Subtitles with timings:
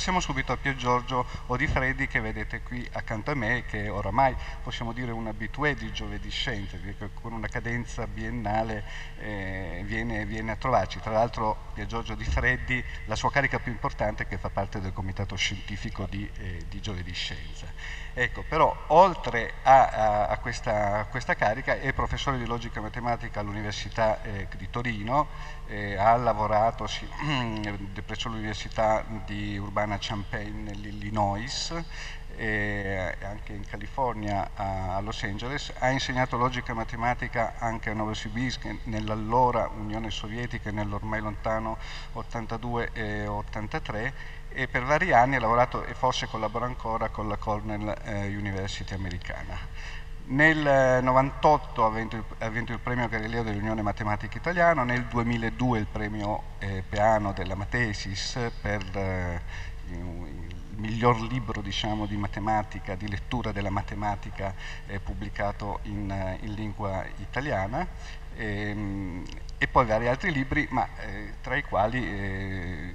[0.00, 4.92] Passiamo subito a Pier Giorgio Odifreddi che vedete qui accanto a me che oramai possiamo
[4.94, 6.80] dire un abitué di Giovedì Scienze,
[7.20, 8.82] con una cadenza biennale
[9.18, 11.00] eh, viene, viene, a trovarci.
[11.00, 15.36] Tra l'altro Pier Giorgio Odifreddi, la sua carica più importante che fa parte del comitato
[15.36, 17.66] scientifico di, eh, di Giovedì Scienza.
[18.14, 23.40] Ecco, però oltre a, a, a, questa, a, questa, carica è professore di logica matematica
[23.40, 25.28] all'Università eh, di Torino,
[25.66, 27.06] eh, ha lavorato sì,
[28.04, 31.74] presso l'Università di Urbana Champaign nell'Illinois,
[32.36, 39.68] e anche in California a Los Angeles, ha insegnato logica matematica anche a Novosibirsk nell'allora
[39.76, 41.76] Unione Sovietica nell'ormai lontano
[42.12, 44.12] 82 e 83
[44.48, 48.94] e per vari anni ha lavorato e forse collabora ancora con la Cornell eh, University
[48.94, 49.58] americana.
[50.30, 55.78] Nel 98 ha vinto, il, ha vinto il premio Galileo dell'Unione Matematica Italiana, nel 2002
[55.78, 59.40] il premio eh, Peano della Matesis per eh,
[59.94, 64.54] il miglior libro diciamo, di matematica, di lettura della matematica
[64.86, 67.86] eh, pubblicato in, eh, in, lingua italiana.
[68.34, 69.24] E, ehm,
[69.58, 72.94] e, poi vari altri libri, ma eh, tra i quali eh,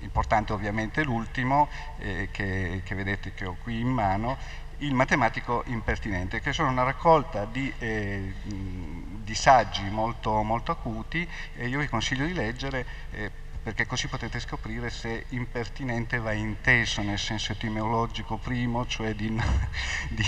[0.00, 4.36] importante ovviamente l'ultimo eh, che, che, vedete che ho qui in mano,
[4.78, 11.68] il matematico impertinente, che sono una raccolta di, eh, di saggi molto, molto, acuti e
[11.68, 13.30] io vi consiglio di leggere eh,
[13.66, 19.26] perché così potete scoprire se impertinente va inteso nel senso etimologico primo, cioè di,
[20.08, 20.24] di,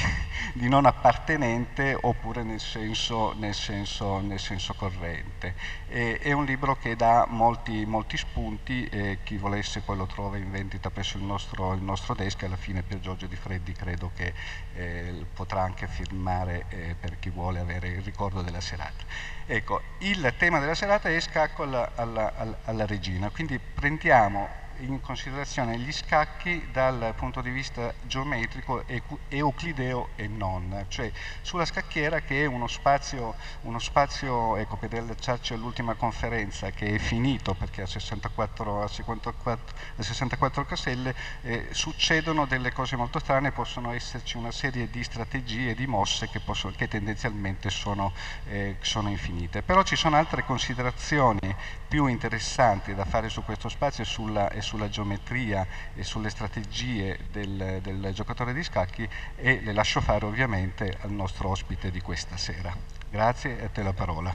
[0.55, 5.55] di non appartenente, oppure nel senso, nel senso, nel senso corrente.
[5.87, 10.37] E, è un libro che dà molti, molti spunti e chi volesse poi lo trova
[10.37, 14.11] in vendita presso il nostro, il nostro desk, alla fine per Giorgio Di Freddi credo
[14.17, 14.35] che
[14.79, 19.05] eh, potrà anche firmare eh, per chi vuole avere il ricordo della serata.
[19.47, 22.33] Ecco, il tema della serata è scacco alla, alla,
[22.65, 28.85] alla regina, quindi prendiamo in considerazione gli scacchi dal punto di vista geometrico
[29.29, 31.11] euclideo e non, cioè
[31.43, 36.99] sulla scacchiera che è uno spazio, uno spazio ecco, per allacciarci all'ultima conferenza che è
[36.99, 43.53] finito perché a 64, a 54, a 64 caselle eh, succedono delle cose molto strane,
[43.53, 48.13] possono esserci una serie di strategie, di mosse che, possono, che tendenzialmente sono,
[48.47, 49.63] eh, sono infinite.
[49.63, 51.55] Però ci sono altre considerazioni
[51.89, 57.19] più interessanti da fare su questo spazio e sulla, e sulla geometria e sulle strategie
[57.31, 62.37] del, del, giocatore di scacchi e le lascio fare ovviamente al nostro ospite di questa
[62.37, 62.77] sera.
[63.09, 64.35] Grazie e a te la parola.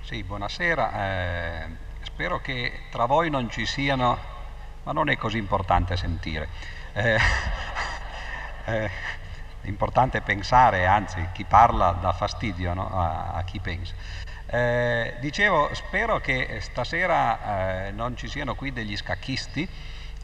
[0.00, 0.92] Sì, buonasera.
[1.04, 1.66] Eh,
[2.00, 4.18] spero che tra voi non ci siano,
[4.82, 6.48] ma non è così importante sentire.
[6.94, 7.18] Eh,
[8.64, 8.90] eh,
[9.62, 12.88] importante pensare, anzi chi parla dà fastidio no?
[12.88, 13.94] a, a, chi pensa.
[14.46, 19.68] Eh, dicevo, spero che stasera eh, non ci siano qui degli scacchisti,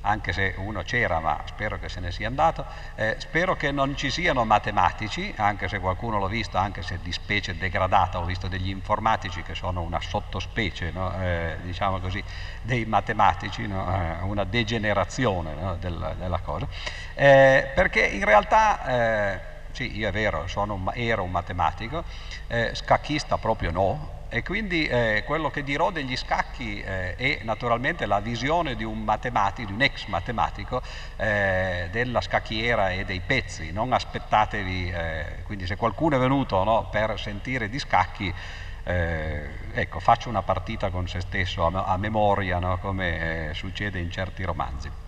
[0.05, 2.65] anche se uno c'era, ma spero che se ne sia andato.
[2.95, 7.13] Eh, spero che non ci siano matematici, anche se qualcuno l'ho visto, anche se di
[7.13, 11.13] specie degradata, ho visto degli informatici che sono una sottospecie, no?
[11.21, 12.23] eh, diciamo così,
[12.63, 13.87] dei matematici, no?
[13.93, 15.77] eh, una degenerazione no?
[15.77, 16.67] del, della cosa.
[17.15, 19.41] Eh, perché in realtà, eh,
[19.73, 22.05] sì, io è vero, un, ero un matematico,
[22.47, 28.05] eh, scacchista proprio no, e quindi eh, quello che dirò degli scacchi eh, è naturalmente
[28.05, 30.83] la visione di un matematico, di un ex matematico
[31.17, 33.71] eh, della scacchiera e dei pezzi.
[33.71, 38.35] Non aspettatevi, eh, quindi se qualcuno è venuto no, per sentire di scacchi,
[38.83, 44.01] eh, ecco, faccio una partita con se stesso a, a memoria, no, come eh, succede
[44.01, 45.04] in certi romanzi.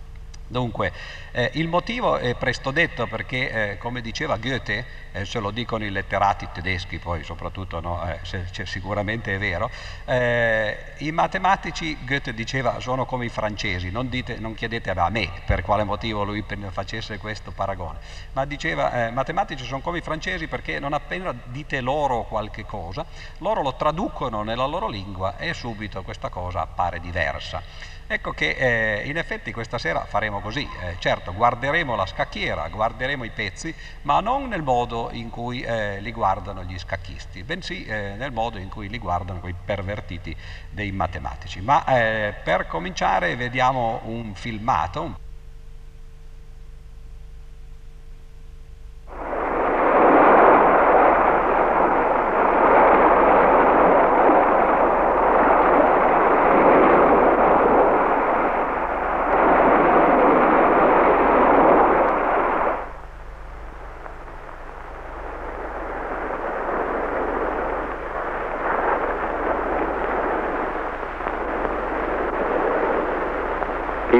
[0.48, 0.92] Dunque,
[1.32, 5.84] eh, il motivo è presto detto perché, eh, come diceva Goethe, eh, se lo dicono
[5.84, 9.70] i letterati tedeschi, poi soprattutto no, eh, se, se sicuramente è vero,
[10.04, 15.30] eh, i matematici, Goethe diceva, sono come i francesi, non, dite, non, chiedete a me
[15.44, 17.98] per quale motivo lui facesse questo paragone,
[18.32, 23.04] ma diceva, eh, matematici sono come i francesi perché non appena dite loro qualche cosa,
[23.38, 27.94] loro lo traducono nella loro lingua e subito questa cosa appare diversa.
[28.08, 33.24] Ecco che eh, in effetti questa sera faremo così, eh, certo guarderemo la scacchiera, guarderemo
[33.24, 38.14] i pezzi, ma non nel modo in cui eh, li guardano gli scacchisti, bensì eh,
[38.16, 40.36] nel modo in cui li guardano quei pervertiti
[40.70, 41.60] dei matematici.
[41.60, 45.25] Ma eh, per cominciare vediamo un filmato.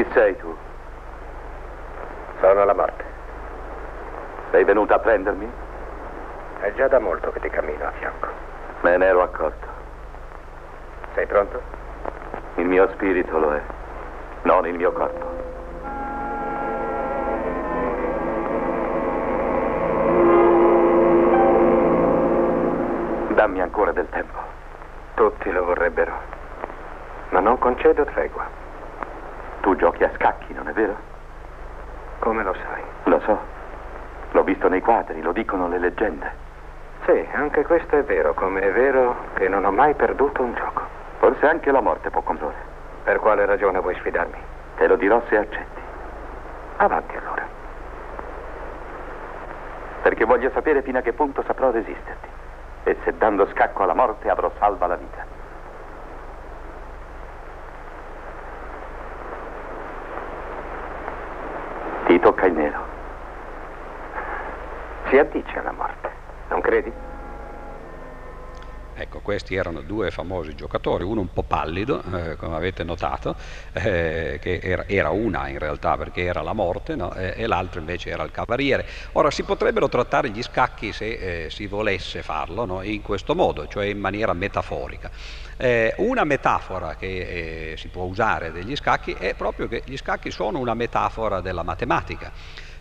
[0.06, 0.54] Chi sei tu?
[2.40, 3.04] Sono la morte.
[4.50, 5.50] Sei venuta a prendermi?
[6.60, 8.28] È già da molto che ti cammino a fianco.
[8.82, 9.66] Me ne ero accorto.
[11.14, 11.60] Sei pronto?
[12.54, 13.60] Il mio spirito lo è,
[14.42, 15.34] non il mio corpo.
[23.34, 24.38] Dammi ancora del tempo.
[25.14, 26.12] Tutti lo vorrebbero.
[27.30, 28.65] Ma non concedo tregua.
[29.66, 30.94] Tu giochi a scacchi, non è vero?
[32.20, 32.82] Come lo sai?
[33.02, 33.36] Lo so.
[34.30, 36.30] L'ho visto nei quadri, lo dicono le leggende.
[37.04, 40.82] Sì, anche questo è vero, come è vero che non ho mai perduto un gioco.
[41.18, 42.54] Forse anche la morte può comprare.
[43.02, 44.38] Per quale ragione vuoi sfidarmi?
[44.76, 45.80] Te lo dirò se accetti.
[46.76, 47.42] Avanti allora.
[50.02, 52.28] Perché voglio sapere fino a che punto saprò resisterti.
[52.84, 55.34] E se dando scacco alla morte avrò salva la vita.
[62.06, 62.78] Ti tocca il nero.
[65.16, 66.10] Si addice alla morte,
[66.50, 66.92] non credi?
[68.98, 73.34] Ecco, questi erano due famosi giocatori, uno un po' pallido, eh, come avete notato,
[73.72, 77.14] eh, che era, era, una in realtà perché era la morte, no?
[77.14, 78.86] eh, e l'altro invece era il cavaliere.
[79.12, 82.82] Ora, si potrebbero trattare gli scacchi se eh, si volesse farlo no?
[82.82, 85.10] in questo modo, cioè in maniera metaforica.
[85.56, 90.30] Eh, una metafora che eh, si può usare degli scacchi è proprio che gli scacchi
[90.30, 92.30] sono una metafora della matematica.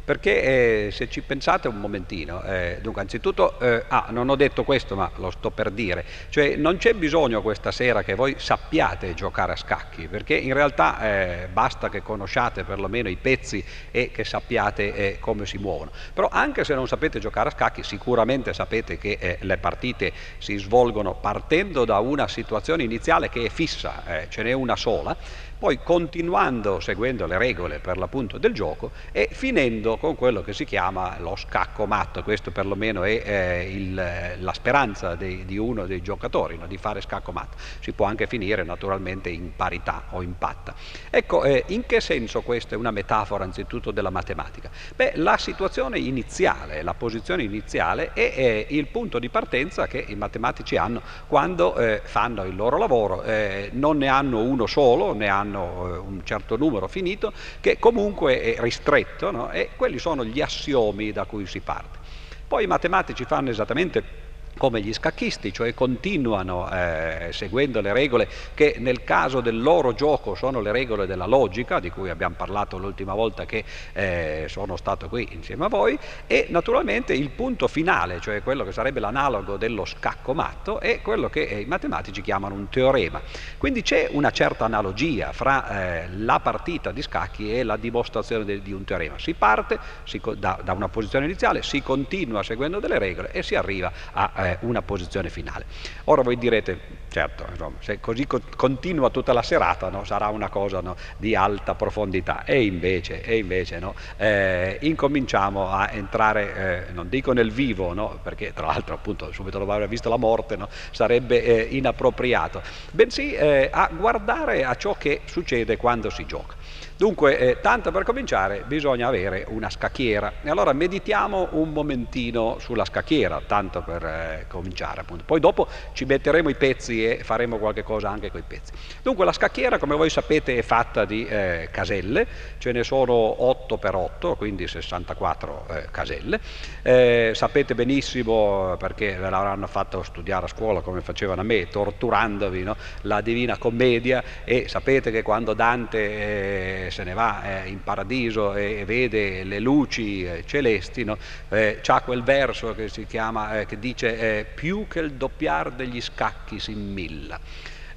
[0.06, 4.64] Perché eh, se ci pensate un momentino, eh, dunque anzitutto, eh, ah, non ho detto
[4.64, 9.16] questo ma lo sto per dire, cioè non c'è bisogno questa sera che voi sappiate
[9.16, 14.24] giocare a scacchi, perché in realtà eh, basta che conosciate perlomeno i pezzi e che
[14.24, 15.92] sappiate eh, come si muovono.
[16.14, 20.56] Però anche se non sapete giocare a scacchi, sicuramente sapete che eh, le partite si
[20.58, 25.18] svolgono partendo da una situazione iniziale che è fissa, ce n'è una sola,
[25.58, 30.66] poi continuando seguendo le regole per l'appunto del gioco e finendo con quello che si
[30.66, 33.94] chiama lo scacco matto, questo perlomeno è eh, il,
[34.40, 36.68] la speranza di, di, uno dei giocatori, no?
[36.68, 40.74] di fare scacco matto, si può anche finire naturalmente in parità o in patta.
[41.10, 44.70] Ecco, eh, in che senso questa è una metafora anzitutto della matematica?
[44.96, 50.16] Beh, la situazione iniziale, la posizione iniziale è, è il punto di partenza che i
[50.16, 55.28] matematici hanno quando eh, fanno il loro lavoro, eh, non ne hanno uno solo, ne
[55.28, 57.32] hanno hanno eh, un certo numero finito,
[57.62, 59.52] che comunque è ristretto, no?
[59.52, 62.00] e quelli sono gli assiomi da cui si parte.
[62.48, 64.24] Poi i matematici fanno esattamente
[64.58, 70.36] come gli scacchisti, cioè continuano eh, seguendo le regole che nel caso del loro gioco
[70.36, 73.64] sono le regole della logica, di cui abbiamo parlato l'ultima volta che
[73.94, 75.98] eh, sono stato qui insieme a voi,
[76.28, 81.30] e naturalmente il punto finale, cioè quello che sarebbe l'analogo dello scacco matto, è quello
[81.30, 83.22] che eh, i matematici chiamano un teorema.
[83.58, 88.62] Quindi c'è una certa analogia fra eh, la partita di scacchi e la dimostrazione de,
[88.62, 89.18] di un teorema.
[89.18, 93.56] Si parte si, da, da, una posizione iniziale, si continua seguendo delle regole e si
[93.56, 95.66] arriva a eh, una posizione finale.
[96.06, 100.50] Ora voi direte, certo, insomma, se così co- continua tutta la serata no, sarà una
[100.50, 106.92] cosa no, di alta profondità e invece, e invece no, eh, incominciamo a entrare, eh,
[106.92, 110.58] non dico nel vivo, perché tra l'altro appunto subito dopo aver visto la morte
[110.92, 112.62] sarebbe eh, inappropriato,
[112.92, 116.56] bensì eh, a guardare a ciò che succede quando si gioca.
[116.98, 122.86] Dunque, eh, tanto per cominciare bisogna avere una scacchiera e allora meditiamo un momentino sulla
[122.86, 125.26] scacchiera, tanto per eh, cominciare appunto.
[125.26, 128.72] Poi dopo ci metteremo i pezzi e faremo qualche cosa anche con i pezzi.
[129.02, 132.26] Dunque la scacchiera, come voi sapete, è fatta di eh, caselle,
[132.60, 136.40] ce ne sono 8 per 8, quindi 64 eh, caselle.
[136.82, 142.64] Eh, sapete benissimo, perché ve l'avranno fatto studiare a scuola come facevano a me, torturandovi
[142.64, 142.78] no?
[143.02, 148.80] la Divina Commedia e sapete che quando Dante se ne va eh, in paradiso e,
[148.80, 151.18] e, vede le luci eh, celesti, no?
[151.50, 156.60] eh, c'ha quel verso che chiama, eh, che dice più che il doppiar degli scacchi
[156.60, 157.40] si immilla.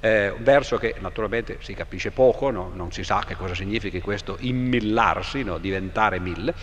[0.01, 2.71] Eh, un verso che naturalmente si capisce poco, no?
[2.73, 5.57] non si sa che cosa significhi questo immillarsi, no?
[5.57, 6.53] diventare mille,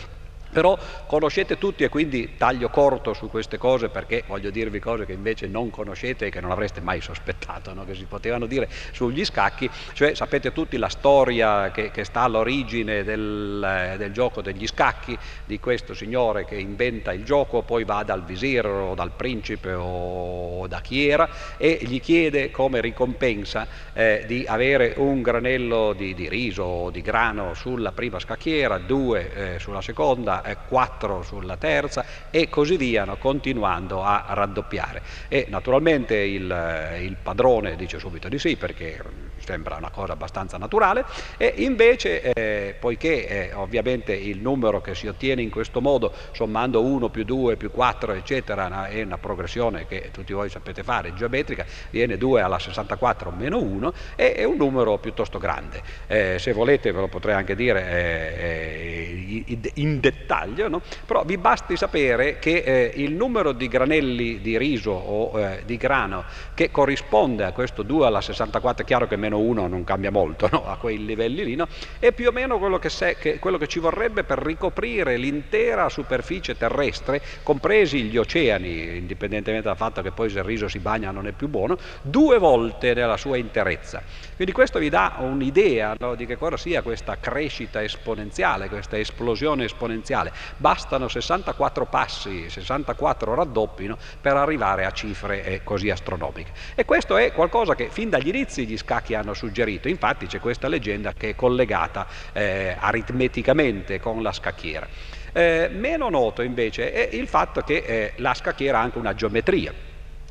[0.56, 5.12] però conoscete tutti e quindi taglio corto su queste cose perché voglio dirvi cose che
[5.12, 7.84] invece non conoscete e che non avreste mai sospettato no?
[7.84, 13.04] che si potevano dire sugli scacchi, cioè sapete tutti la storia che, che sta all'origine
[13.04, 18.24] del, del, gioco degli scacchi, di questo signore che inventa il gioco, poi va dal
[18.24, 24.46] visir o dal principe o da chi era e gli chiede come ricompensa eh, di
[24.48, 29.82] avere un granello di, di riso o di grano sulla prima scacchiera, due eh, sulla
[29.82, 33.16] seconda 4 sulla terza e così via, no?
[33.16, 35.02] continuando a raddoppiare.
[35.28, 41.04] E naturalmente il, il padrone dice subito di sì perché sembra una cosa abbastanza naturale
[41.36, 46.82] e invece eh, poiché eh, ovviamente il numero che si ottiene in questo modo sommando
[46.82, 51.64] 1 più 2 più 4 eccetera è una progressione che tutti voi sapete fare geometrica
[51.90, 56.90] viene 2 alla 64 meno 1 e è un numero piuttosto grande eh, se volete
[56.90, 60.82] ve lo potrei anche dire eh, eh, in dettaglio no?
[61.06, 66.24] però vi basti sapere che eh, il numero di granelli di riso o di grano
[66.54, 70.48] che corrisponde a questo 2 alla 64 è chiaro che meno 1 non cambia molto
[70.50, 70.66] no?
[70.66, 71.66] a quei livelli lì, no?
[71.98, 75.88] è più o meno quello che, se, che, quello che ci vorrebbe per ricoprire l'intera
[75.88, 81.10] superficie terrestre, compresi gli oceani, indipendentemente dal fatto che poi se il riso si bagna
[81.10, 84.02] non è più buono, due volte nella sua interezza.
[84.34, 86.14] Quindi questo vi dà un'idea no?
[86.14, 90.15] di che cosa sia questa crescita esponenziale, questa esplosione esponenziale.
[90.56, 96.52] Bastano 64 passi, 64 raddoppi per arrivare a cifre eh, così astronomiche.
[96.74, 99.88] E questo è qualcosa che fin dagli inizi gli scacchi hanno suggerito.
[99.88, 104.88] Infatti c'è questa leggenda che è collegata eh, aritmeticamente con la scacchiera.
[105.32, 109.85] Eh, meno noto invece è il fatto che eh, la scacchiera ha anche una geometria.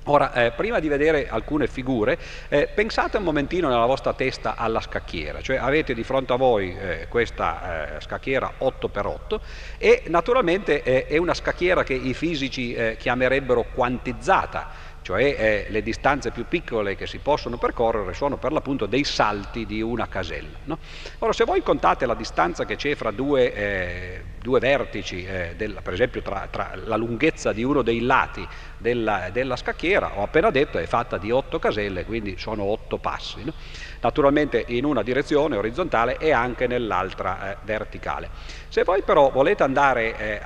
[0.07, 2.19] Ora, eh, prima di vedere alcune figure,
[2.49, 6.77] eh, pensate un momentino nella vostra testa alla scacchiera, cioè avete di fronte a voi
[6.77, 9.39] eh, questa eh, scacchiera 8x8
[9.79, 16.31] e naturalmente eh, è una scacchiera che i fisici eh, chiamerebbero quantizzata, cioè le distanze
[16.31, 20.57] più piccole che si possono percorrere sono per l'appunto dei salti di una casella.
[20.63, 20.79] No?
[21.19, 25.93] Ora se voi contate la distanza che c'è fra due, due vertici, eh, del, per
[25.93, 28.47] esempio tra, tra, la lunghezza di uno dei lati
[28.77, 33.43] della, della, scacchiera, ho appena detto è fatta di otto caselle, quindi sono otto passi.
[33.43, 33.53] No?
[34.05, 38.29] naturalmente in una direzione orizzontale e anche nell'altra eh, verticale.
[38.67, 40.41] Se voi però volete andare eh,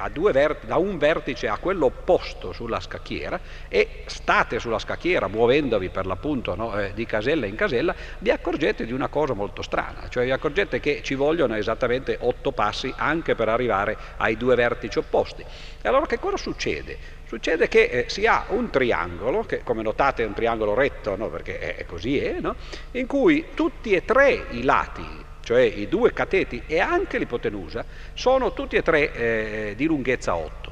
[0.62, 6.56] da un vertice a quello opposto sulla scacchiera e state sulla scacchiera muovendovi per l'appunto
[6.56, 10.32] no, eh, di casella in casella, vi accorgete di una cosa molto strana, cioè vi
[10.32, 15.44] accorgete che ci vogliono esattamente otto passi anche per arrivare ai due vertici opposti.
[15.82, 16.98] E allora che cosa succede?
[17.26, 21.30] Succede che eh, si ha un triangolo, che come notate è un triangolo retto, no?
[21.30, 22.56] perché è, è così è, no?
[22.92, 25.06] in cui tutti e tre i lati,
[25.44, 30.69] cioè i due cateti e anche l'ipotenusa, sono tutti e tre eh, di lunghezza 8.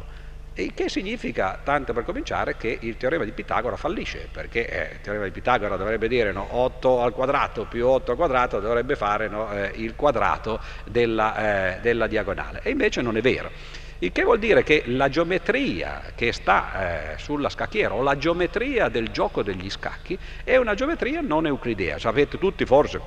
[0.60, 5.02] Il che significa, tanto per cominciare, che il teorema di Pitagora fallisce, perché eh, il
[5.02, 9.28] teorema di Pitagora dovrebbe dire no, 8 al quadrato più 8 al quadrato dovrebbe fare
[9.28, 13.52] no, eh, il quadrato della, eh, della diagonale, e invece non è vero.
[14.00, 18.90] Il che vuol dire che la geometria che sta eh, sulla scacchiera o la geometria
[18.90, 22.00] del gioco degli scacchi è una geometria non euclidea.
[22.00, 23.00] Sapete tutti forse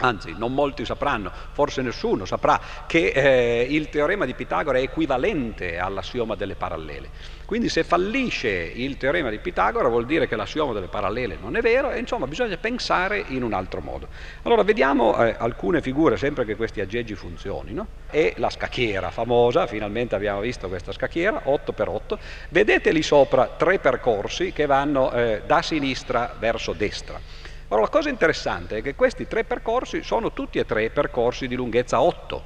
[0.00, 5.78] anzi non molti sapranno, forse nessuno saprà che eh, il teorema di Pitagora è equivalente
[5.78, 7.10] all'assioma delle parallele.
[7.44, 11.62] Quindi se fallisce il teorema di Pitagora vuol dire che l'assioma delle parallele non è
[11.62, 14.08] vero e insomma bisogna pensare in un altro modo.
[14.42, 17.86] Allora vediamo eh, alcune figure sempre che questi aggeggi funzionino.
[18.10, 22.18] E la scacchiera famosa, finalmente abbiamo visto questa scacchiera, 8x8.
[22.50, 27.18] Vedete lì sopra tre percorsi che vanno eh, da sinistra verso destra.
[27.70, 31.54] Ora la cosa interessante è che questi tre percorsi sono tutti e tre percorsi di
[31.54, 32.44] lunghezza 8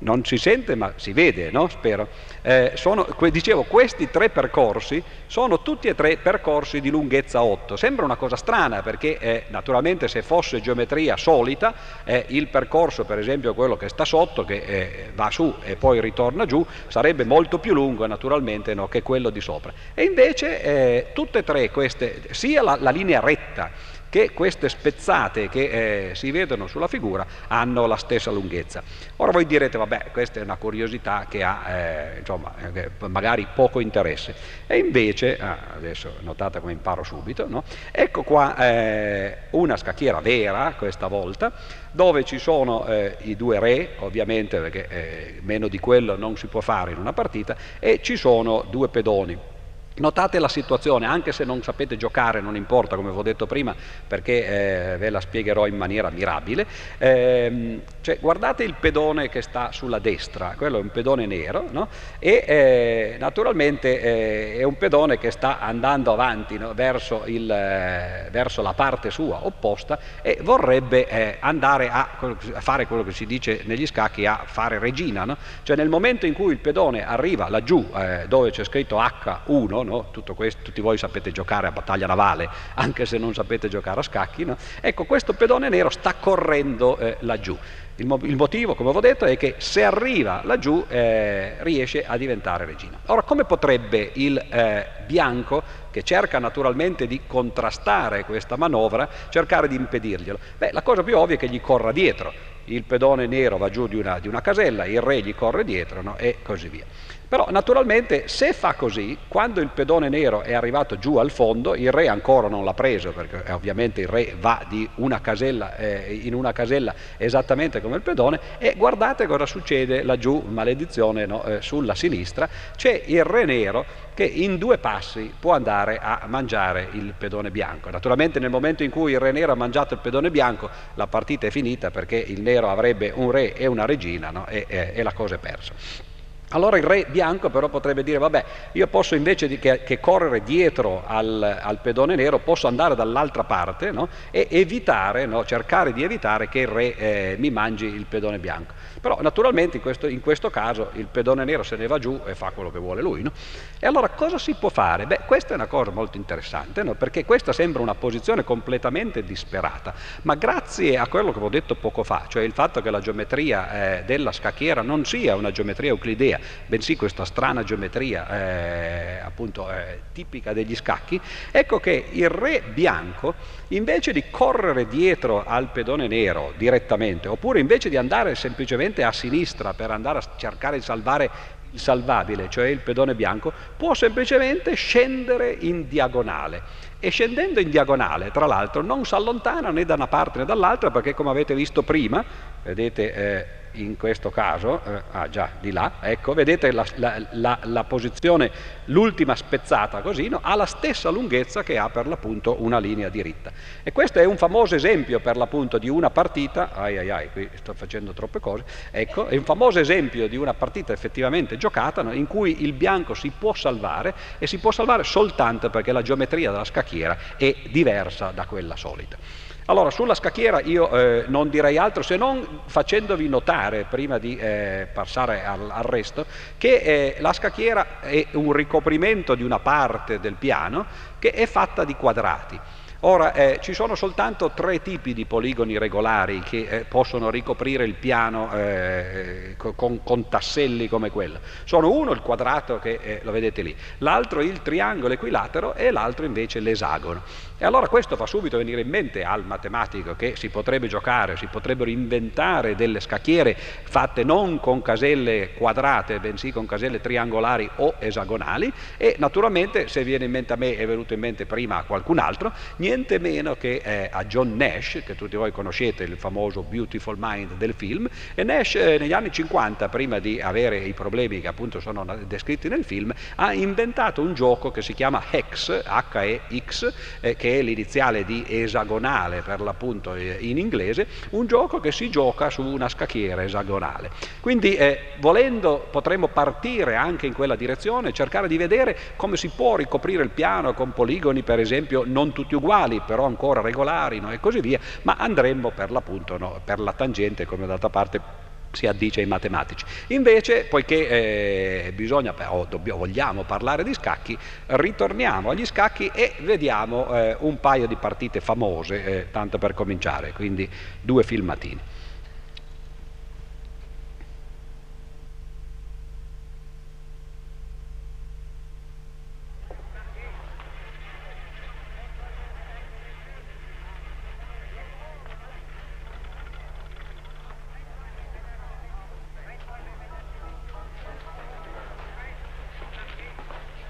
[0.00, 1.68] non si sente ma si vede, no?
[1.68, 2.08] spero.
[2.42, 7.76] Eh, sono, dicevo, questi tre percorsi sono tutti e tre percorsi di lunghezza 8.
[7.76, 11.74] Sembra una cosa strana perché eh, naturalmente se fosse geometria solita,
[12.04, 16.00] eh, il percorso per esempio quello che sta sotto, che eh, va su e poi
[16.00, 19.72] ritorna giù, sarebbe molto più lungo naturalmente no, che quello di sopra.
[19.94, 23.70] E invece eh, tutte e tre queste, sia la, la linea retta,
[24.08, 28.82] che queste spezzate che eh, si vedono sulla figura hanno la stessa lunghezza.
[29.16, 33.80] Ora voi direte, vabbè, questa è una curiosità che ha eh, insomma, eh, magari poco
[33.80, 34.34] interesse.
[34.66, 37.64] E invece, ah, adesso notate come imparo subito, no?
[37.90, 41.52] ecco qua eh, una scacchiera vera questa volta,
[41.90, 46.46] dove ci sono eh, i due re, ovviamente perché eh, meno di quello non si
[46.46, 49.56] può fare in una partita, e ci sono due pedoni
[49.98, 53.74] Notate la situazione, anche se non sapete giocare, non importa, come vi ho detto prima,
[54.06, 56.66] perché eh, ve la spiegherò in maniera mirabile.
[56.98, 61.88] Eh, cioè, guardate il pedone che sta sulla destra, quello è un pedone nero, no?
[62.18, 66.72] e eh, naturalmente eh, è un pedone che sta andando avanti no?
[66.74, 72.86] verso, il, eh, verso, la parte sua opposta e vorrebbe eh, andare a, a, fare
[72.86, 75.24] quello che si dice negli scacchi, a fare regina.
[75.24, 75.36] No?
[75.62, 77.86] Cioè nel momento in cui il pedone arriva laggiù
[78.26, 80.10] dove c'è scritto H1, no?
[80.34, 84.44] questo, tutti voi sapete giocare a battaglia navale, anche se non sapete giocare a scacchi,
[84.44, 84.56] no?
[84.80, 87.56] ecco questo pedone nero sta correndo eh, laggiù.
[88.00, 92.16] Il, mo- il, motivo, come avevo detto, è che se arriva laggiù eh, riesce a
[92.16, 92.96] diventare regina.
[93.06, 99.74] Ora, come potrebbe il eh, bianco, che cerca naturalmente di contrastare questa manovra, cercare di
[99.74, 100.38] impedirglielo?
[100.58, 102.32] Beh, la cosa più ovvia è che gli corra dietro.
[102.66, 106.00] Il pedone nero va giù di una, di una casella, il re gli corre dietro
[106.00, 106.16] no?
[106.18, 106.84] e così via.
[107.28, 111.92] Però naturalmente se fa così, quando il pedone nero è arrivato giù al fondo, il
[111.92, 116.32] re ancora non l'ha preso, perché eh, ovviamente il re va una casella, eh, in
[116.32, 121.44] una casella esattamente come il pedone, e guardate cosa succede laggiù, maledizione, no?
[121.44, 126.88] eh, sulla sinistra, c'è il re nero che in due passi può andare a mangiare
[126.92, 127.90] il pedone bianco.
[127.90, 131.46] Naturalmente nel momento in cui il re nero ha mangiato il pedone bianco, la partita
[131.46, 134.46] è finita perché il nero avrebbe un re e una regina no?
[134.46, 136.07] e, e, e la cosa è persa.
[136.50, 140.42] Allora il re bianco però potrebbe dire, vabbè, io posso invece di che, che correre
[140.42, 144.08] dietro al, al, pedone nero, posso andare dall'altra parte no?
[144.30, 145.44] e evitare, no?
[145.44, 148.72] cercare di evitare che il re eh, mi mangi il pedone bianco.
[149.00, 152.34] Però naturalmente in questo, in questo, caso il pedone nero se ne va giù e
[152.34, 153.22] fa quello che vuole lui.
[153.22, 153.32] No?
[153.80, 155.06] E allora cosa si può fare?
[155.06, 160.34] Beh, questa è una cosa molto interessante, perché questa sembra una posizione completamente disperata, ma
[160.34, 164.04] grazie a quello che avevo detto poco fa, cioè il fatto che la geometria eh,
[164.04, 170.52] della scacchiera non sia una geometria euclidea, bensì questa strana geometria eh, appunto eh, tipica
[170.52, 171.20] degli scacchi,
[171.52, 173.34] ecco che il re bianco
[173.68, 179.72] invece di correre dietro al pedone nero direttamente, oppure invece di andare semplicemente a sinistra
[179.72, 181.30] per andare a cercare di salvare
[181.70, 186.62] il salvabile, cioè il pedone bianco, può semplicemente scendere in diagonale.
[186.98, 190.90] E scendendo in diagonale, tra l'altro, non si allontana né da una parte né dall'altra,
[190.90, 192.24] perché come avete visto prima,
[192.62, 193.46] vedete eh,
[193.82, 198.50] in questo caso, eh, ah già, di là, ecco, vedete la, la, la, posizione,
[198.86, 200.40] l'ultima spezzata così, no?
[200.42, 203.52] ha la stessa lunghezza che ha per l'appunto una linea diritta.
[203.82, 207.48] E questo è un famoso esempio per l'appunto di una partita, ai ai ai, qui
[207.54, 212.12] sto facendo troppe cose, ecco, è un famoso esempio di una partita effettivamente giocata no?
[212.12, 216.50] in cui il bianco si può salvare e si può salvare soltanto perché la geometria
[216.50, 219.47] della scacchiera è diversa da quella solita.
[219.70, 224.88] Allora, sulla scacchiera io eh, non direi altro se non facendovi notare, prima di eh,
[224.90, 226.24] passare al, al, resto,
[226.56, 230.86] che eh, la scacchiera è un ricoprimento di una parte del piano
[231.18, 232.58] che è fatta di quadrati.
[233.02, 237.94] Ora, eh, ci sono soltanto tre tipi di poligoni regolari che eh, possono ricoprire il
[237.94, 241.38] piano eh, con, con, tasselli come quello.
[241.62, 246.24] Sono uno il quadrato che eh, lo vedete lì, l'altro il triangolo equilatero e l'altro
[246.24, 247.22] invece l'esagono.
[247.60, 251.46] E allora questo fa subito venire in mente al matematico che si potrebbe giocare, si
[251.46, 258.72] potrebbero inventare delle scacchiere fatte non con caselle quadrate, bensì con caselle triangolari o esagonali
[258.96, 262.18] e naturalmente se viene in mente a me, è venuto in mente prima a qualcun
[262.20, 262.52] altro,
[262.88, 267.52] niente meno che eh, a John Nash, che tutti voi conoscete, il famoso Beautiful Mind
[267.58, 271.80] del film, e Nash eh, negli anni 50, prima di avere i problemi che appunto
[271.80, 277.58] sono descritti nel film, ha inventato un gioco che si chiama Hex, H-E-X, eh, che
[277.58, 282.62] è l'iniziale di esagonale per l'appunto eh, in inglese, un gioco che si gioca su
[282.62, 284.10] una scacchiera esagonale.
[284.40, 289.76] Quindi eh, volendo potremmo partire anche in quella direzione, cercare di vedere come si può
[289.76, 294.30] ricoprire il piano con poligoni per esempio non tutti uguali, però ancora regolari no?
[294.30, 296.60] e così via, ma andremmo per l'appunto no?
[296.64, 299.84] per la tangente come d'altra parte si addice ai matematici.
[300.08, 307.12] Invece, poiché eh, bisogna, o dobbiamo, vogliamo parlare di scacchi, ritorniamo agli scacchi e vediamo
[307.14, 310.68] eh, un paio di partite famose, eh, tanto per cominciare, quindi
[311.00, 311.80] due filmatini.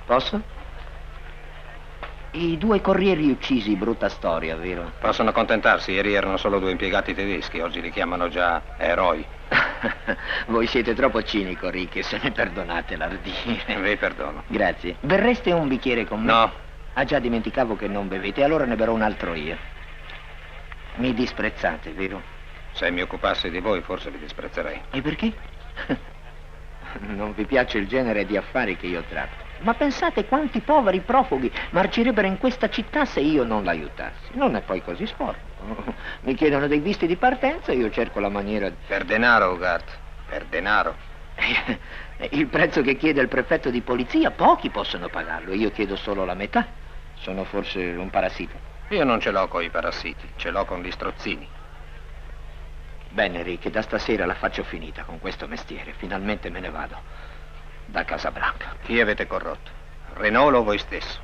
[0.08, 0.42] Posso?
[2.30, 4.92] I due corrieri uccisi, brutta storia, vero?
[4.98, 9.22] Possono accontentarsi, ieri erano solo due impiegati tedeschi, oggi li chiamano già eroi.
[10.48, 13.78] Voi siete troppo cinico, Ricky, se mi perdonate l'ardire.
[13.78, 14.44] Vi perdono.
[14.46, 14.96] Grazie.
[15.00, 16.32] Berreste un bicchiere con me?
[16.32, 16.52] No.
[16.94, 19.58] Ah già, dimenticavo che non bevete, allora ne berrò un altro io.
[20.94, 22.22] Mi disprezzate, vero?
[22.72, 24.80] Se mi occupassi di voi, forse vi disprezzerei.
[24.90, 25.34] E perché?
[27.08, 29.47] non vi piace il genere di affari che io tratto.
[29.60, 34.30] Ma pensate quanti poveri profughi marcirebbero in questa città se io non l'aiutassi.
[34.34, 35.40] Non è poi così sporco.
[36.22, 38.70] Mi chiedono dei visti di partenza e io cerco la maniera...
[38.86, 39.98] Per denaro, Ugart.
[40.28, 40.94] Per denaro.
[42.30, 45.52] Il prezzo che chiede il prefetto di polizia, pochi possono pagarlo.
[45.54, 46.66] Io chiedo solo la metà.
[47.14, 48.56] Sono forse un parassita.
[48.88, 51.46] Io non ce l'ho con i parassiti, ce l'ho con gli strozzini.
[53.10, 55.92] Bene, Rick, da stasera la faccio finita con questo mestiere.
[55.96, 57.27] Finalmente me ne vado
[57.88, 58.76] da Casablanca.
[58.82, 59.70] Chi avete corrotto?
[60.14, 61.20] Renault o voi stesso?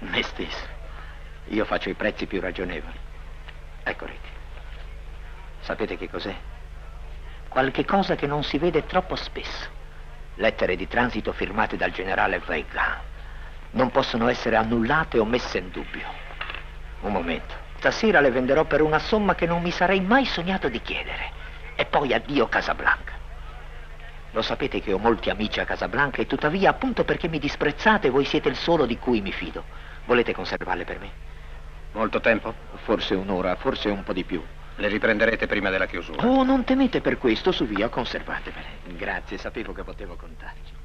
[0.00, 0.66] Me stesso.
[1.46, 2.98] Io faccio i prezzi più ragionevoli.
[3.82, 4.26] Ecco, Rick.
[5.60, 6.34] Sapete che cos'è?
[7.48, 9.76] Qualche cosa che non si vede troppo spesso.
[10.34, 13.00] Lettere di transito firmate dal generale Vega.
[13.70, 16.06] Non possono essere annullate o messe in dubbio.
[17.00, 17.54] Un momento.
[17.78, 21.32] Stasera le venderò per una somma che non mi sarei mai sognato di chiedere.
[21.76, 23.17] E poi addio Casablanca.
[24.38, 28.24] Lo sapete che ho molti amici a Casablanca e tuttavia, appunto perché mi disprezzate, voi
[28.24, 29.64] siete il solo di cui mi fido.
[30.04, 31.10] Volete conservarle per me?
[31.90, 32.54] Molto tempo?
[32.84, 34.40] Forse un'ora, forse un po' di più.
[34.76, 36.24] Le riprenderete prima della chiusura.
[36.24, 38.66] Oh, non temete per questo, su via, conservatevele.
[38.96, 40.77] Grazie, sapevo che potevo contarci.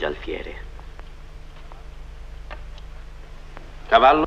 [0.00, 0.56] Mangia alfiere.
[3.88, 4.26] Cavallo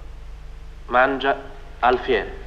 [0.88, 1.36] mangia
[1.79, 2.41] alfiere.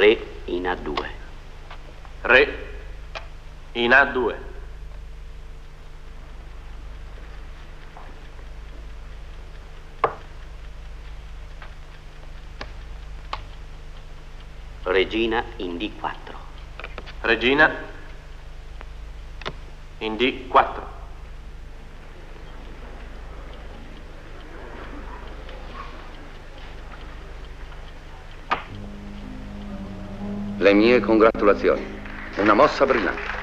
[0.00, 1.08] Re in A2.
[2.22, 2.68] Re
[3.80, 4.34] in A2.
[14.82, 16.10] Regina in D4.
[17.22, 17.74] Regina
[19.98, 20.88] in D4.
[30.58, 31.98] Le mie congratulazioni.
[32.36, 33.39] Una mossa brillante.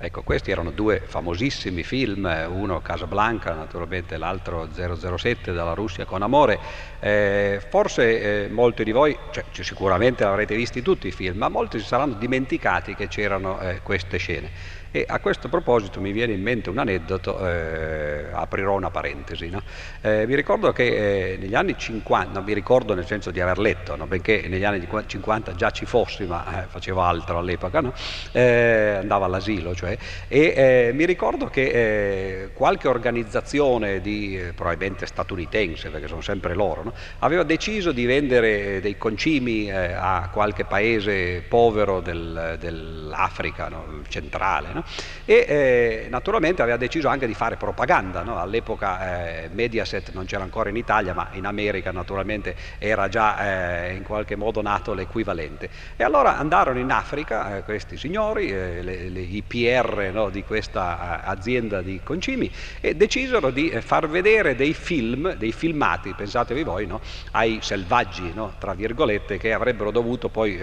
[0.00, 6.60] Ecco, questi erano due famosissimi film, uno Casablanca naturalmente, l'altro 007 dalla Russia con amore.
[7.00, 11.80] Eh, forse eh, molti di voi, cioè, sicuramente avrete visti tutti i film, ma molti
[11.80, 14.76] si saranno dimenticati che c'erano eh, queste scene.
[14.90, 19.50] E a questo proposito mi viene in mente un aneddoto, eh, aprirò una parentesi.
[19.50, 19.62] No?
[20.00, 23.58] Eh, vi ricordo che eh, negli anni 50, non mi ricordo nel senso di aver
[23.58, 24.06] letto, no?
[24.06, 27.92] benché negli anni 50 già ci fossi, ma eh, facevo altro all'epoca, no?
[28.32, 29.87] Eh, andavo all'asilo, cioè,
[30.28, 37.42] e eh, mi ricordo che qualche organizzazione di, probabilmente statunitense, perché sono sempre loro, aveva
[37.44, 43.70] deciso di vendere dei concimi a qualche paese povero del, dell'Africa
[44.08, 44.84] centrale no?
[45.24, 48.38] e eh, naturalmente aveva deciso anche di fare propaganda, no?
[48.38, 53.94] all'epoca eh, Mediaset non c'era ancora in Italia ma in America naturalmente era già eh,
[53.94, 59.08] in qualche modo nato l'equivalente e allora andarono in Africa eh, questi signori, eh, le,
[59.08, 60.30] le, i PR no?
[60.30, 66.14] di questa eh, azienda di concimi e decisero di far vedere dei film, dei filmati,
[66.14, 66.88] pensatevi voi,
[67.32, 70.58] ai selvaggi, tra virgolette, che avrebbero dovuto poi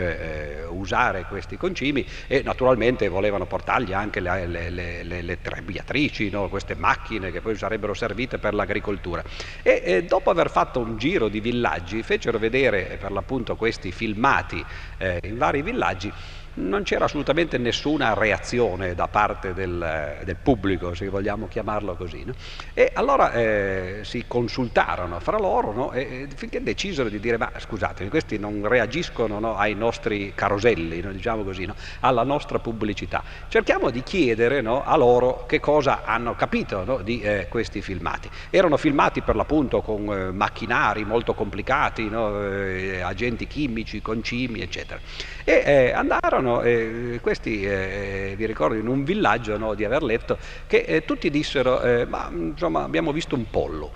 [0.70, 6.50] usare questi concimi e naturalmente volevano portargli anche le, le, le, le trebbiatrici, no?
[6.50, 9.24] queste macchine che poi sarebbero servite per l'agricoltura.
[9.62, 14.64] E, e, dopo aver fatto un giro di villaggi fecero vedere per l'appunto questi filmati
[14.98, 16.12] eh, in vari villaggi
[16.56, 22.24] non c'era assolutamente nessuna reazione da parte del, del pubblico, se vogliamo chiamarlo così.
[22.24, 22.34] No?
[22.74, 25.92] E allora eh, si consultarono fra loro no?
[25.92, 31.44] e, finché decisero di dire, ma scusate, questi non reagiscono no, ai nostri caroselli, diciamo
[31.44, 31.68] così,
[32.02, 33.24] alla nostra pubblicità.
[33.48, 38.30] Cerchiamo di chiedere a loro che cosa hanno capito di eh, questi filmati.
[38.50, 45.00] Erano filmati per l'appunto con eh, macchinari molto complicati, eh, agenti chimici, concimi, eccetera.
[45.44, 50.04] E eh, andarono no, eh, questi eh, vi ricordo in un villaggio no, di aver
[50.04, 53.92] letto che eh, tutti dissero eh, ma insomma abbiamo visto un pollo.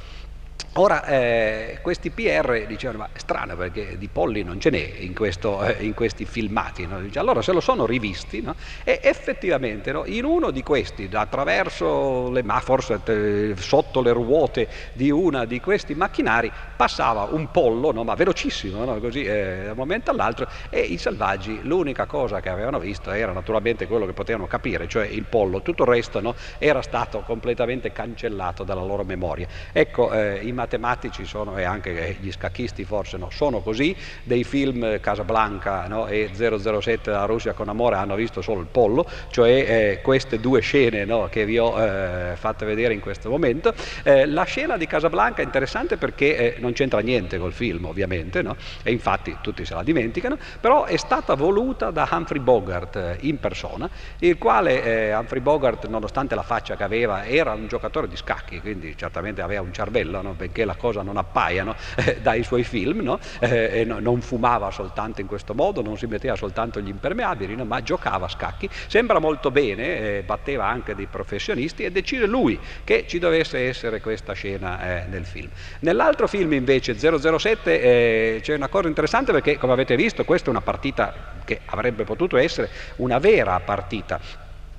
[0.74, 5.16] Ora, eh, questi PR dicevano, ma è strano perché di polli non ce n'è in,
[5.16, 7.02] questo, eh, in questi filmati, no?
[7.16, 8.56] Allora se lo sono rivisti no?
[8.84, 10.06] e effettivamente no?
[10.06, 15.60] in uno di questi, attraverso le, ma forse eh, sotto le ruote di una di
[15.60, 20.98] questi macchinari, passava un pollo, ma velocissimo, così eh, da un momento all'altro, e i
[20.98, 25.62] selvaggi l'unica cosa che avevano visto era naturalmente quello che potevano capire, cioè il pollo,
[25.62, 29.46] tutto il resto era stato completamente cancellato dalla loro memoria.
[29.74, 35.02] Ecco, eh, i matematici sono, e anche gli scacchisti forse no, sono così, dei film
[35.02, 40.00] Casablanca no, e 007 della Russia con amore hanno visto solo il pollo, cioè eh,
[40.02, 43.74] queste due scene no, che vi ho eh, fatto vedere in questo momento.
[44.04, 48.45] Eh, la scena di Casablanca è interessante perché eh, non c'entra niente col film ovviamente,
[48.84, 53.39] e infatti tutti se la dimenticano, però è stata voluta da Humphrey Bogart eh, in
[53.39, 58.15] persona, il quale eh, Humphrey Bogart, nonostante la faccia che aveva, era un giocatore di
[58.15, 60.34] scacchi, quindi certamente aveva un cervello, no?
[60.34, 61.75] benché la cosa non appaia no?
[61.97, 63.19] eh, dai suoi film, no?
[63.39, 67.82] eh, no, non fumava soltanto in questo modo, non si metteva soltanto gli impermeabili, ma
[67.82, 73.05] giocava a scacchi, sembra molto bene, eh, batteva anche dei professionisti e decide lui che
[73.08, 75.49] ci dovesse essere questa scena eh, nel film.
[75.79, 80.50] Nell'altro film invece 007 eh, c'è una cosa interessante perché come avete visto questa è
[80.52, 81.12] una partita
[81.43, 84.19] che avrebbe potuto essere una vera partita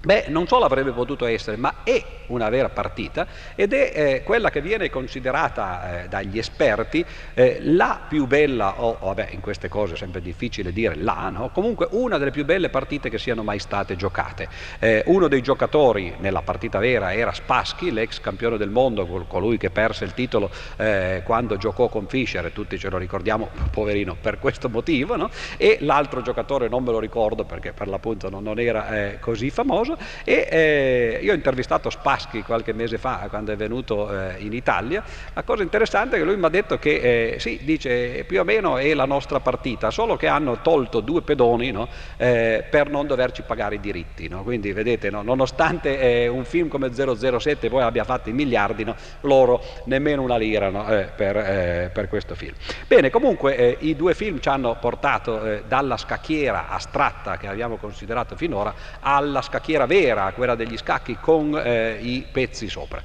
[0.03, 4.49] Beh, non solo avrebbe potuto essere, ma è una vera partita ed è eh, quella
[4.49, 9.95] che viene considerata eh, dagli esperti eh, la più bella, o vabbè, in queste cose
[9.95, 11.51] è sempre difficile dire la, no?
[11.53, 14.49] comunque una delle più belle partite che siano mai state giocate.
[14.79, 19.69] Eh, uno dei giocatori nella partita vera era Spassky, l'ex campione del mondo, colui che
[19.69, 24.71] perse il titolo eh, quando giocò con Fischer, tutti ce lo ricordiamo, poverino, per questo
[24.71, 25.29] motivo, no?
[25.59, 29.51] e l'altro giocatore non me lo ricordo perché per l'appunto non, non era eh, così
[29.51, 34.37] famoso famoso e eh, io ho intervistato Spassky qualche mese fa quando è venuto eh,
[34.38, 38.24] in Italia, la cosa interessante è che lui mi ha detto che eh, sì, dice
[38.26, 42.64] più o meno è la nostra partita, solo che hanno tolto due pedoni no, eh,
[42.68, 44.42] per non doverci pagare i diritti, no?
[44.42, 48.87] quindi vedete, no, nonostante eh, un film come 007 poi abbia fatto i miliardi,
[49.22, 52.55] loro nemmeno una lira eh, per, per, questo film.
[52.87, 58.74] Bene, comunque i due film ci hanno portato dalla scacchiera astratta che abbiamo considerato finora
[59.00, 63.01] alla scacchiera maniera vera, quella degli scacchi, con eh, i pezzi sopra.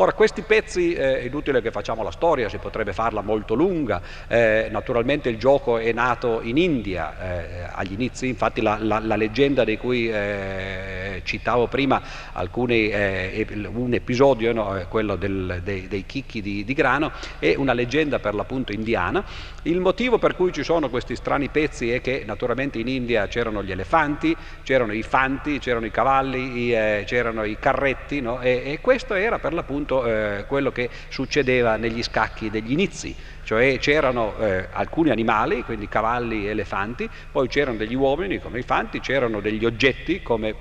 [0.00, 4.00] Ora, questi pezzi, eh, è inutile che facciamo la storia, si potrebbe farla molto lunga,
[4.28, 9.16] eh, naturalmente il gioco è nato in India eh, agli inizi, infatti la, la, la
[9.16, 12.00] leggenda di cui eh, citavo prima
[12.32, 17.74] alcuni, eh, un episodio, no, quello del, dei, dei, chicchi di, di grano, è una
[17.74, 19.22] leggenda per l'appunto indiana.
[19.64, 23.62] Il motivo per cui ci sono questi strani pezzi è che naturalmente in India c'erano
[23.62, 28.40] gli elefanti, c'erano i fanti, c'erano i cavalli, i, eh, c'erano i carretti no?
[28.40, 33.14] e, e questo era per l'appunto appunto eh, quello che succedeva negli scacchi degli inizi,
[33.42, 39.00] cioè c'erano eh, alcuni animali, quindi cavalli elefanti, poi c'erano degli uomini come i fanti,
[39.00, 40.54] c'erano degli oggetti come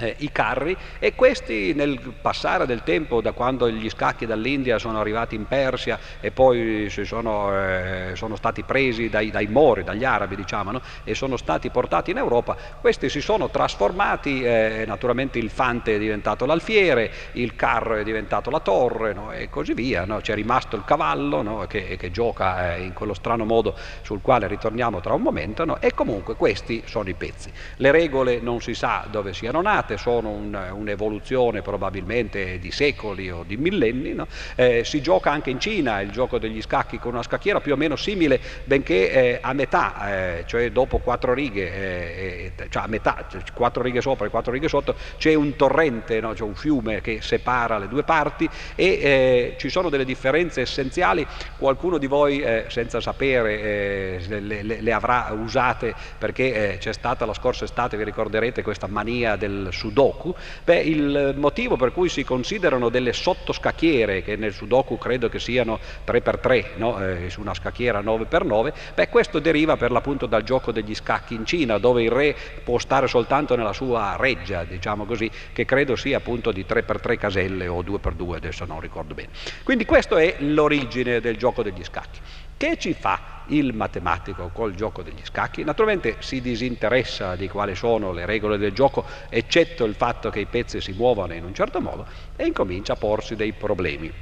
[0.00, 4.98] eh, i carri e questi nel passare del tempo da quando gli scacchi dall'India sono
[4.98, 10.36] arrivati in Persia e poi sono, eh, sono, stati presi dai, dai, Mori, dagli arabi
[10.36, 10.82] diciamo, no?
[11.04, 15.98] e sono stati portati in Europa, questi si sono trasformati, eh, naturalmente il fante è
[15.98, 19.32] diventato l'alfiere, il carro è diventato la torre no?
[19.32, 20.20] e così via, no?
[20.20, 25.00] c'è rimasto il cavallo che, che, gioca eh, in quello strano modo sul quale ritorniamo
[25.00, 27.52] tra un momento e comunque questi sono i pezzi.
[27.76, 33.30] Le regole non si sa dove siano nate, passate sono un, un'evoluzione probabilmente di secoli
[33.30, 34.26] o di millenni, no?
[34.54, 37.76] eh, si gioca anche in Cina il gioco degli scacchi con una scacchiera più o
[37.76, 43.26] meno simile, benché eh, a metà, eh, cioè dopo quattro righe, eh, cioè a metà,
[43.28, 46.32] cioè quattro righe sopra e quattro righe sotto, c'è un torrente, no?
[46.32, 51.26] c'è un fiume che separa le due parti e eh, ci sono delle differenze essenziali,
[51.58, 57.34] qualcuno di voi eh, senza sapere le, le, le, avrà usate perché c'è stata la
[57.34, 60.34] scorsa estate, vi ricorderete questa mania del sudoku?
[60.64, 65.78] Beh, il motivo per cui si considerano delle sottoscacchiere, che nel sudoku credo che siano
[66.06, 67.02] 3x3, no?
[67.02, 71.46] eh, su una scacchiera 9x9, beh, questo deriva per l'appunto dal gioco degli scacchi in
[71.46, 76.18] Cina, dove il re può stare soltanto nella sua reggia, diciamo così, che credo sia
[76.18, 79.30] appunto di 3x3 caselle o 2x2, adesso non ricordo bene.
[79.64, 82.20] Quindi questa è l'origine del gioco degli scacchi.
[82.60, 85.64] Che ci fa il matematico col gioco degli scacchi?
[85.64, 90.44] Naturalmente si disinteressa di quali sono le regole del gioco, eccetto il fatto che i
[90.44, 94.12] pezzi si muovano in un certo modo, e incomincia a porsi dei problemi.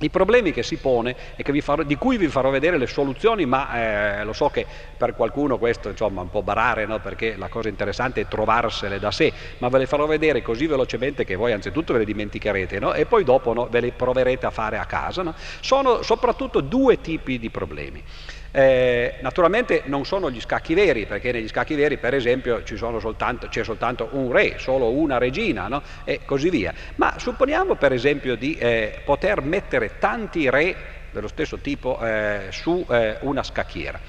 [0.00, 4.20] I problemi che si pone e farò, di cui vi farò vedere le soluzioni, ma
[4.20, 7.00] eh, lo so che per qualcuno questo insomma, è un po' barare, no?
[7.00, 11.24] perché la cosa interessante è trovarsele da sé, ma ve le farò vedere così velocemente
[11.24, 12.92] che voi anzitutto ve le dimenticherete no?
[12.92, 15.34] e poi dopo no, ve le proverete a fare a casa.
[15.60, 18.02] Sono soprattutto due tipi di problemi.
[18.58, 22.60] Eh, naturalmente non sono gli scacchi veri, perché negli scacchi veri per esempio
[22.98, 25.80] soltanto, c'è soltanto un re, solo una regina no?
[26.02, 26.74] e così via.
[26.96, 30.74] Ma supponiamo per esempio di eh, poter mettere tanti re
[31.12, 34.00] dello stesso tipo eh, su eh, una scacchiera.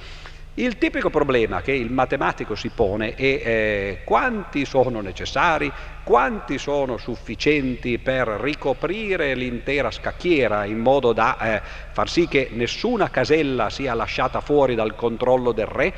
[0.60, 5.72] Il tipico problema che il matematico si pone è eh, quanti sono necessari,
[6.04, 13.10] quanti sono sufficienti per ricoprire l'intera scacchiera in modo da eh, far sì che nessuna
[13.10, 15.94] casella sia lasciata fuori dal controllo del re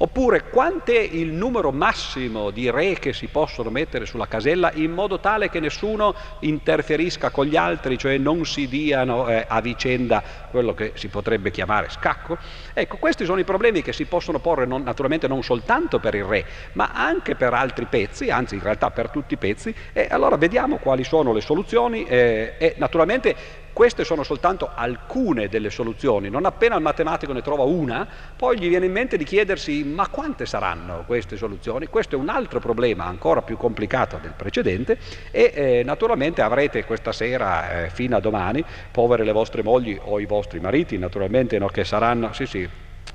[0.00, 5.18] Oppure quant'è il numero massimo di re che si possono mettere sulla casella in modo
[5.18, 10.72] tale che nessuno interferisca con gli altri, cioè non si diano eh, a vicenda quello
[10.72, 12.38] che si potrebbe chiamare scacco?
[12.74, 16.24] Ecco, questi sono i problemi che si possono porre non, naturalmente non soltanto per il
[16.24, 20.36] re, ma anche per altri pezzi, anzi in realtà per tutti i pezzi, e allora
[20.36, 26.46] vediamo quali sono le soluzioni eh, e naturalmente queste sono soltanto alcune delle soluzioni, non
[26.46, 30.46] appena il matematico ne trova una, poi gli viene in mente di chiedersi ma quante
[30.46, 31.86] saranno queste soluzioni?
[31.86, 34.98] Questo è un altro problema ancora più complicato del precedente
[35.30, 40.18] e eh, naturalmente avrete questa sera eh, fino a domani, povere le vostre mogli o
[40.18, 42.68] i vostri mariti naturalmente no, che saranno, sì sì,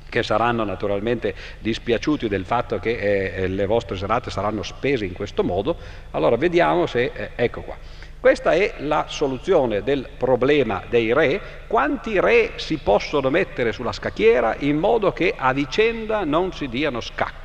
[0.08, 5.44] che saranno naturalmente dispiaciuti del fatto che eh, le vostre serate saranno spese in questo
[5.44, 5.76] modo,
[6.12, 8.03] allora vediamo se, eh, ecco qua.
[8.24, 11.66] Questa è la soluzione del problema dei re.
[11.68, 17.02] Quanti re si possono mettere sulla scacchiera in modo che a vicenda non si diano
[17.02, 17.43] scacco?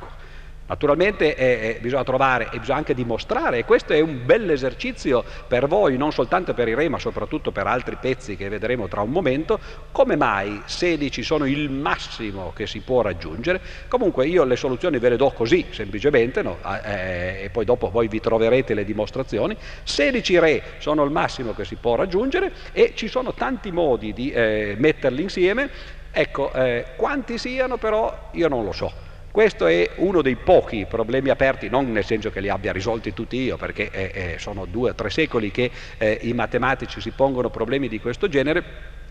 [0.69, 5.23] Naturalmente eh, eh, bisogna trovare e bisogna anche dimostrare, e questo è un bel esercizio
[5.47, 9.01] per voi, non soltanto per i re, ma soprattutto per altri pezzi che vedremo tra
[9.01, 9.59] un momento,
[9.91, 13.59] come mai 16 sono il massimo che si può raggiungere.
[13.87, 16.59] Comunque io le soluzioni ve le do così, semplicemente, no?
[16.83, 19.57] eh, e poi dopo voi vi troverete le dimostrazioni.
[19.81, 24.29] 16 re sono il massimo che si può raggiungere e ci sono tanti modi di
[24.29, 25.67] eh, metterli insieme.
[26.11, 29.07] Ecco, eh, quanti siano però io non lo so.
[29.31, 33.37] Questo è uno dei pochi problemi aperti, non nel senso che li abbia risolti tutti
[33.37, 37.51] io, perché eh, eh, sono due o tre secoli che eh, i matematici si pongono
[37.51, 38.63] problemi di questo genere,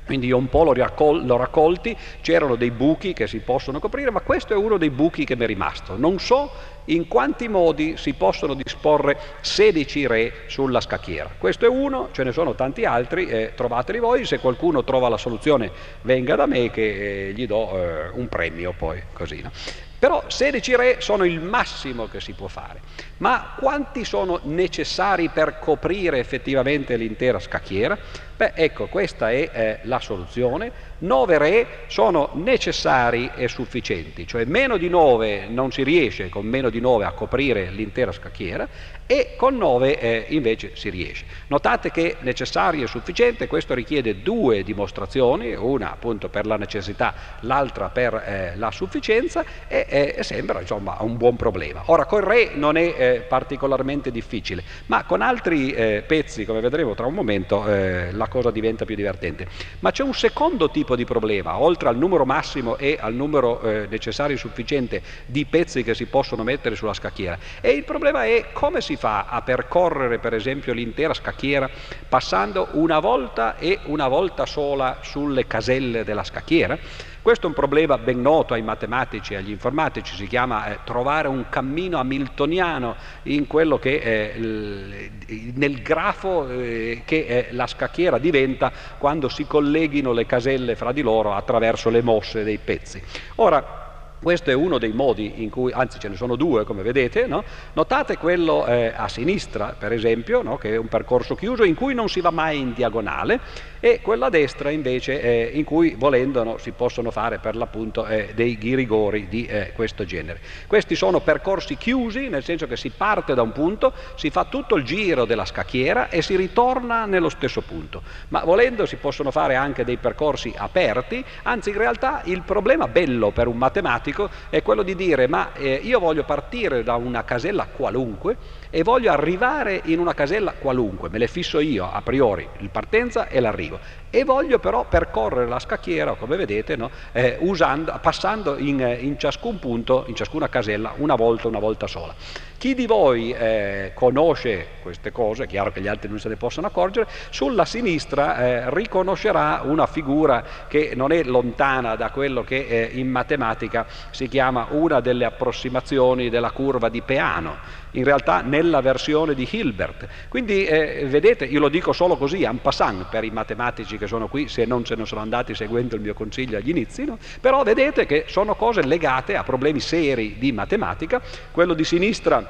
[0.04, 4.20] quindi io un po' l'ho, raccol- raccolti, c'erano dei buchi che si possono coprire, ma
[4.20, 5.96] questo è uno dei buchi che mi è rimasto.
[5.96, 6.50] Non so
[6.86, 11.30] in quanti modi si possono disporre 16 re sulla scacchiera.
[11.38, 15.18] Questo è uno, ce ne sono tanti altri, eh, trovateli voi, se qualcuno trova la
[15.18, 19.42] soluzione venga da me che eh, gli do eh, un premio poi, così.
[19.42, 19.50] No?
[19.98, 22.80] Però 16 re sono il massimo che si può fare.
[23.18, 27.98] Ma quanti sono necessari per coprire effettivamente l'intera scacchiera?
[28.36, 30.70] Beh, ecco, questa è eh, la soluzione.
[30.98, 36.70] 9 re sono necessari e sufficienti, cioè meno di 9 non si riesce con meno
[36.70, 38.68] di 9 a coprire l'intera scacchiera
[39.10, 41.24] e con 9 eh, invece si riesce.
[41.46, 47.88] Notate che necessario e sufficiente, questo richiede due dimostrazioni, una appunto per la necessità, l'altra
[47.88, 51.84] per eh, la sufficienza e eh, sembra insomma un buon problema.
[51.86, 56.94] Ora col re non è eh, particolarmente difficile, ma con altri eh, pezzi, come vedremo
[56.94, 59.48] tra un momento, eh, la cosa diventa più divertente.
[59.78, 64.36] Ma c'è un secondo tipo di problema, oltre al numero massimo e al numero necessario
[64.36, 68.82] e sufficiente di pezzi che si possono mettere sulla scacchiera, e il problema è come
[68.82, 71.70] si fa a percorrere per esempio l'intera scacchiera
[72.08, 76.76] passando una volta e una volta sola sulle caselle della scacchiera?
[77.20, 81.28] Questo è un problema ben noto ai matematici e agli informatici, si chiama eh, trovare
[81.28, 85.10] un cammino hamiltoniano che eh, l,
[85.54, 91.34] nel grafo eh, che la scacchiera diventa quando si colleghino le caselle fra di loro
[91.34, 93.02] attraverso le mosse dei pezzi.
[93.36, 93.87] Ora,
[94.22, 97.44] questo è uno dei modi in cui, anzi ce ne sono due come vedete, no?
[97.74, 100.56] notate quello eh, a sinistra per esempio, no?
[100.56, 103.40] che è un percorso chiuso in cui non si va mai in diagonale
[103.80, 108.06] e quello a destra invece eh, in cui volendo no, si possono fare per l'appunto
[108.06, 110.40] eh, dei ghirigori di eh, questo genere.
[110.66, 114.76] Questi sono percorsi chiusi nel senso che si parte da un punto, si fa tutto
[114.76, 119.54] il giro della scacchiera e si ritorna nello stesso punto, ma volendo si possono fare
[119.54, 124.82] anche dei percorsi aperti, anzi in realtà il problema bello per un matematico è quello
[124.82, 128.36] di dire ma eh, io voglio partire da una casella qualunque
[128.70, 133.28] e voglio arrivare in una casella qualunque, me le fisso io a priori, il partenza
[133.28, 133.78] e l'arrivo,
[134.10, 136.90] e voglio però percorrere la scacchiera, come vedete, no?
[137.12, 142.14] eh, usando, passando in, in, ciascun punto, in ciascuna casella, una volta, una volta sola.
[142.58, 146.34] Chi di voi eh, conosce queste cose, è chiaro che gli altri non se ne
[146.34, 152.66] possono accorgere, sulla sinistra eh, riconoscerà una figura che non è lontana da quello che
[152.68, 158.80] eh, in matematica si chiama una delle approssimazioni della curva di Peano in realtà nella
[158.80, 160.06] versione di Hilbert.
[160.28, 164.28] Quindi eh, vedete, io lo dico solo così, en passant, per i matematici che sono
[164.28, 167.18] qui, se non se ne sono andati seguendo il mio consiglio agli inizi, no?
[167.40, 171.20] però vedete che sono cose legate a problemi seri di matematica.
[171.50, 172.47] Quello di sinistra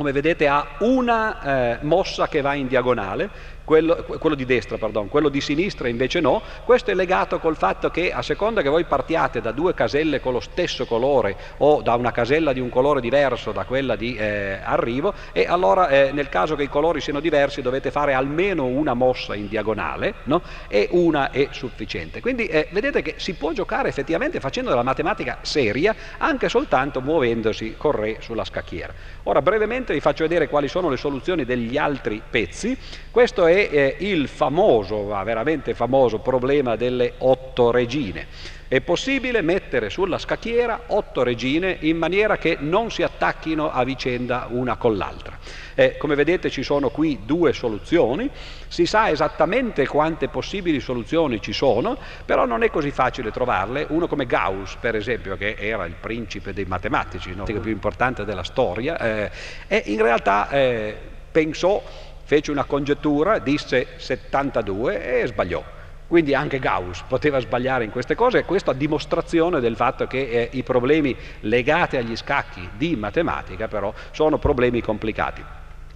[0.00, 3.28] come vedete ha una eh, mossa che va in diagonale,
[3.70, 7.88] quello, quello, di destra, pardon, quello di sinistra invece no, questo è legato col fatto
[7.88, 11.94] che a seconda che voi partiate da due caselle con lo stesso colore o da
[11.94, 16.28] una casella di un colore diverso da quella di eh, arrivo e allora eh, nel
[16.28, 20.42] caso che i colori siano diversi dovete fare almeno una mossa in diagonale no?
[20.66, 22.20] e una è sufficiente.
[22.20, 27.76] Quindi eh, vedete che si può giocare effettivamente facendo della matematica seria anche soltanto muovendosi
[27.76, 28.92] con re sulla scacchiera.
[29.22, 32.76] Ora brevemente vi faccio vedere quali sono le soluzioni degli altri pezzi.
[33.10, 38.28] Questo è eh, il famoso, ma veramente famoso problema delle otto regine.
[38.68, 44.46] È possibile mettere sulla scacchiera otto regine in maniera che non si attacchino a vicenda
[44.50, 45.36] una con l'altra.
[45.74, 48.30] Eh, come vedete ci sono qui due soluzioni,
[48.68, 53.86] si sa esattamente quante possibili soluzioni ci sono, però non è così facile trovarle.
[53.88, 57.42] Uno come Gauss, per esempio, che era il principe dei matematici, no?
[57.48, 59.30] il più importante della storia, eh,
[59.66, 60.96] e in realtà eh,
[61.32, 61.82] pensò
[62.30, 65.64] fece una congettura, disse 72 e sbagliò.
[66.06, 70.28] Quindi anche Gauss poteva sbagliare in queste cose e questo a dimostrazione del fatto che
[70.30, 75.44] eh, i problemi legati agli scacchi di matematica però sono problemi complicati.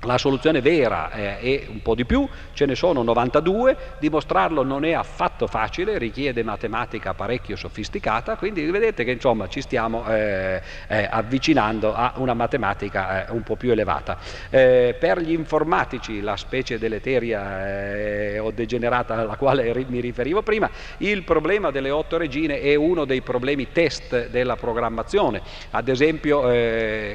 [0.05, 4.85] La soluzione vera eh, è un po' di più, ce ne sono 92, dimostrarlo non
[4.85, 11.09] è affatto facile, richiede matematica parecchio sofisticata, quindi vedete che insomma ci stiamo eh, eh,
[11.11, 14.19] avvicinando a una matematica eh, un po' più elevata.
[14.51, 20.71] Eh, per gli informatici, la specie deleteria eh, o degenerata alla quale mi riferivo prima,
[20.99, 25.41] il problema delle otto regine è uno dei problemi test della programmazione,
[25.71, 26.43] ad esempio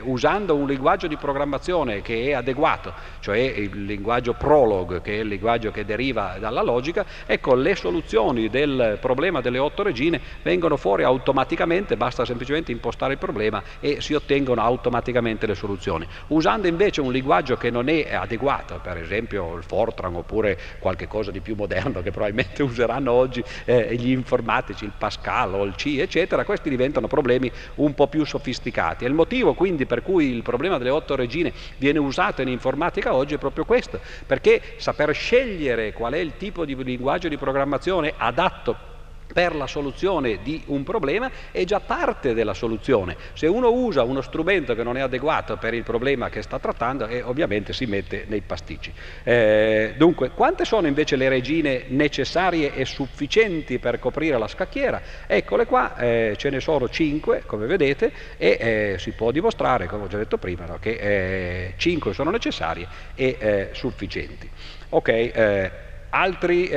[0.03, 5.19] usando un linguaggio di programmazione che è adeguato usato, cioè il linguaggio Prolog, che è
[5.19, 10.77] il linguaggio che deriva dalla logica, ecco le soluzioni del problema delle otto regine vengono
[10.77, 16.07] fuori automaticamente, basta semplicemente impostare il problema e si ottengono automaticamente le soluzioni.
[16.27, 21.31] Usando invece un linguaggio che non è adeguato, per esempio il Fortran oppure qualche cosa
[21.31, 25.97] di più moderno che probabilmente useranno oggi eh, gli informatici, il Pascal o il C,
[25.99, 29.05] eccetera, questi diventano problemi un po' più sofisticati.
[29.05, 33.15] È il motivo quindi per cui il problema delle otto regine viene usato in l'informatica
[33.15, 38.13] oggi è proprio questo, perché saper scegliere qual è il tipo di linguaggio di programmazione
[38.17, 38.88] adatto
[39.31, 43.15] per la soluzione di un problema è già parte della soluzione.
[43.33, 47.07] Se uno usa uno strumento che non è adeguato per il problema che sta trattando,
[47.07, 48.91] eh, ovviamente si mette nei pasticci.
[49.23, 55.01] Eh, dunque, quante sono invece le regine necessarie e sufficienti per coprire la scacchiera?
[55.27, 60.05] Eccole qua, eh, ce ne sono 5, come vedete, e eh, si può dimostrare, come
[60.05, 64.49] ho già detto prima, no, che 5 eh, sono necessarie e eh, sufficienti.
[64.89, 65.69] Ok,
[66.09, 66.69] altri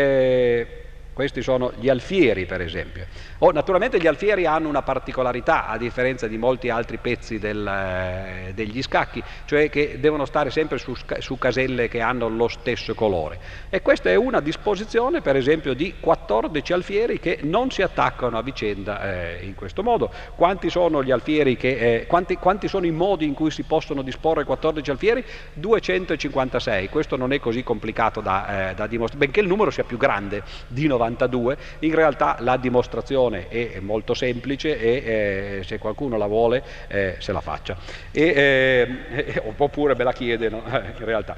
[1.13, 3.07] questi sono gli alfieri, per esempio.
[3.45, 8.53] Oh, naturalmente gli alfieri hanno una particolarità, a differenza di molti altri pezzi del, eh,
[8.55, 13.41] degli scacchi, cioè che devono stare sempre su, su, caselle che hanno lo stesso colore.
[13.69, 18.43] E questa è una disposizione, per esempio, di 14 alfieri che non si attaccano a
[18.43, 20.13] vicenda eh, in questo modo.
[20.37, 24.03] Quanti sono gli alfieri che, eh, quanti, quanti sono i modi in cui si possono
[24.03, 25.25] disporre 14 alfieri?
[25.55, 26.89] 256.
[26.89, 30.45] Questo non è così complicato da, eh, da dimostrare, benché il numero sia più grande
[30.69, 36.27] di 90 92, in realtà la dimostrazione è molto semplice e eh, se qualcuno la
[36.27, 37.77] vuole eh, se la faccia,
[38.11, 40.63] e, eh, oppure me la chiede no?
[40.67, 41.37] in realtà.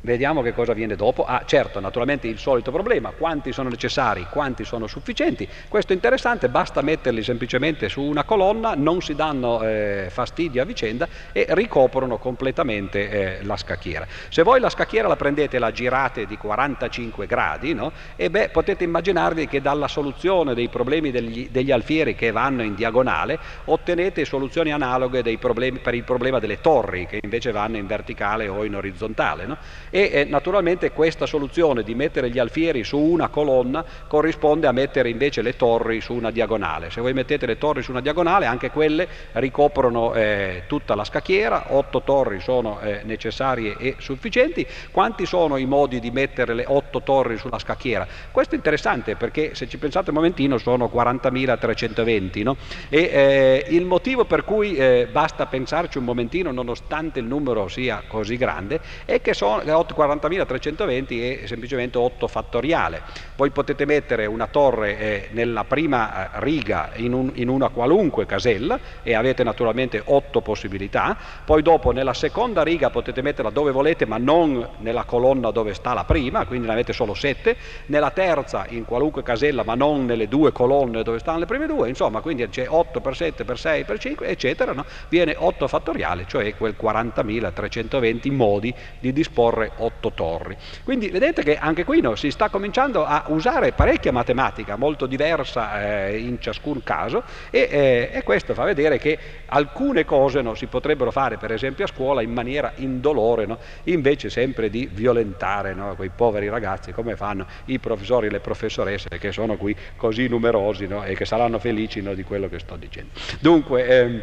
[0.00, 1.24] Vediamo che cosa viene dopo.
[1.24, 5.48] Ah, certo, naturalmente il solito problema, quanti sono necessari, quanti sono sufficienti.
[5.66, 10.64] Questo è interessante, basta metterli semplicemente su una colonna, non si danno eh, fastidio a
[10.64, 14.06] vicenda e ricoprono completamente eh, la scacchiera.
[14.28, 17.90] Se voi la scacchiera la prendete e la girate di 45 gradi, no?
[18.14, 22.76] e beh, potete immaginarvi che dalla soluzione dei problemi degli, degli alfieri che vanno in
[22.76, 28.46] diagonale ottenete soluzioni analoghe problemi, per il problema delle torri che invece vanno in verticale
[28.46, 29.44] o in orizzontale.
[29.44, 29.56] No?
[29.90, 35.08] E eh, naturalmente questa soluzione di mettere gli alfieri su una colonna corrisponde a mettere
[35.08, 36.90] invece le torri su una diagonale.
[36.90, 41.66] Se voi mettete le torri su una diagonale, anche quelle ricoprono eh, tutta la scacchiera,
[41.68, 44.66] otto torri sono eh, necessarie e sufficienti.
[44.90, 48.06] Quanti sono i modi di mettere le otto torri sulla scacchiera?
[48.30, 52.56] Questo è interessante perché se ci pensate un momentino sono 40.320 no?
[52.88, 58.02] e eh, il motivo per cui eh, basta pensarci un momentino nonostante il numero sia
[58.06, 63.02] così grande è che sono 40.320 è semplicemente 8 fattoriale.
[63.36, 68.26] Voi potete mettere una torre eh, nella prima eh, riga in, un, in una qualunque
[68.26, 74.06] casella e avete naturalmente 8 possibilità, poi dopo nella seconda riga potete metterla dove volete
[74.06, 77.56] ma non nella colonna dove sta la prima, quindi ne avete solo 7,
[77.86, 81.88] nella terza in qualunque casella ma non nelle due colonne dove stanno le prime due,
[81.88, 84.84] insomma quindi c'è 8 per 7 per 6 per 5 eccetera, no?
[85.08, 90.56] viene 8 fattoriale, cioè quel 40.320 modi di disporre 8 torri.
[90.84, 96.06] Quindi vedete che anche qui no, si sta cominciando a usare parecchia matematica, molto diversa
[96.06, 100.66] eh, in ciascun caso e, eh, e, questo fa vedere che alcune cose no, si
[100.66, 103.58] potrebbero fare per esempio a scuola in maniera indolore, no?
[103.84, 109.32] invece sempre di violentare quei poveri ragazzi come fanno i professori e le professoresse che
[109.32, 113.10] sono qui così numerosi e che saranno felici di quello che sto dicendo.
[113.40, 114.22] Dunque, ehm,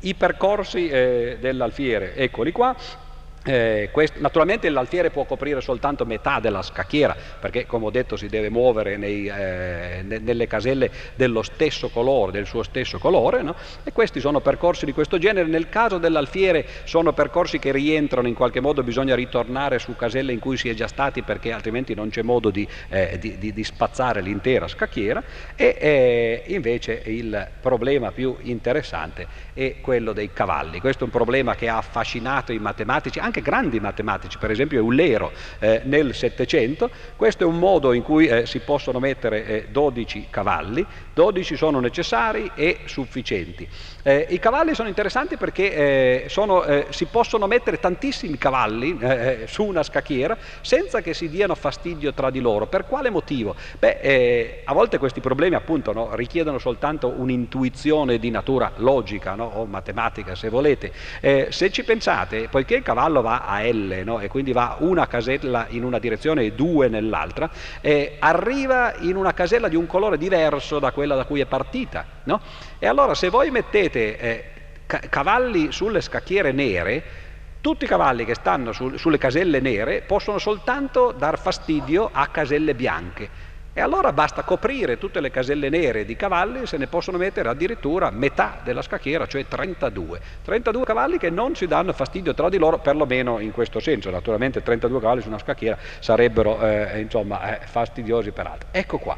[0.00, 2.74] i percorsi eh, dell'alfiere, eccoli qua,
[3.44, 8.28] eh, questo, naturalmente l'alfiere può coprire soltanto metà della scacchiera perché come ho detto si
[8.28, 13.54] deve muovere nei, eh, nelle caselle dello stesso colore, del suo stesso colore no?
[13.82, 15.48] e questi sono percorsi di questo genere.
[15.48, 20.38] Nel caso dell'alfiere sono percorsi che rientrano in qualche modo, bisogna ritornare su caselle in
[20.38, 23.64] cui si è già stati perché altrimenti non c'è modo di, eh, di, di, di
[23.64, 25.22] spazzare l'intera scacchiera
[25.56, 30.80] e eh, invece il problema più interessante è quello dei cavalli.
[30.80, 35.32] Questo è un problema che ha affascinato i matematici, anche grandi matematici, per esempio Eulero
[35.58, 40.26] eh, nel Settecento, questo è un modo in cui eh, si possono mettere eh, 12
[40.28, 43.66] cavalli, 12 sono necessari e sufficienti.
[44.02, 48.98] Eh, I cavalli sono interessanti perché eh, sono, eh, si possono mettere tantissimi cavalli
[49.46, 52.66] su una scacchiera senza che si diano fastidio tra di loro.
[52.66, 53.54] Per quale motivo?
[53.78, 59.64] Beh, a volte questi problemi appunto no, richiedono soltanto un'intuizione di natura logica no, o
[59.64, 60.92] matematica se volete.
[61.20, 64.20] se ci pensate, poiché il cavallo va a L no?
[64.20, 67.48] e quindi va una casella in una direzione e due nell'altra,
[67.80, 72.04] eh, arriva in una casella di un colore diverso da quella da cui è partita.
[72.24, 72.40] No?
[72.78, 74.44] E allora se voi mettete eh,
[75.08, 77.02] cavalli sulle scacchiere nere,
[77.62, 82.74] tutti i cavalli che stanno su, sulle caselle nere possono soltanto dar fastidio a caselle
[82.74, 83.50] bianche.
[83.74, 88.10] E allora basta coprire tutte le caselle nere di cavalli, se ne possono mettere addirittura
[88.10, 90.20] metà della scacchiera, cioè 32.
[90.44, 94.10] 32 cavalli che non si danno fastidio tra di loro, perlomeno in questo senso.
[94.10, 98.68] Naturalmente 32 cavalli su una scacchiera sarebbero eh, insomma, eh, fastidiosi per altri.
[98.72, 99.16] Ecco qua.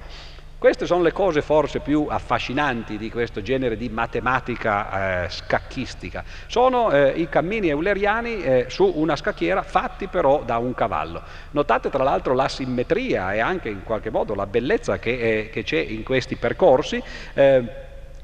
[0.64, 6.24] Queste sono le cose forse più affascinanti di questo genere di matematica eh, scacchistica.
[6.46, 11.22] Sono eh, i cammini euleriani eh, su una scacchiera fatti però da un cavallo.
[11.50, 15.64] Notate tra l'altro la simmetria e anche in qualche modo la bellezza che, eh, che
[15.64, 17.02] c'è in questi percorsi.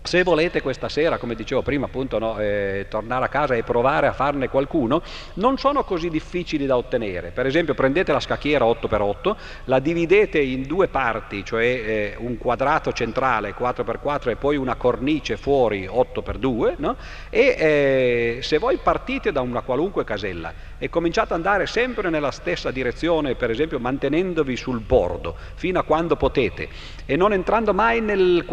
[0.02, 4.06] Se volete questa sera, come dicevo prima, appunto, no, eh, tornare a casa e provare
[4.06, 5.02] a farne qualcuno,
[5.34, 7.30] non sono così difficili da ottenere.
[7.30, 12.92] Per esempio, prendete la scacchiera 8x8, la dividete in due parti, cioè eh, un quadrato
[12.92, 16.96] centrale 4x4 e poi una cornice fuori 8x2, no?
[17.28, 22.30] e eh, se voi partite da una qualunque casella e cominciate ad andare sempre nella
[22.30, 26.68] stessa direzione, per esempio mantenendovi sul bordo fino a quando potete
[27.04, 28.44] e non entrando mai nel,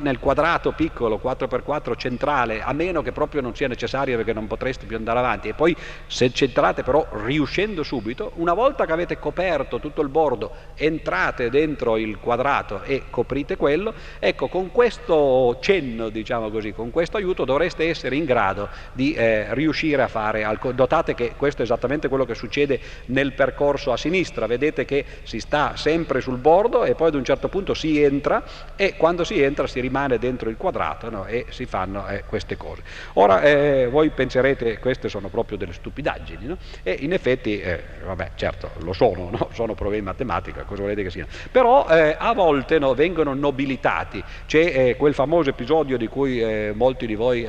[0.00, 4.86] nel quadrato piccolo 4x4 centrale, a meno che proprio non sia necessario perché non potreste
[4.86, 5.76] più andare avanti, e poi
[6.06, 11.96] se centrate però riuscendo subito, una volta che avete coperto tutto il bordo, entrate dentro
[11.96, 17.88] il quadrato e coprite quello, ecco con questo cenno, diciamo così, con questo aiuto dovreste
[17.88, 22.34] essere in grado di eh, riuscire a fare, notate che questo è esattamente quello che
[22.34, 27.14] succede nel percorso a sinistra, vedete che si sta sempre sul bordo e poi ad
[27.14, 28.42] un certo punto si entra
[28.76, 31.26] e quando si entra si rimane dentro il quadrato no?
[31.26, 32.82] e si fanno eh, queste cose.
[33.14, 36.56] Ora eh, voi penserete queste sono proprio delle stupidaggini no?
[36.82, 39.48] e in effetti, eh, vabbè certo lo sono, no?
[39.54, 44.88] sono problemi di matematica, cosa volete che siano, però eh, a volte vengono nobilitati, c'è
[44.88, 47.40] eh, quel famoso episodio di cui eh, molti di voi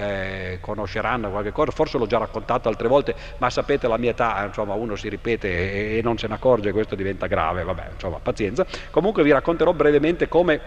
[0.60, 4.74] conosceranno qualche cosa, forse l'ho già raccontato altre volte, ma sapete la mia età, insomma
[4.74, 8.66] uno si ripete e, e non se ne accorge, questo diventa grave, vabbè insomma pazienza,
[8.90, 10.62] comunque vi racconterò brevemente come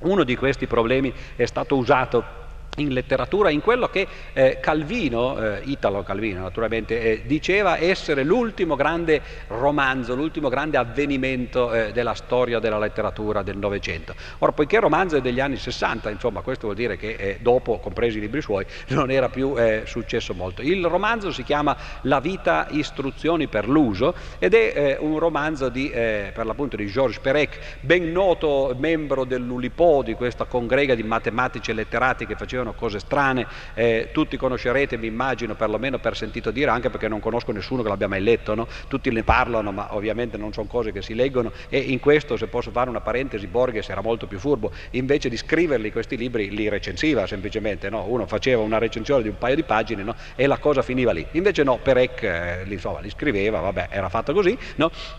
[0.00, 2.42] uno di questi problemi è stato usato
[2.76, 8.74] in letteratura, in quello che eh, Calvino, eh, Italo Calvino naturalmente, eh, diceva essere l'ultimo
[8.74, 14.14] grande romanzo, l'ultimo grande avvenimento eh, della storia della letteratura del Novecento.
[14.38, 17.78] Ora, poiché il romanzo è degli anni 60, insomma, questo vuol dire che eh, dopo,
[17.78, 20.62] compresi i libri suoi, non era più eh, successo molto.
[20.62, 26.44] Il romanzo si chiama La vita, istruzioni per l'uso ed è un romanzo di, per
[26.44, 32.26] l'appunto di Georges Perec, ben noto membro dell'Ulipo, di questa congrega di matematici e letterati
[32.26, 37.08] che facevano cose strane, eh, tutti conoscerete, mi immagino, perlomeno per sentito dire, anche perché
[37.08, 38.66] non conosco nessuno che l'abbia mai letto, no?
[38.88, 42.46] tutti ne parlano, ma ovviamente non sono cose che si leggono e in questo, se
[42.46, 46.68] posso fare una parentesi, Borges era molto più furbo, invece di scriverli questi libri li
[46.68, 48.04] recensiva semplicemente, no?
[48.08, 50.14] uno faceva una recensione di un paio di pagine no?
[50.34, 54.08] e la cosa finiva lì, invece no, Perec eh, li, insomma, li, scriveva, vabbè, era
[54.08, 54.56] fatto così,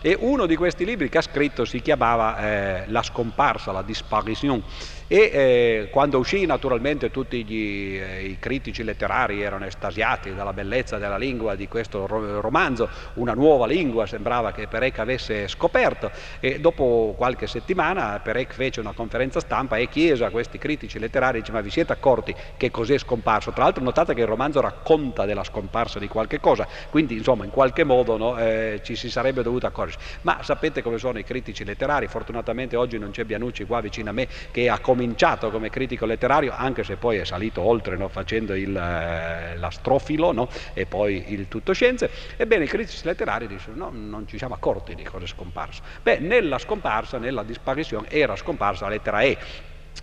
[0.00, 4.62] e uno di questi libri che ha scritto si chiamava eh, La scomparsa, la disparition,
[5.08, 10.98] e eh, quando uscì naturalmente tutti gli, eh, i critici letterari erano estasiati dalla bellezza
[10.98, 17.14] della lingua di questo romanzo, una nuova lingua sembrava che Perec avesse scoperto e dopo
[17.16, 21.60] qualche settimana Perec fece una conferenza stampa e chiese a questi critici letterari, dice ma
[21.60, 23.52] vi siete accorti che cos'è scomparso?
[23.52, 27.50] Tra l'altro notate che il romanzo racconta della scomparsa di qualche cosa, quindi insomma in
[27.50, 30.02] qualche modo no, eh, ci si sarebbe dovuto accorgere.
[30.22, 34.12] Ma sapete come sono i critici letterari, fortunatamente oggi non c'è Bianucci qua vicino a
[34.12, 38.54] me che ha cominciato come critico letterario, anche se poi è salito oltre no, facendo
[38.54, 42.10] il, eh, l'astrofilo no, e poi il tutto scienze.
[42.38, 45.82] Ebbene, i critici letterari dicono no, non ci siamo accorti di cosa è scomparso.
[46.02, 49.36] Beh, nella scomparsa, nella disparizione, era scomparsa la lettera E.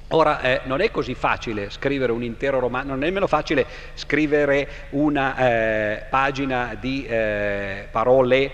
[0.10, 3.66] Ora, eh, non è così facile scrivere un intero romanzo, non è nemmeno facile
[3.96, 8.52] scrivere una eh, pagina di eh, parole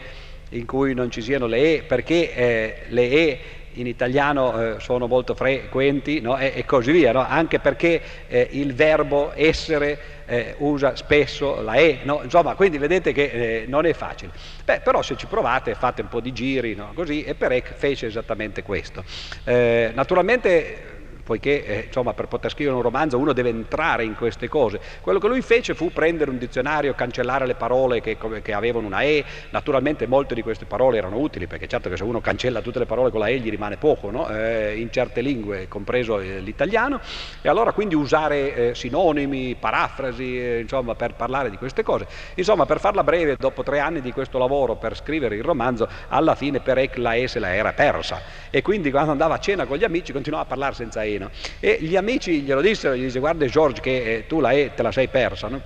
[0.51, 3.39] in cui non ci siano le E, perché eh, le E
[3.73, 6.37] in italiano eh, sono molto frequenti no?
[6.37, 7.25] e, e, così via, no?
[7.25, 12.21] anche perché eh, il verbo essere eh, usa spesso la E, no?
[12.23, 14.31] insomma, quindi vedete che eh, non è facile.
[14.63, 18.63] Beh, però se ci provate fate un po' di giri, così, e Perec fece esattamente
[18.63, 19.03] questo.
[19.43, 20.88] Eh, naturalmente
[21.29, 24.79] poiché eh, insomma, per poter scrivere un romanzo uno deve entrare in queste cose.
[24.99, 29.01] Quello che lui fece fu prendere un dizionario, cancellare le parole che, che avevano una
[29.01, 32.79] E, naturalmente molte di queste parole erano utili, perché certo che se uno cancella tutte
[32.79, 34.27] le parole con la E gli rimane poco, no?
[34.27, 36.99] eh, in certe lingue, compreso eh, l'italiano,
[37.43, 42.07] e allora quindi usare eh, sinonimi, parafrasi, eh, insomma, per parlare di queste cose.
[42.33, 46.33] Insomma, per farla breve, dopo tre anni di questo lavoro per scrivere il romanzo, alla
[46.33, 48.19] fine Perec la E se la era persa,
[48.49, 51.31] e quindi quando andava a cena con gli amici continuava a parlare senza E Torino.
[51.59, 54.81] E gli amici glielo dissero, gli disse guarda George che eh, tu la E te
[54.81, 55.61] la sei persa, no?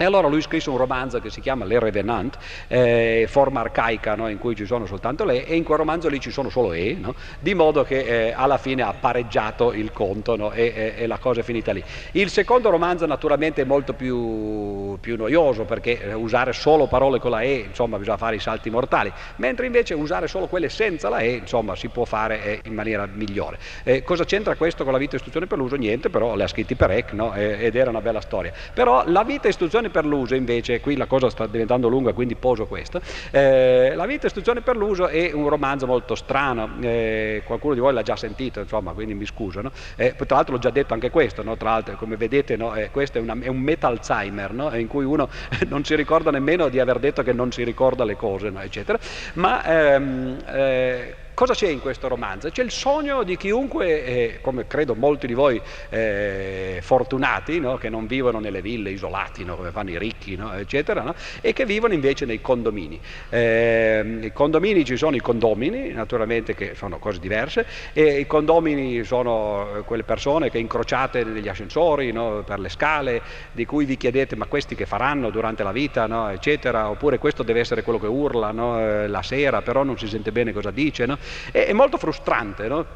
[0.00, 2.38] E allora lui scrisse un romanzo che si chiama Le Revenant,
[2.68, 6.18] eh, forma arcaica no, in cui ci sono soltanto le, e in quel romanzo lì
[6.18, 7.14] ci sono solo E, no?
[7.38, 10.52] di modo che eh, alla fine ha pareggiato il conto no?
[10.52, 11.84] e, e, e, la cosa è finita lì.
[12.12, 17.32] Il secondo romanzo naturalmente è molto più, più noioso perché eh, usare solo parole con
[17.32, 21.18] la E, insomma, bisogna fare i salti mortali, mentre invece usare solo quelle senza la
[21.18, 23.58] E, insomma, si può fare eh, in maniera migliore.
[23.82, 25.76] Eh, cosa c'entra questo con la vita e istruzione per l'uso?
[25.76, 28.50] Niente, però le ha scritti per EC ed era una bella storia.
[28.72, 32.34] Però la vita e istruzione per l'uso invece, qui la cosa sta diventando lunga quindi
[32.34, 37.74] poso questo, eh, La vita istruzione per l'uso è un romanzo molto strano, eh, qualcuno
[37.74, 39.70] di voi l'ha già sentito insomma quindi mi scuso, no?
[39.96, 41.56] eh, tra l'altro l'ho già detto anche questo, no?
[41.56, 42.74] tra l'altro come vedete no?
[42.74, 45.28] Eh, questo è, una, è, un metalzheimer in cui uno
[45.68, 48.98] non si ricorda nemmeno di aver detto che non si ricorda le cose eccetera,
[49.34, 52.50] ma ehm, eh, Cosa c'è in questo romanzo?
[52.50, 57.78] C'è il sogno di chiunque, eh, come credo molti di voi eh, fortunati, no?
[57.78, 59.56] che non vivono nelle ville isolati, no?
[59.56, 60.52] come fanno i ricchi, no?
[60.52, 63.00] eccetera, e che vivono invece nei condomini.
[63.30, 69.02] Eh, I condomini ci sono i condomini, naturalmente che sono cose diverse, e i condomini
[69.04, 72.12] sono eh, quelle persone che incrociate negli ascensori,
[72.44, 73.22] per le scale,
[73.52, 77.60] di cui vi chiedete ma questi che faranno durante la vita, eccetera, oppure questo deve
[77.60, 81.06] essere quello che urla eh, la sera, però non si sente bene cosa dice.
[81.50, 82.86] È, molto frustrante, no?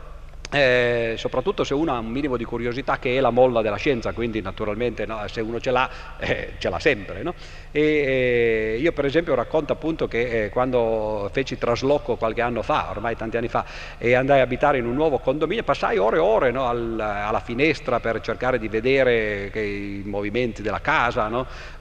[0.50, 4.12] Eh, soprattutto se uno ha un minimo di curiosità che è la molla della scienza,
[4.12, 7.22] quindi naturalmente no, se uno ce l'ha, eh, ce l'ha sempre.
[7.22, 7.34] No?
[7.72, 12.90] E, eh, io per esempio racconto appunto che eh, quando feci trasloco qualche anno fa,
[12.90, 13.64] ormai tanti anni fa,
[13.98, 17.40] e andai a abitare in un nuovo condominio, passai ore e ore no, al, alla
[17.40, 21.28] finestra per cercare di vedere i movimenti della casa,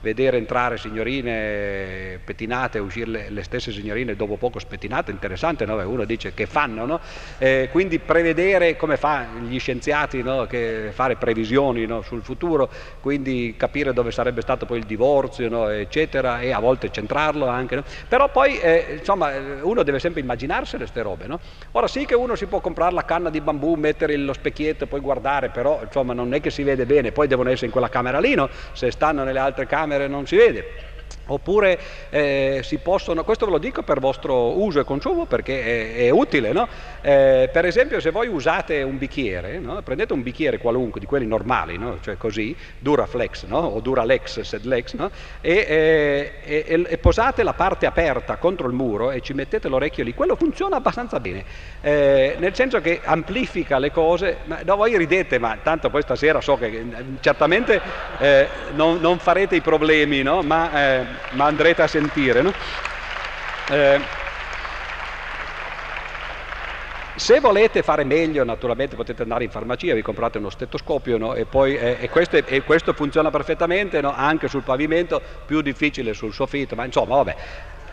[0.00, 6.34] vedere entrare signorine pettinate, uscire le, le, stesse signorine dopo poco spettinate, interessante, uno dice
[6.34, 6.98] che fanno,
[7.38, 10.46] eh, quindi prevedere vedere come fa gli scienziati no,
[10.90, 16.40] fare previsioni no, sul futuro, quindi capire dove sarebbe stato poi il divorzio, no, eccetera,
[16.40, 17.82] e a volte centrarlo anche.
[18.08, 19.32] Però poi eh, insomma
[19.62, 21.26] uno deve sempre immaginarsene queste robe.
[21.72, 24.86] Ora sì che uno si può comprare la canna di bambù, mettere lo specchietto e
[24.86, 27.88] poi guardare, però insomma non è che si vede bene, poi devono essere in quella
[27.88, 28.36] camera lì,
[28.72, 30.92] se stanno nelle altre camere non si vede.
[31.26, 31.78] Oppure
[32.10, 36.10] eh, si possono, questo ve lo dico per vostro uso e consumo perché è, è
[36.10, 36.68] utile, no?
[37.00, 39.80] eh, per esempio se voi usate un bicchiere, no?
[39.82, 41.98] prendete un bicchiere qualunque di quelli normali, no?
[42.02, 44.96] cioè così, Duraflex o Duralex, Sedlex,
[45.40, 50.14] e, eh, e, posate la parte aperta contro il muro e ci mettete l'orecchio lì,
[50.14, 51.44] quello funziona abbastanza bene,
[51.80, 56.40] eh, nel senso che amplifica le cose, ma, no, voi ridete, ma tanto poi stasera
[56.40, 56.84] so che eh,
[57.20, 57.80] certamente
[58.18, 62.42] eh, non, non, farete i problemi, ma ma andrete a sentire.
[62.42, 62.52] No?
[63.70, 64.00] Eh,
[67.16, 71.34] se volete fare meglio, naturalmente potete andare in farmacia, vi comprate uno stetoscopio no?
[71.34, 74.12] e, poi, eh, e, questo, e, questo, funziona perfettamente no?
[74.12, 77.36] anche sul pavimento, più difficile sul soffitto, ma insomma vabbè.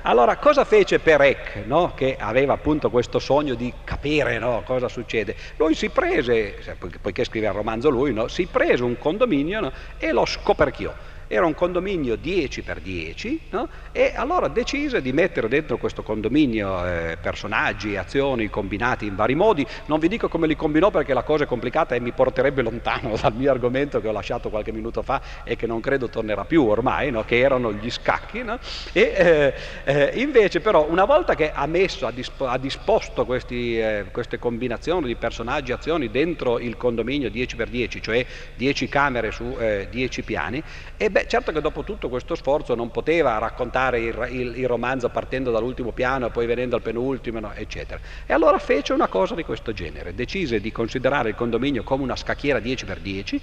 [0.03, 1.93] Allora, cosa fece Perec, no?
[1.93, 4.63] che aveva appunto questo sogno di capire no?
[4.65, 5.36] cosa succede?
[5.57, 6.55] Lui si prese,
[6.99, 8.28] poiché scrive il romanzo lui, no?
[8.28, 10.91] si prese un condominio e lo scoperchiò
[11.32, 13.69] era un condominio 10 per 10 no?
[13.93, 19.65] e allora decise di mettere dentro questo condominio eh, personaggi, azioni combinati in vari modi.
[19.86, 23.15] Non vi dico come li combinò perché la cosa è complicata e mi porterebbe lontano
[23.19, 26.65] dal mio argomento che ho lasciato qualche minuto fa e che non credo tornerà più
[26.65, 27.23] ormai, no?
[27.23, 28.43] che erano gli scacchi.
[28.43, 28.59] No?
[28.91, 29.53] E, eh,
[29.86, 34.38] eh, invece però una volta che ha messo, ha, disp- ha disposto questi, eh, queste
[34.38, 38.25] combinazioni di personaggi azioni dentro il condominio 10 per 10 cioè
[38.55, 40.61] 10 camere su 10 eh, piani,
[40.97, 45.09] e beh, certo che dopo tutto questo sforzo non poteva raccontare il, il, il romanzo
[45.09, 47.99] partendo dall'ultimo piano e poi venendo al penultimo, no, eccetera.
[48.26, 52.15] E allora fece una cosa di questo genere, decise di considerare il condominio come una
[52.15, 53.39] scacchiera 10x10,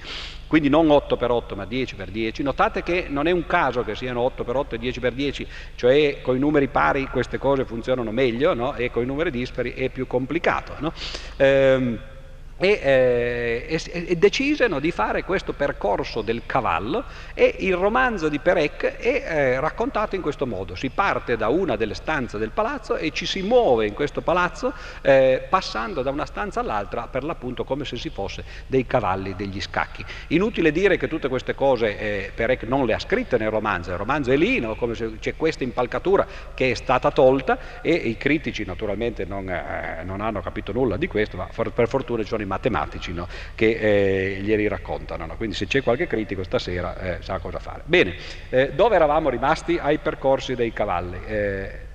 [0.46, 2.42] quindi non 8x8 ma 10x10.
[2.42, 6.68] Notate che non è un caso che siano 8x8 e 10x10, cioè con i numeri
[6.68, 8.74] pari queste cose funzionano meglio no?
[8.74, 10.74] e con i numeri dispari è più complicato.
[10.78, 10.92] No?
[11.36, 11.98] Ehm,
[12.58, 17.04] e, eh, e, e, decisero di fare questo percorso del cavallo
[17.34, 20.74] e il romanzo di Perec è eh, raccontato in questo modo.
[20.74, 24.72] Si parte da una delle stanze del palazzo e ci si muove in questo palazzo
[25.02, 29.60] eh, passando da una stanza all'altra per l'appunto come se si fosse dei cavalli degli
[29.60, 30.04] scacchi.
[30.28, 33.96] Inutile dire che tutte queste cose eh, Perec non le ha scritte nel romanzo, il
[33.96, 34.74] romanzo è lì, no?
[34.74, 40.02] come se c'è questa impalcatura che è stata tolta e i critici naturalmente non, eh,
[40.04, 43.28] non hanno capito nulla di questo, ma for- per fortuna ci sono matematici no?
[43.54, 45.26] che eh, glieli raccontano.
[45.26, 45.36] No?
[45.36, 47.82] Quindi se c'è qualche critico stasera eh, sa cosa fare.
[47.84, 48.16] Bene,
[48.48, 49.78] eh, dove eravamo rimasti?
[49.78, 51.86] Ai percorsi dei cavalli.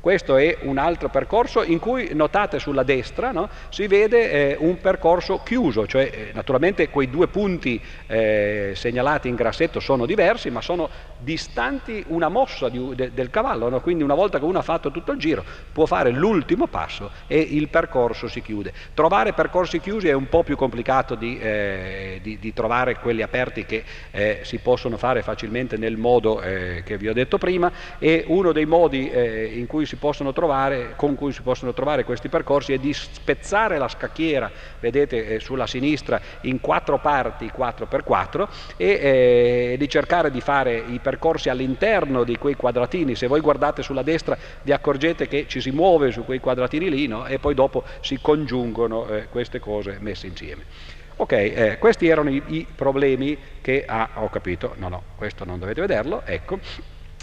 [0.00, 4.80] Questo è un altro percorso in cui notate sulla destra no, si vede eh, un
[4.80, 10.62] percorso chiuso, cioè eh, naturalmente quei due punti eh, segnalati in grassetto sono diversi ma
[10.62, 10.88] sono
[11.18, 13.80] distanti una mossa di, de, del cavallo, no?
[13.82, 17.38] quindi una volta che uno ha fatto tutto il giro può fare l'ultimo passo e
[17.38, 18.72] il percorso si chiude.
[18.94, 23.66] Trovare percorsi chiusi è un po' più complicato di, eh, di, di trovare quelli aperti
[23.66, 28.24] che eh, si possono fare facilmente nel modo eh, che vi ho detto prima e
[28.28, 29.88] uno dei modi in cui
[30.32, 35.40] trovare, con cui si possono trovare questi percorsi è di spezzare la scacchiera, vedete eh,
[35.40, 42.24] sulla sinistra, in quattro parti 4x4 e eh, di cercare di fare i percorsi all'interno
[42.24, 43.14] di quei quadratini.
[43.14, 47.06] Se voi guardate sulla destra vi accorgete che ci si muove su quei quadratini lì
[47.06, 47.26] no?
[47.26, 50.64] e poi dopo si congiungono eh, queste cose messe insieme.
[51.16, 55.44] Ok, eh, questi erano i, i problemi che ha, ah, ho capito, no no, questo
[55.44, 56.58] non dovete vederlo, ecco.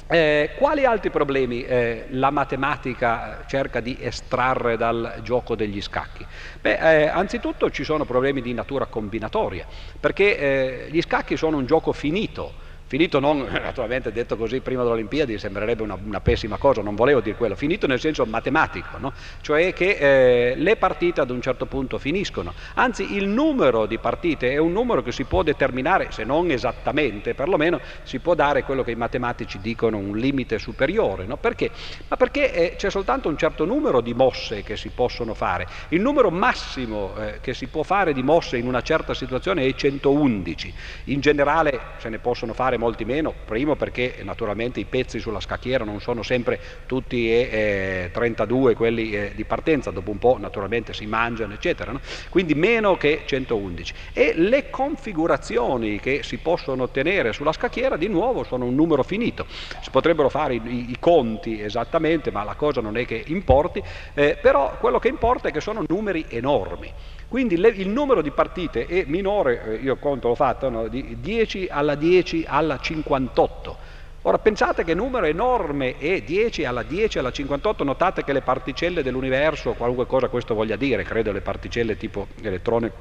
[0.10, 6.26] Eh, quali altri problemi eh, la matematica cerca di estrarre dal gioco degli scacchi?
[6.62, 9.68] Beh, eh, anzitutto ci sono problemi di natura combinatoria,
[9.99, 12.53] perché eh, gli scacchi sono un gioco finito,
[12.88, 17.19] Finito non, naturalmente detto così prima delle Olimpiadi sembrerebbe una, una, pessima cosa, non volevo
[17.19, 19.11] dire quello, finito nel senso matematico, no?
[19.41, 24.51] cioè che eh, le partite ad un certo punto finiscono, anzi il numero di partite
[24.51, 28.83] è un numero che si può determinare, se non esattamente, perlomeno si può dare quello
[28.83, 31.35] che i matematici dicono un limite superiore, no?
[31.35, 31.69] perché?
[32.07, 35.99] Ma perché eh, c'è soltanto un certo numero di mosse che si possono fare, il
[35.99, 40.73] numero massimo eh, che si può fare di mosse in una certa situazione è 111,
[41.05, 45.39] in generale se ne possono fare fare molti meno, primo perché naturalmente i pezzi sulla
[45.39, 50.93] scacchiera non sono sempre tutti eh, 32 quelli eh, di partenza, dopo un po' naturalmente
[50.93, 51.99] si mangiano eccetera, no?
[52.30, 58.43] quindi meno che 111 e le configurazioni che si possono ottenere sulla scacchiera di nuovo
[58.43, 59.45] sono un numero finito,
[59.82, 63.82] si potrebbero fare i, i, i conti esattamente ma la cosa non è che importi,
[64.13, 66.93] eh, però quello che importa è che sono numeri enormi.
[67.28, 70.88] Quindi le, il numero di partite è minore, eh, io conto l'ho fatto, no?
[70.88, 73.95] di 10 alla 10 alla 58.
[74.23, 79.03] Ora pensate che numero enorme è 10 alla 10 alla 58, notate che le particelle
[79.03, 82.91] dell'universo, qualunque cosa questo voglia dire, credo le particelle tipo elettrone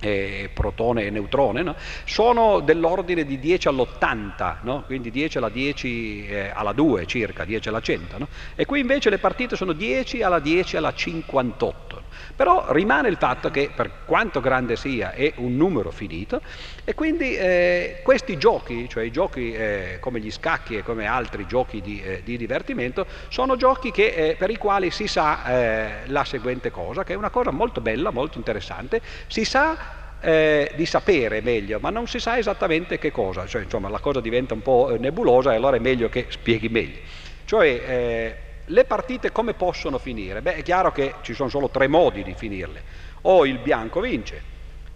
[0.00, 1.74] eh, protone e neutrone, no?
[2.04, 4.82] sono dell'ordine di 10 all'80, no?
[4.84, 8.28] quindi 10 alla 10 eh, alla 2 circa, 10 alla 100, no?
[8.54, 12.05] e qui invece le partite sono 10 alla 10 alla 58.
[12.36, 16.42] Però rimane il fatto che per quanto grande sia è un numero finito
[16.84, 21.46] e quindi eh, questi giochi, cioè i giochi eh, come gli scacchi e come altri
[21.46, 25.90] giochi di, eh, di divertimento, sono giochi che, eh, per i quali si sa eh,
[26.06, 30.84] la seguente cosa, che è una cosa molto bella, molto interessante, si sa eh, di
[30.84, 34.60] sapere meglio, ma non si sa esattamente che cosa, cioè insomma la cosa diventa un
[34.60, 36.98] po' nebulosa e allora è meglio che spieghi meglio.
[37.46, 38.36] Cioè eh,
[38.66, 40.42] le partite come possono finire?
[40.42, 42.82] Beh, è chiaro che ci sono solo tre modi di finirle.
[43.22, 44.42] O il bianco vince,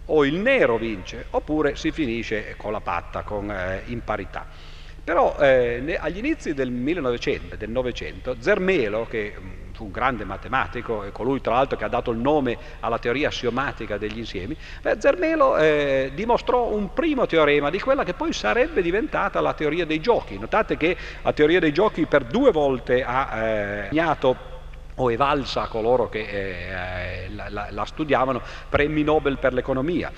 [0.05, 4.47] o il nero vince, oppure si finisce con la patta, con eh, imparità.
[5.03, 9.33] Però eh, agli inizi del 1900, del Novecento, Zermelo, che
[9.73, 13.29] fu un grande matematico, e colui tra l'altro che ha dato il nome alla teoria
[13.29, 18.83] assiomatica degli insiemi, beh, Zermelo eh, dimostrò un primo teorema di quella che poi sarebbe
[18.83, 20.37] diventata la teoria dei giochi.
[20.37, 24.49] Notate che la teoria dei giochi per due volte ha eh, segnato
[24.95, 26.19] o evalsa a coloro che
[27.25, 30.11] eh, la, la, la, studiavano premi Nobel per l'economia.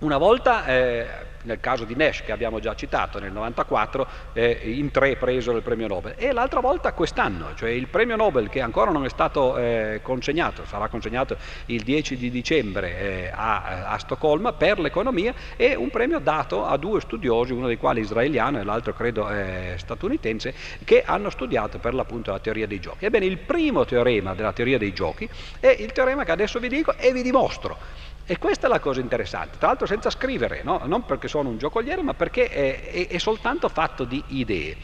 [0.00, 1.06] Una volta eh,
[1.42, 5.62] nel caso di Nash che abbiamo già citato nel 94, eh, in tre presero il
[5.62, 9.56] premio Nobel e l'altra volta quest'anno, cioè il premio Nobel che ancora non è stato
[9.56, 11.36] eh, consegnato, sarà consegnato
[11.66, 16.76] il 10 di dicembre eh, a, a, Stoccolma per l'economia, è un premio dato a
[16.76, 21.94] due studiosi, uno dei quali israeliano e l'altro credo eh, statunitense, che hanno studiato per
[21.94, 23.04] l'appunto la teoria dei giochi.
[23.04, 25.28] Ebbene, il primo teorema della teoria dei giochi
[25.60, 28.08] è il teorema che adesso vi dico e vi dimostro.
[28.30, 30.82] E questa è la cosa interessante, tra l'altro senza scrivere, no?
[30.84, 34.76] non perché sono un giocoliere, ma perché è, è, è soltanto fatto di idee.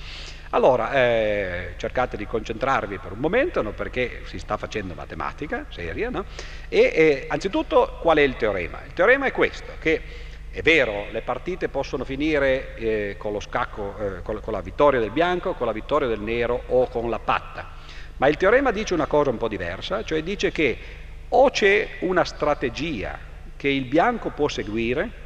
[0.51, 3.70] Allora, eh, cercate di concentrarvi per un momento, no?
[3.70, 6.24] perché si sta facendo matematica seria, no?
[6.68, 8.80] e eh, anzitutto qual è il teorema?
[8.84, 10.03] Il teorema è questo, che
[10.51, 14.99] è vero, le partite possono finire eh, con lo scacco, eh, con, con la vittoria
[14.99, 17.68] del bianco, con la vittoria del nero o con la patta,
[18.16, 20.78] ma il teorema dice una cosa un po' diversa, cioè dice che
[21.28, 25.24] o c'è una strategia che il bianco può seguire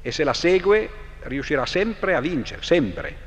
[0.00, 0.90] e se la segue
[1.22, 3.26] riuscirà sempre a vincere, sempre.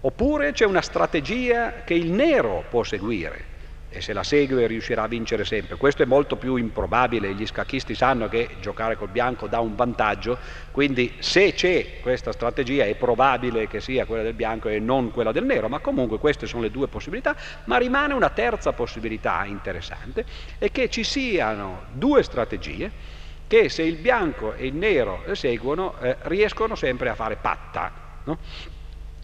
[0.00, 3.56] Oppure c'è una strategia che il nero può seguire
[3.90, 5.76] e se la segue riuscirà a vincere sempre.
[5.76, 10.38] Questo è molto più improbabile, gli scacchisti sanno che giocare col bianco dà un vantaggio,
[10.70, 15.32] quindi se c'è questa strategia è probabile che sia quella del bianco e non quella
[15.32, 17.34] del nero, ma comunque queste sono le due possibilità,
[17.64, 20.24] ma rimane una terza possibilità interessante,
[20.58, 23.16] è che ci siano due strategie
[23.48, 27.92] che se il bianco e il nero seguono eh, riescono sempre a fare patta.
[28.24, 28.38] No?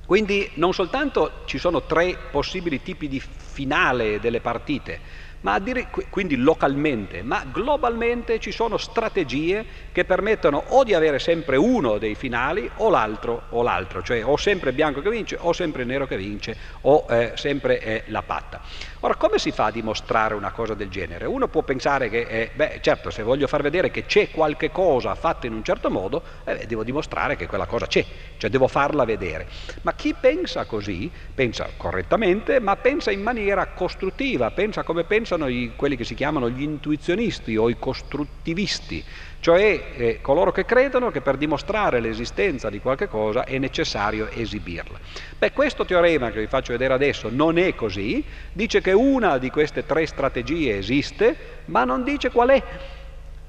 [0.06, 5.00] Quindi non soltanto ci sono tre possibili tipi di finale delle partite,
[5.40, 11.56] ma dire, quindi localmente, ma globalmente ci sono strategie che permettono o di avere sempre
[11.56, 15.84] uno dei finali o l'altro o l'altro, cioè o sempre bianco che vince o sempre
[15.84, 18.62] nero che vince o eh, sempre eh, la patta.
[19.04, 21.26] Ora, come si fa a dimostrare una cosa del genere?
[21.26, 25.14] Uno può pensare che, eh, beh, certo, se voglio far vedere che c'è qualche cosa
[25.14, 28.02] fatta in un certo modo, eh, devo dimostrare che quella cosa c'è,
[28.38, 29.46] cioè devo farla vedere.
[29.82, 35.74] Ma chi pensa così, pensa correttamente, ma pensa in maniera costruttiva, pensa come pensano i,
[35.76, 39.04] quelli che si chiamano gli intuizionisti o i costruttivisti,
[39.44, 44.98] cioè eh, coloro che credono che per dimostrare l'esistenza di qualche cosa è necessario esibirla.
[45.36, 48.24] Beh, questo teorema che vi faccio vedere adesso non è così,
[48.54, 51.36] dice che una di queste tre strategie esiste,
[51.66, 52.62] ma non dice qual è,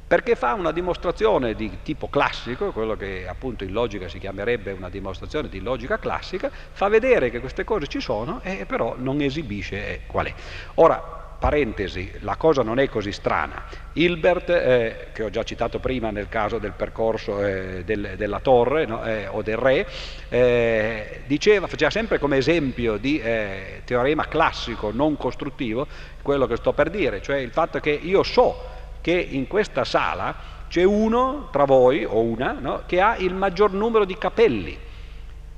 [0.05, 4.89] perché fa una dimostrazione di tipo classico, quello che appunto in logica si chiamerebbe una
[4.89, 9.87] dimostrazione di logica classica, fa vedere che queste cose ci sono e però non esibisce
[9.87, 10.33] eh, qual è.
[10.73, 13.65] Ora, parentesi, la cosa non è così strana.
[13.93, 18.87] Hilbert, eh, che ho già citato prima nel caso del percorso eh, del, della torre
[18.87, 19.85] no, eh, o del re,
[20.29, 25.85] eh, diceva, faceva sempre come esempio di eh, teorema classico non costruttivo
[26.23, 28.63] quello che sto per dire, cioè il fatto che io so
[29.01, 30.35] che in questa sala
[30.67, 34.79] c'è uno tra voi o una no, che ha il maggior numero di capelli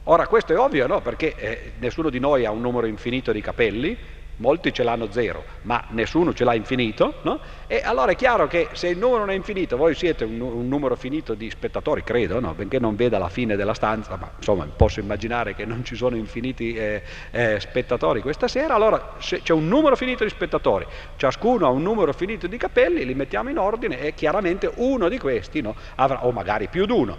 [0.09, 1.01] Ora questo è ovvio, no?
[1.01, 3.97] Perché eh, nessuno di noi ha un numero infinito di capelli,
[4.37, 7.39] molti ce l'hanno zero, ma nessuno ce l'ha infinito, no?
[7.67, 10.67] E allora è chiaro che se il numero non è infinito, voi siete un, un
[10.67, 12.53] numero finito di spettatori, credo, no?
[12.53, 16.15] benché non veda la fine della stanza, ma insomma posso immaginare che non ci sono
[16.15, 20.85] infiniti eh, eh, spettatori questa sera, allora se c'è un numero finito di spettatori,
[21.15, 25.17] ciascuno ha un numero finito di capelli, li mettiamo in ordine e chiaramente uno di
[25.17, 25.75] questi, no?
[25.95, 27.17] avrà, o magari più di uno,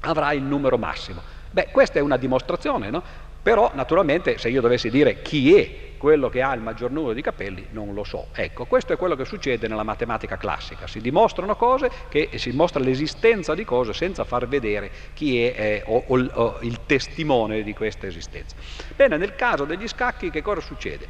[0.00, 1.34] avrà il numero massimo.
[1.50, 3.02] Beh, questa è una dimostrazione, no?
[3.46, 7.22] Però naturalmente se io dovessi dire chi è quello che ha il maggior numero di
[7.22, 8.26] capelli, non lo so.
[8.34, 10.88] Ecco, questo è quello che succede nella matematica classica.
[10.88, 15.82] Si dimostrano cose che, si dimostra l'esistenza di cose senza far vedere chi è eh,
[15.86, 18.56] o, o, o il testimone di questa esistenza.
[18.96, 21.06] Bene, nel caso degli scacchi che cosa succede?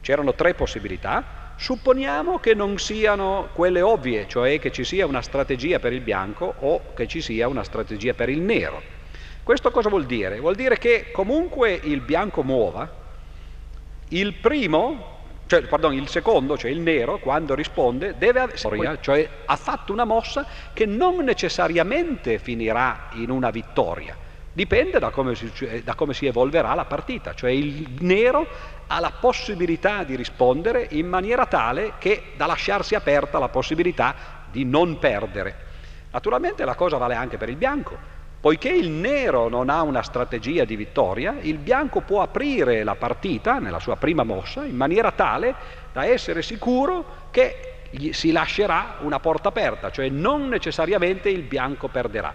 [0.00, 5.80] C'erano tre possibilità, supponiamo che non siano quelle ovvie, cioè che ci sia una strategia
[5.80, 8.93] per il bianco o che ci sia una strategia per il nero.
[9.44, 10.40] Questo cosa vuol dire?
[10.40, 12.90] Vuol dire che comunque il bianco muova,
[14.08, 19.56] il primo, cioè, pardon, il secondo, cioè il nero, quando risponde, deve avere, cioè ha
[19.56, 24.16] fatto una mossa che non necessariamente finirà in una vittoria.
[24.50, 25.52] Dipende da come, si,
[25.84, 28.46] da come si evolverà la partita, cioè il nero
[28.86, 34.14] ha la possibilità di rispondere in maniera tale che da lasciarsi aperta la possibilità
[34.50, 35.54] di non perdere.
[36.12, 38.13] Naturalmente la cosa vale anche per il bianco.
[38.44, 43.58] Poiché il nero non ha una strategia di vittoria, il bianco può aprire la partita
[43.58, 45.54] nella sua prima mossa in maniera tale
[45.90, 52.34] da essere sicuro che si lascerà una porta aperta, cioè non necessariamente il bianco perderà.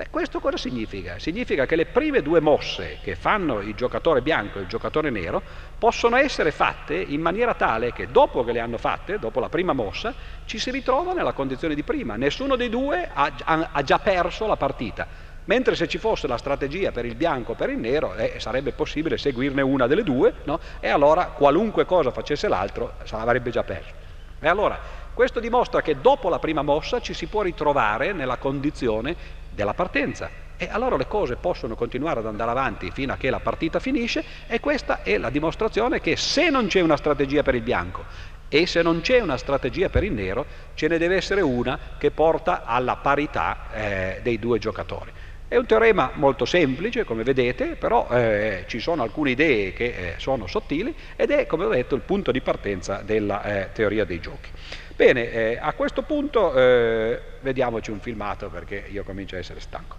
[0.00, 1.18] Beh, questo cosa significa?
[1.18, 5.42] Significa che le prime due mosse che fanno il giocatore bianco e il giocatore nero
[5.78, 9.72] possono essere fatte in maniera tale che dopo che le hanno fatte, dopo la prima
[9.72, 10.14] mossa,
[10.44, 12.16] ci si ritrova nella condizione di prima.
[12.16, 13.32] Nessuno dei due ha,
[13.72, 15.28] ha, già perso la partita.
[15.50, 18.70] Mentre se ci fosse la strategia per il bianco o per il nero, eh, sarebbe
[18.70, 20.60] possibile seguirne una delle due, no?
[20.78, 23.90] e allora qualunque cosa facesse l'altro avrebbe già perso.
[24.38, 24.78] E allora
[25.12, 29.16] questo dimostra che dopo la prima mossa ci si può ritrovare nella condizione
[29.50, 30.30] della partenza.
[30.56, 34.22] E allora le cose possono continuare ad andare avanti fino a che la partita finisce
[34.46, 38.04] e questa è la dimostrazione che se non c'è una strategia per il bianco
[38.48, 42.12] e se non c'è una strategia per il nero, ce ne deve essere una che
[42.12, 45.12] porta alla parità eh, dei due giocatori.
[45.50, 50.14] È un teorema molto semplice, come vedete, però eh, ci sono alcune idee che eh,
[50.16, 54.20] sono sottili ed è, come ho detto, il punto di partenza della eh, teoria dei
[54.20, 54.48] giochi.
[54.94, 59.96] Bene, eh, a questo punto eh, vediamoci un filmato perché io comincio a essere stanco.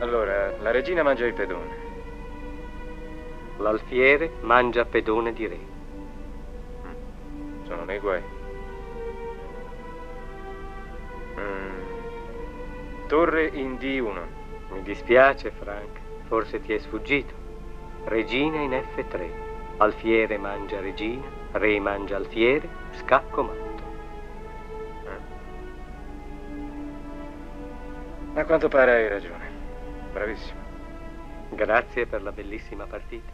[0.00, 1.76] Allora, la regina mangia il pedone.
[3.58, 5.58] L'alfiere mangia pedone di re.
[6.86, 7.66] Mm.
[7.66, 8.22] Sono nei guai.
[11.38, 11.82] Mm.
[13.08, 14.20] Torre in D1.
[14.70, 16.00] Mi dispiace, Frank.
[16.28, 17.34] Forse ti è sfuggito.
[18.04, 19.30] Regina in F3.
[19.76, 23.82] Alfiere mangia regina, re mangia alfiere, scacco matto.
[25.04, 25.18] Mm.
[28.38, 29.49] A quanto pare hai ragione.
[30.12, 30.60] Bravissimo.
[31.54, 33.30] Grazie per la bellissima partita.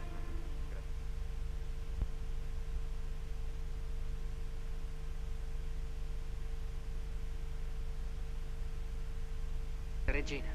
[10.05, 10.47] Regina,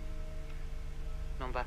[1.39, 1.65] non va.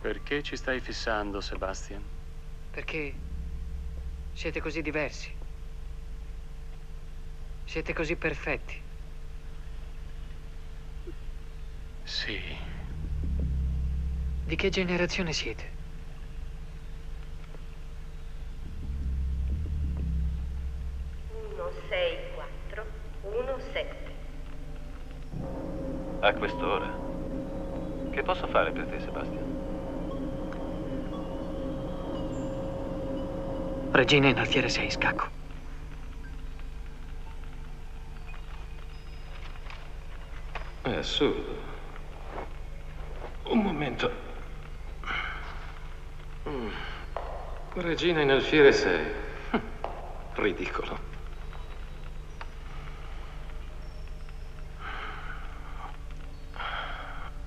[0.00, 2.02] Perché ci stai fissando, Sebastian?
[2.70, 3.14] Perché
[4.32, 5.39] siete così diversi.
[7.70, 8.74] Siete così perfetti.
[12.02, 12.40] Sì.
[14.44, 15.70] Di che generazione siete?
[21.30, 22.84] Uno, sei, quattro,
[23.22, 24.14] uno, sette.
[26.22, 26.92] A quest'ora?
[28.10, 29.58] Che posso fare per te, Sebastian?
[33.92, 35.39] Regina in alfiere 6, scacco.
[41.00, 41.56] Assurdo.
[43.44, 44.10] Un momento.
[46.46, 46.68] Mm.
[47.74, 49.12] Regina in alfiere 6.
[50.34, 50.98] Ridicolo.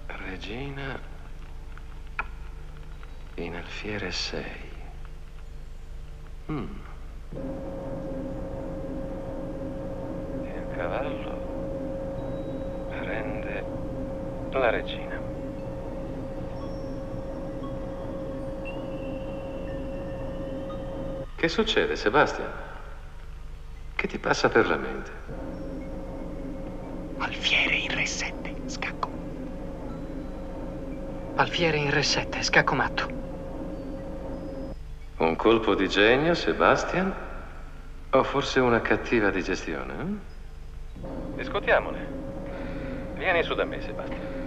[0.07, 0.99] Regina
[3.35, 4.45] in alfiere 6.
[6.49, 6.81] Mm.
[10.75, 11.53] cavallo
[12.89, 13.63] prende
[14.63, 15.19] la regina.
[21.35, 22.49] Che succede, Sebastian?
[23.95, 25.11] Che ti passa per la mente?
[27.17, 29.09] Alfiere in re 7, scacco.
[31.35, 33.07] Alfiere in re 7, scacco matto.
[35.17, 37.13] Un colpo di genio, Sebastian?
[38.11, 39.93] O forse una cattiva digestione?
[39.99, 41.35] eh?
[41.35, 42.07] Discutiamone.
[43.15, 44.42] Vieni su da me, Sebastian.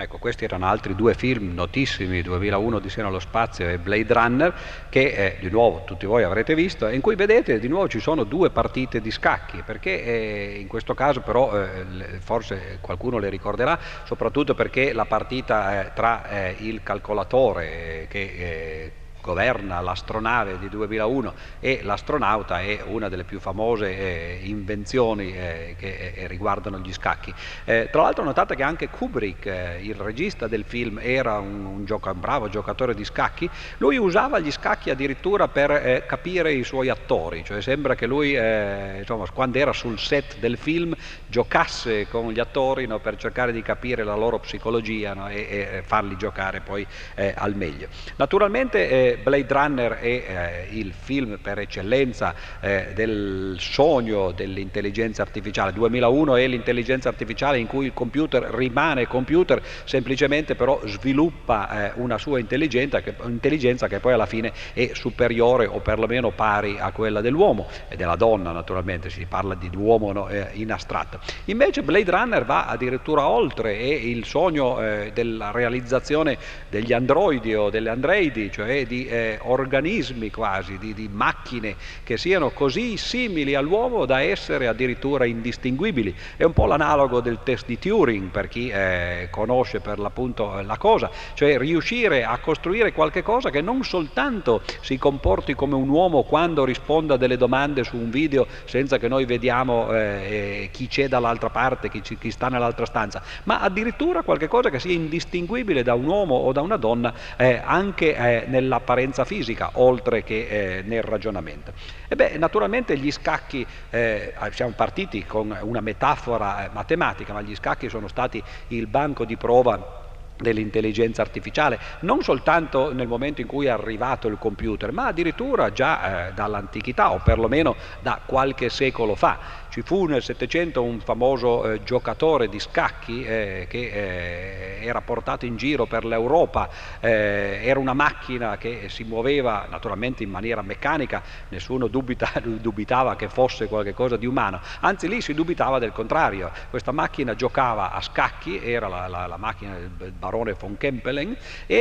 [0.00, 4.54] Ecco, questi erano altri due film notissimi, 2001 di Seno allo spazio e Blade Runner,
[4.88, 8.24] che eh, di nuovo tutti voi avrete visto, in cui vedete di nuovo ci sono
[8.24, 11.84] due partite di scacchi, perché eh, in questo caso però eh,
[12.18, 18.92] forse qualcuno le ricorderà, soprattutto perché la partita tra eh, il calcolatore eh, che eh,
[19.20, 26.12] governa l'astronave di 2001 e l'astronauta è una delle più famose eh, invenzioni eh, che
[26.14, 27.32] eh, riguardano gli scacchi.
[27.64, 31.84] Eh, tra l'altro notate che anche Kubrick, eh, il regista del film, era un, un
[31.84, 33.48] gioca- un bravo giocatore di scacchi,
[33.78, 38.34] lui usava gli scacchi addirittura per eh, capire i suoi attori, cioè sembra che lui
[38.34, 40.94] eh, insomma, quando era sul set del film
[41.26, 45.82] giocasse con gli attori no, per cercare di capire la loro psicologia no, e, e
[45.84, 47.88] farli giocare poi eh, al meglio.
[48.16, 55.72] Naturalmente Blade Runner è eh, il film per eccellenza eh, del sogno dell'intelligenza artificiale.
[55.72, 62.18] 2001 è l'intelligenza artificiale in cui il computer rimane computer, semplicemente però sviluppa eh, una
[62.18, 67.20] sua intelligenza che, intelligenza che poi alla fine è superiore o perlomeno pari a quella
[67.20, 71.20] dell'uomo e della donna naturalmente, si parla di uomo no, eh, in astratto.
[71.46, 76.36] Invece Blade Runner va addirittura oltre, è il sogno eh, della realizzazione
[76.68, 82.50] degli androidi o delle androidi, cioè di eh, organismi quasi, di, di macchine che siano
[82.50, 86.14] così simili all'uomo da essere addirittura indistinguibili.
[86.36, 90.62] È un po' l'analogo del test di Turing per chi eh, conosce per l'appunto eh,
[90.62, 95.88] la cosa, cioè riuscire a costruire qualche cosa che non soltanto si comporti come un
[95.88, 100.86] uomo quando risponda a delle domande su un video senza che noi vediamo eh, chi
[100.86, 105.82] c'è dall'altra parte, chi, chi sta nell'altra stanza, ma addirittura qualche cosa che sia indistinguibile
[105.82, 108.46] da un uomo o da una donna eh, anche eh,
[108.90, 111.72] nell'apparenza fisica, oltre che eh, nel ragionamento.
[112.08, 117.54] E beh, naturalmente gli scacchi, eh, siamo partiti con una metafora eh, matematica, ma gli
[117.54, 119.98] scacchi sono stati il banco di prova
[120.36, 126.28] dell'intelligenza artificiale, non soltanto nel momento in cui è arrivato il computer, ma addirittura già
[126.28, 129.59] eh, dall'antichità o perlomeno da qualche secolo fa.
[129.72, 135.46] Ci fu nel Settecento un famoso eh, giocatore di scacchi eh, che eh, era portato
[135.46, 136.68] in giro per l'Europa,
[136.98, 143.28] eh, era una macchina che si muoveva naturalmente in maniera meccanica, nessuno dubita- dubitava che
[143.28, 148.60] fosse qualcosa di umano, anzi lì si dubitava del contrario, questa macchina giocava a scacchi,
[148.60, 151.76] era la, la- la macchina del barone von Kempelen e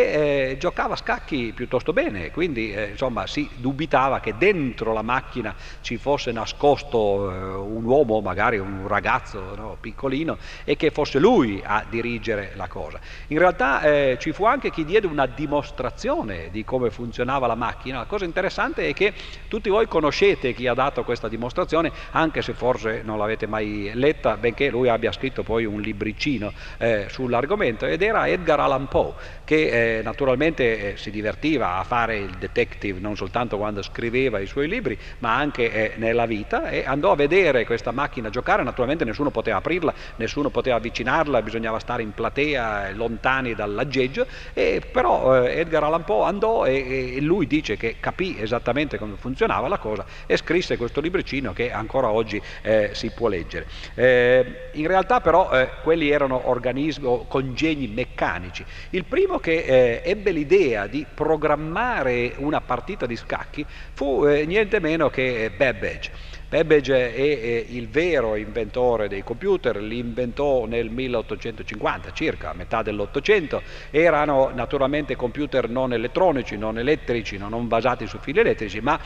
[0.52, 5.56] eh, giocava a scacchi piuttosto bene, quindi eh, insomma si dubitava che dentro la macchina
[5.82, 11.62] ci fosse nascosto eh, un uomo, magari un ragazzo no, piccolino, e che fosse lui
[11.64, 13.00] a dirigere la cosa.
[13.28, 18.00] In realtà eh, ci fu anche chi diede una dimostrazione di come funzionava la macchina.
[18.00, 19.14] La cosa interessante è che
[19.48, 24.36] tutti voi conoscete chi ha dato questa dimostrazione, anche se forse non l'avete mai letta,
[24.38, 29.14] benché lui abbia scritto poi un libricino eh, sull'argomento, ed era Edgar Allan Poe,
[29.46, 34.46] che eh, naturalmente eh, si divertiva a fare il detective non soltanto quando scriveva i
[34.46, 39.06] suoi libri, ma anche eh, nella vita, e andò a vedere questa macchina giocare, naturalmente
[39.06, 45.46] nessuno poteva aprirla, nessuno poteva avvicinarla, bisognava stare in platea, eh, lontani dall'aggeggio, e però
[45.46, 49.78] eh, Edgar Allan Poe andò e, e lui dice che capì esattamente come funzionava la
[49.78, 53.68] cosa e scrisse questo libricino che ancora oggi eh, si può leggere.
[53.94, 58.66] Eh, in realtà però eh, quelli erano organismi o congegni meccanici.
[58.90, 63.64] Il primo che eh, ebbe l'idea di programmare una partita di scacchi
[63.94, 66.38] fu niente meno che Babbage.
[66.50, 73.62] Babbage è, il vero inventore dei computer, li inventò nel 1850, circa a metà dell'Ottocento,
[73.92, 79.00] erano naturalmente computer non elettronici, non elettrici, non basati su fili elettrici, ma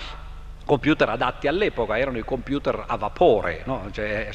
[0.65, 3.89] computer adatti all'epoca, erano i computer a vapore, no?
[3.91, 4.29] cioè,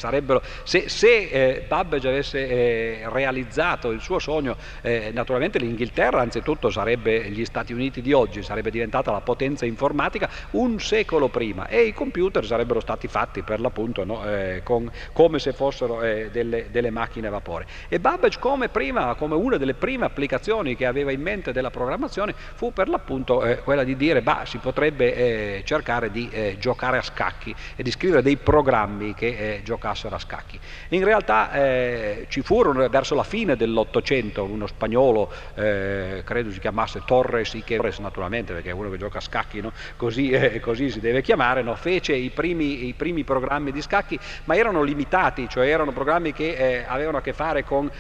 [0.64, 7.30] se, se eh, Babbage avesse eh, realizzato il suo sogno, eh, naturalmente l'Inghilterra anzitutto sarebbe
[7.30, 11.94] gli Stati Uniti di oggi, sarebbe diventata la potenza informatica un secolo prima e i
[11.94, 14.24] computer sarebbero stati fatti per l'appunto no?
[14.24, 17.66] Eh, con, come se fossero eh, delle, delle, macchine a vapore.
[17.88, 22.34] E Babbage come, prima, come una delle prime applicazioni che aveva in mente della programmazione
[22.54, 26.98] fu per l'appunto eh, quella di dire bah, si potrebbe cercare di di eh, giocare
[26.98, 30.58] a scacchi e di scrivere dei programmi che eh, giocassero a scacchi.
[30.88, 37.02] In realtà eh, ci furono verso la fine dell'Ottocento uno spagnolo, eh, credo si chiamasse
[37.04, 39.72] Torres y Torres naturalmente perché è uno che gioca a scacchi, no?
[39.96, 41.74] così, eh, così, si deve chiamare, no?
[41.76, 46.54] fece i primi, i primi, programmi di scacchi ma erano limitati, cioè erano programmi che
[46.54, 47.90] eh, avevano a che fare con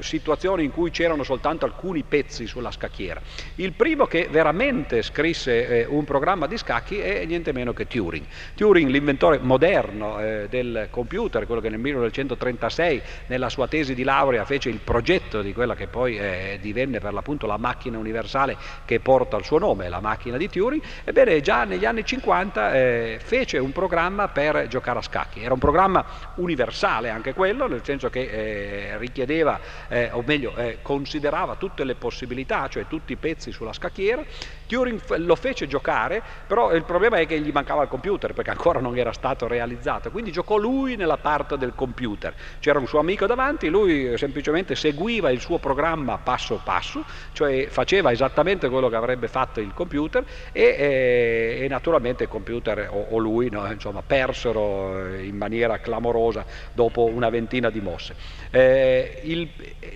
[0.00, 3.20] situazioni in cui c'erano soltanto alcuni pezzi sulla scacchiera.
[3.56, 8.24] Il primo che veramente scrisse un programma di scacchi è niente niente meno che Turing.
[8.54, 14.44] Turing, l'inventore moderno eh, del computer, quello che nel 1936 nella sua tesi di laurea
[14.44, 19.00] fece il progetto di quella che poi eh, divenne per l'appunto la macchina universale che
[19.00, 23.58] porta il suo nome, la macchina di Turing, ebbene già negli anni 50 eh, fece
[23.58, 25.42] un programma per giocare a scacchi.
[25.42, 26.04] Era un programma
[26.36, 31.94] universale anche quello, nel senso che eh, richiedeva, eh, o meglio, eh, considerava tutte le
[31.94, 34.24] possibilità, cioè tutti i pezzi sulla scacchiera.
[34.66, 38.80] Turing lo fece giocare, però il problema è che gli mancava il computer perché ancora
[38.80, 42.34] non era stato realizzato, quindi giocò lui nella parte del computer.
[42.58, 48.12] C'era un suo amico davanti, lui semplicemente seguiva il suo programma passo passo, cioè faceva
[48.12, 53.18] esattamente quello che avrebbe fatto il computer e, e, e naturalmente il computer o, o
[53.18, 58.14] lui no, insomma, persero eh, in maniera clamorosa dopo una ventina di mosse.
[58.50, 59.48] Eh, il,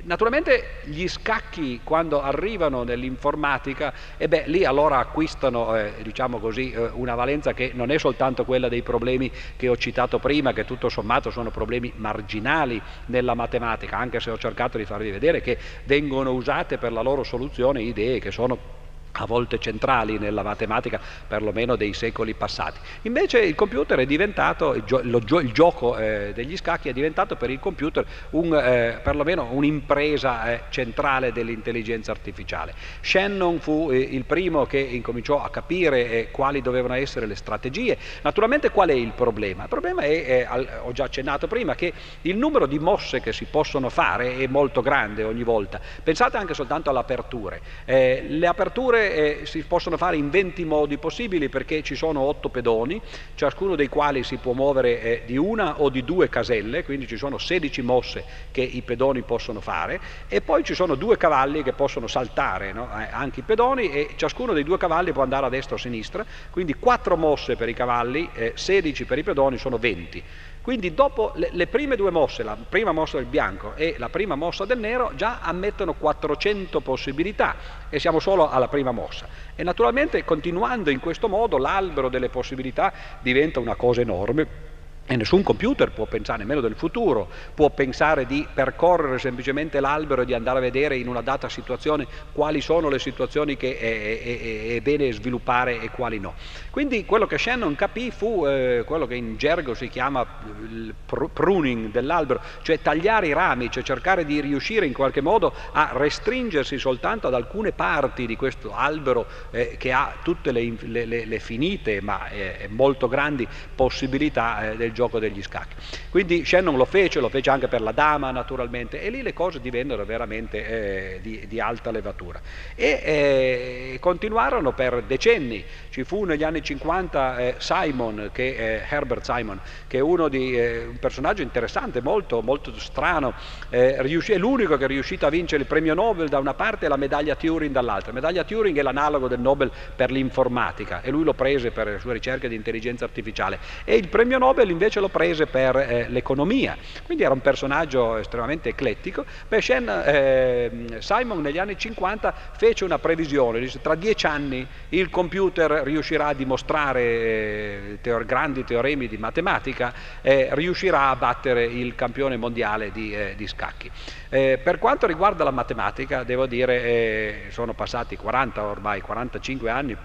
[0.02, 6.90] naturalmente gli scacchi quando arrivano nell'informatica, e beh, lì allora acquistano eh, diciamo così, eh,
[6.94, 10.88] una valenza che non è soltanto quella dei problemi che ho citato prima, che tutto
[10.88, 16.32] sommato sono problemi marginali nella matematica, anche se ho cercato di farvi vedere che vengono
[16.32, 18.78] usate per la loro soluzione idee che sono
[19.12, 22.78] a volte centrali nella matematica perlomeno dei secoli passati.
[23.02, 27.36] Invece il computer è diventato, il, gio, lo, il gioco eh, degli scacchi è diventato
[27.36, 32.74] per il computer un, eh, perlomeno un'impresa eh, centrale dell'intelligenza artificiale.
[33.00, 37.96] Shannon fu eh, il primo che incominciò a capire eh, quali dovevano essere le strategie.
[38.22, 39.64] Naturalmente qual è il problema?
[39.64, 40.46] Il problema è,
[40.82, 41.92] ho già accennato prima, che
[42.22, 45.80] il numero di mosse che si possono fare è molto grande ogni volta.
[46.02, 47.60] Pensate anche soltanto alle aperture.
[47.84, 52.48] Eh, le aperture eh, si possono fare in 20 modi possibili perché ci sono 8
[52.48, 53.00] pedoni,
[53.34, 57.16] ciascuno dei quali si può muovere eh, di una o di due caselle, quindi ci
[57.16, 61.72] sono 16 mosse che i pedoni possono fare e poi ci sono due cavalli che
[61.72, 62.88] possono saltare no?
[62.98, 65.80] eh, anche i pedoni e ciascuno dei due cavalli può andare a destra o a
[65.80, 70.22] sinistra, quindi 4 mosse per i cavalli, 16 per i pedoni sono 20.
[70.62, 74.34] Quindi dopo le, le, prime due mosse, la prima mossa del bianco e la prima
[74.34, 77.56] mossa del nero, già ammettono 400 possibilità
[77.88, 79.26] e siamo solo alla prima mossa.
[79.54, 84.68] E naturalmente continuando in questo modo l'albero delle possibilità diventa una cosa enorme
[85.10, 90.24] e nessun computer può pensare nemmeno del futuro, può pensare di percorrere semplicemente l'albero e
[90.24, 94.76] di andare a vedere in una data situazione quali sono le situazioni che è, è,
[94.76, 96.34] è bene sviluppare e quali no.
[96.70, 100.24] Quindi quello che Shannon capì fu eh, quello che in gergo si chiama
[100.62, 105.90] il pruning dell'albero, cioè tagliare i rami, cioè cercare di riuscire in qualche modo a
[105.92, 111.38] restringersi soltanto ad alcune parti di questo albero eh, che ha tutte le, le, le
[111.40, 115.74] finite ma eh, molto grandi possibilità eh, del gioco degli scacchi.
[116.10, 119.60] Quindi Shannon lo fece, lo fece anche per la dama naturalmente e lì le cose
[119.60, 120.66] divennero veramente
[121.14, 122.40] eh, di, di, alta levatura.
[122.74, 129.24] E eh, continuarono per decenni, ci fu negli anni 50 eh, Simon, che, eh, Herbert
[129.24, 133.34] Simon, che è di, eh, un personaggio interessante, molto, molto strano,
[133.70, 136.86] eh, riuscì, è l'unico che è riuscito a vincere il premio Nobel da una parte
[136.86, 138.08] e la medaglia Turing dall'altra.
[138.08, 141.98] La medaglia Turing è l'analogo del Nobel per l'informatica e lui lo prese per le
[141.98, 146.06] sue ricerche di intelligenza artificiale e il premio Nobel invece invece lo prese per eh,
[146.08, 149.24] l'economia, quindi era un personaggio estremamente eclettico.
[149.46, 155.08] Beh, Shen, eh, Simon negli anni 50 fece una previsione, disse tra dieci anni il
[155.08, 159.92] computer riuscirà a dimostrare eh, teor grandi teoremi di matematica,
[160.22, 163.90] riuscirà a battere il campione mondiale di, eh, di scacchi.
[164.28, 169.96] Eh, per quanto riguarda la matematica, devo dire, sono passati 40 ormai, 45 anni,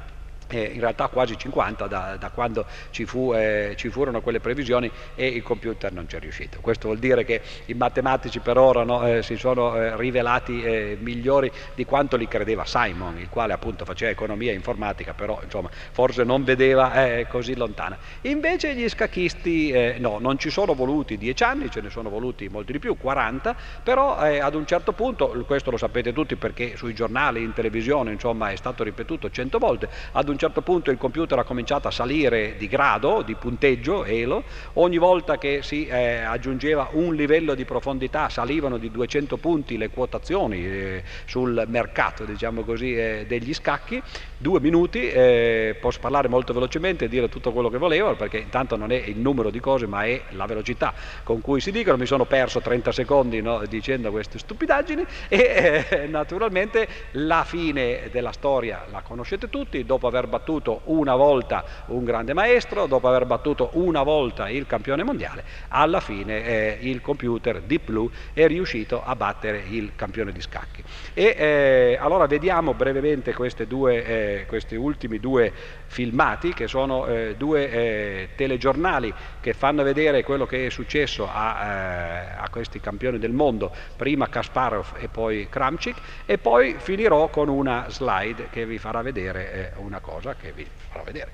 [0.47, 4.91] eh, in realtà quasi 50 da, da quando ci, fu, eh, ci, furono quelle previsioni
[5.15, 6.59] e il computer non ci è riuscito.
[6.61, 10.97] Questo vuol dire che i matematici per ora no, eh, si sono eh, rivelati eh,
[10.99, 15.69] migliori di quanto li credeva Simon, il quale appunto faceva economia e informatica, però insomma
[15.91, 17.97] forse non vedeva eh, così lontana.
[18.21, 22.71] Invece gli scacchisti no, non ci sono voluti 10 anni, ce ne sono voluti molti
[22.71, 27.41] di più, 40, però ad un certo punto, questo lo sapete tutti perché sui giornali,
[27.43, 31.39] in televisione, insomma è stato ripetuto 100 volte, ad un un certo punto il computer
[31.39, 34.43] ha cominciato a salire di grado, di punteggio, ELO,
[34.73, 39.89] ogni volta che si eh, aggiungeva un livello di profondità salivano di 200 punti le
[39.89, 44.01] quotazioni eh, sul mercato diciamo così, eh, degli scacchi,
[44.37, 48.75] due minuti, eh, posso parlare molto velocemente e dire tutto quello che volevo perché intanto
[48.75, 50.93] non è il numero di cose ma è la velocità
[51.23, 56.07] con cui si dicono, mi sono perso 30 secondi no, dicendo queste stupidaggini e eh,
[56.11, 62.03] naturalmente la fine della storia la conoscete tutti, dopo aver aver battuto una volta un
[62.03, 67.61] grande maestro, dopo aver battuto una volta il campione mondiale, alla fine eh, il computer
[67.61, 70.83] Deep Blue è riuscito a battere il campione di scacchi.
[71.13, 73.33] E eh, allora vediamo brevemente
[73.67, 75.51] due, eh, questi ultimi due
[75.87, 81.63] filmati che sono eh, due eh, telegiornali che fanno vedere quello che è successo a,
[81.63, 87.49] eh, a questi campioni del mondo, prima Kasparov e poi Kramchik e poi finirò con
[87.49, 91.31] una slide che vi farà vedere una cosa che vi farò vedere.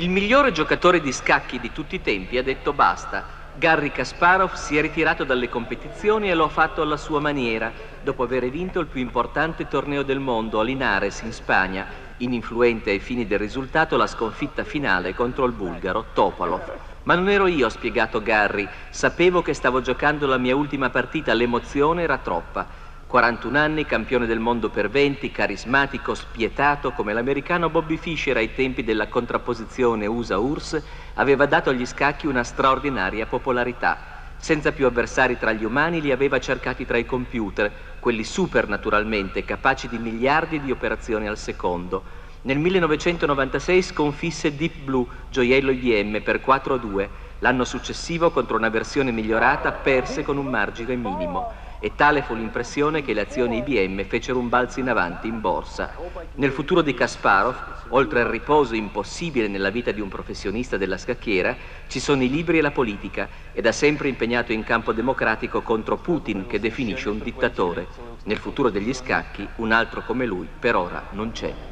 [0.00, 3.39] Il migliore giocatore di scacchi di tutti i tempi ha detto basta.
[3.54, 8.22] Garry Kasparov si è ritirato dalle competizioni e lo ha fatto alla sua maniera, dopo
[8.22, 11.86] aver vinto il più importante torneo del mondo a Linares in Spagna,
[12.18, 16.78] ininfluente ai fini del risultato la sconfitta finale contro il bulgaro Topalov.
[17.02, 18.68] Ma non ero io, ha spiegato Garry.
[18.90, 22.68] Sapevo che stavo giocando la mia ultima partita, l'emozione era troppa.
[23.10, 28.84] 41 anni, campione del mondo per 20, carismatico, spietato, come l'americano Bobby Fischer ai tempi
[28.84, 30.82] della contrapposizione USA-URSS,
[31.14, 33.98] aveva dato agli scacchi una straordinaria popolarità.
[34.36, 39.44] Senza più avversari tra gli umani, li aveva cercati tra i computer, quelli super naturalmente,
[39.44, 42.04] capaci di miliardi di operazioni al secondo.
[42.42, 47.10] Nel 1996 sconfisse Deep Blue, gioiello IBM, per 4 a 2.
[47.40, 51.52] L'anno successivo, contro una versione migliorata, perse con un margine minimo.
[51.82, 55.94] E tale fu l'impressione che le azioni IBM fecero un balzo in avanti in borsa.
[56.34, 61.56] Nel futuro di Kasparov, oltre al riposo impossibile nella vita di un professionista della scacchiera,
[61.86, 65.96] ci sono i libri e la politica, ed ha sempre impegnato in campo democratico contro
[65.96, 67.88] Putin, che definisce un dittatore.
[68.24, 71.69] Nel futuro degli scacchi, un altro come lui per ora non c'è.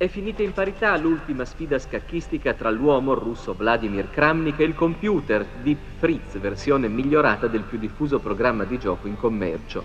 [0.00, 5.44] È finita in parità l'ultima sfida scacchistica tra l'uomo russo Vladimir Kramnik e il computer
[5.60, 9.82] Deep Fritz, versione migliorata del più diffuso programma di gioco in commercio.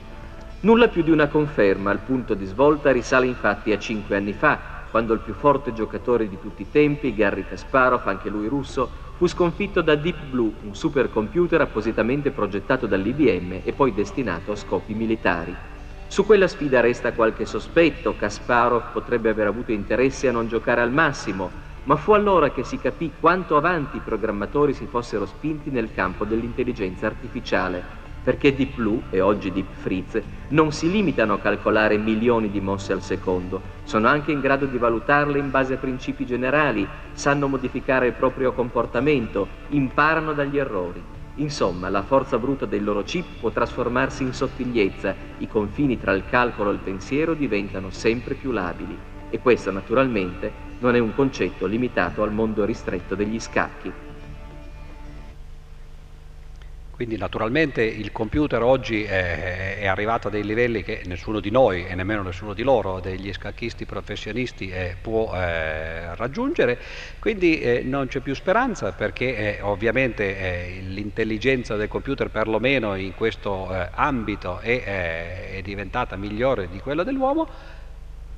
[0.60, 4.60] Nulla più di una conferma, il punto di svolta risale infatti a cinque anni fa,
[4.92, 9.26] quando il più forte giocatore di tutti i tempi, Garry Kasparov, anche lui russo, fu
[9.26, 15.73] sconfitto da Deep Blue, un supercomputer appositamente progettato dall'IBM e poi destinato a scopi militari.
[16.14, 20.92] Su quella sfida resta qualche sospetto, Kasparov potrebbe aver avuto interesse a non giocare al
[20.92, 21.50] massimo,
[21.86, 26.24] ma fu allora che si capì quanto avanti i programmatori si fossero spinti nel campo
[26.24, 27.84] dell'intelligenza artificiale,
[28.24, 32.94] perché Deep Blue e oggi Deep Fritz non si limitano a calcolare milioni di mosse
[32.94, 38.06] al secondo, sono anche in grado di valutarle in base a principi generali, sanno modificare
[38.06, 41.04] il proprio comportamento, imparano dagli errori.
[41.36, 46.26] Insomma, la forza bruta del loro chip può trasformarsi in sottigliezza, i confini tra il
[46.26, 48.96] calcolo e il pensiero diventano sempre più labili.
[49.32, 53.92] E questo, naturalmente, non è un concetto limitato al mondo ristretto degli scacchi.
[56.94, 61.88] Quindi naturalmente il computer oggi è, è, arrivato a dei livelli che nessuno di noi
[61.88, 66.78] e nemmeno nessuno di loro, degli scacchisti professionisti, eh, può eh, raggiungere,
[67.18, 73.16] quindi eh, non c'è più speranza perché eh, ovviamente eh, l'intelligenza del computer perlomeno in
[73.16, 77.50] questo eh, ambito è, è diventata migliore di quella dell'uomo,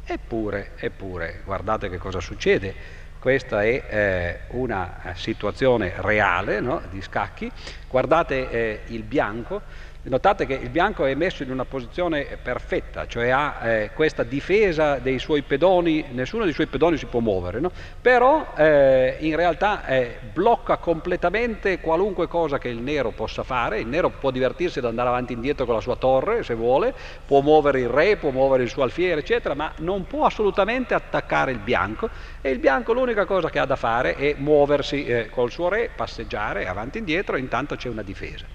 [0.06, 7.52] eppure, eppure, guardate che cosa succede questa è eh, una situazione reale no, di scacchi,
[7.89, 9.64] guardate eh, il bianco,
[10.07, 14.99] Notate che il bianco è messo in una posizione perfetta, cioè ha eh, questa difesa
[14.99, 17.72] dei suoi pedoni, nessuno dei suoi pedoni si può muovere, no?
[17.99, 23.88] però eh, in realtà eh, blocca completamente qualunque cosa che il nero possa fare, il
[23.88, 26.94] nero può divertirsi ad andare avanti e indietro con la sua torre se vuole,
[27.26, 31.52] può muovere il re, può muovere il suo alfiere eccetera, ma non può assolutamente attaccare
[31.52, 32.11] il bianco.
[32.41, 35.90] E il bianco l'unica cosa che ha da fare è muoversi eh, col suo re,
[35.95, 38.45] passeggiare avanti e indietro, intanto c'è una difesa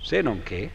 [0.00, 0.70] se non che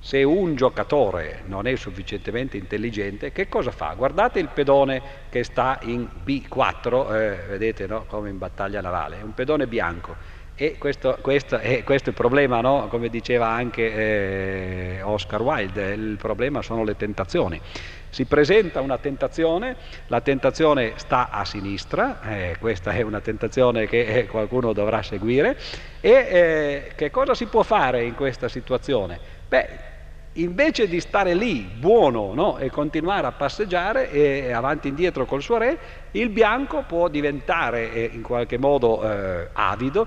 [0.00, 3.94] Se un giocatore non è sufficientemente intelligente, che cosa fa?
[3.96, 8.04] Guardate il pedone che sta in B4, eh, vedete no?
[8.06, 10.14] come in battaglia navale, è un pedone bianco.
[10.54, 12.86] E questo, questo, è, questo è, il problema, no?
[12.88, 17.60] come diceva anche eh, Oscar Wilde, il problema sono le tentazioni.
[18.10, 19.76] Si presenta una tentazione,
[20.06, 25.56] la tentazione sta a sinistra, eh, questa è una tentazione che eh, qualcuno dovrà seguire,
[26.00, 29.18] e eh, che cosa si può fare in questa situazione?
[29.46, 29.86] Beh,
[30.34, 32.58] invece di stare lì buono no?
[32.58, 35.78] e continuare a passeggiare e avanti e indietro col suo re,
[36.12, 40.06] il bianco può diventare eh, in qualche modo eh, avido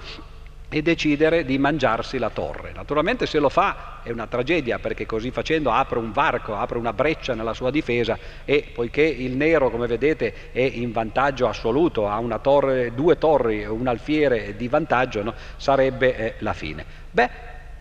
[0.74, 2.72] e decidere di mangiarsi la torre.
[2.74, 6.94] Naturalmente se lo fa è una tragedia perché così facendo apre un varco, apre una
[6.94, 12.40] breccia nella sua difesa e poiché il nero come vedete è in vantaggio assoluto, ha
[12.40, 15.34] torre, due torri, un alfiere di vantaggio, no?
[15.58, 16.86] sarebbe eh, la fine.
[17.12, 17.30] Beh,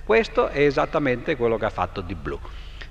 [0.03, 2.41] questo è esattamente quello che ha fatto Di Blu.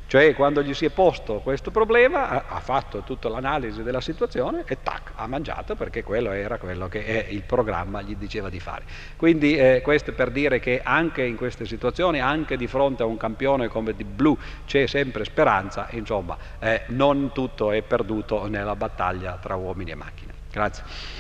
[0.09, 4.81] Cioè quando gli si è posto questo problema ha fatto tutta l'analisi della situazione e
[4.81, 8.85] tac, ha mangiato perché quello era quello che il programma gli diceva di fare.
[9.15, 13.17] Quindi eh, questo per dire che anche in queste situazioni, anche di fronte a un
[13.17, 19.37] campione come di blu c'è sempre speranza, insomma eh, non tutto è perduto nella battaglia
[19.39, 20.33] tra uomini e macchine.
[20.51, 21.18] Grazie.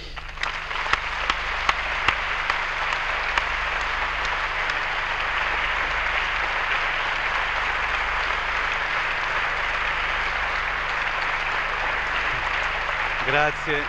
[13.29, 13.83] Grazie.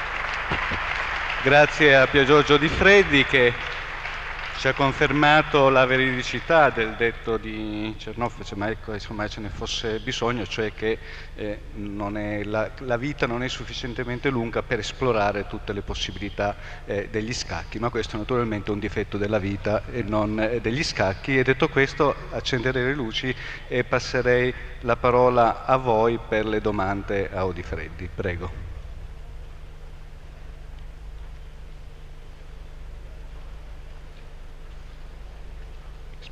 [1.42, 3.54] Grazie a Pio Giorgio Di Freddi che
[4.58, 9.48] ci ha confermato la veridicità del detto di Cernoffi, cioè, ma ecco, insomma, ce ne
[9.48, 10.98] fosse bisogno, cioè che
[11.36, 11.58] eh,
[12.44, 16.54] la, la, vita non è sufficientemente lunga per esplorare tutte le possibilità
[16.84, 20.84] eh, degli scacchi, ma questo è naturalmente un difetto della vita e non eh, degli
[20.84, 21.38] scacchi.
[21.38, 23.34] E detto questo accenderei le luci
[23.68, 28.10] e passerei la parola a voi per le domande a Odifreddi.
[28.14, 28.68] Prego.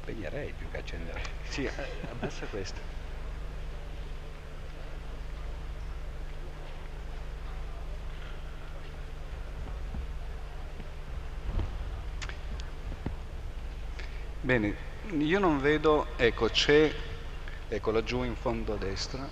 [0.08, 1.22] spegnerei più che accenderei.
[1.58, 1.72] Sì, eh,
[2.08, 2.80] ammassa questo.
[14.40, 14.76] Bene,
[15.18, 16.92] io non vedo, ecco c'è,
[17.68, 19.28] ecco laggiù in fondo a destra,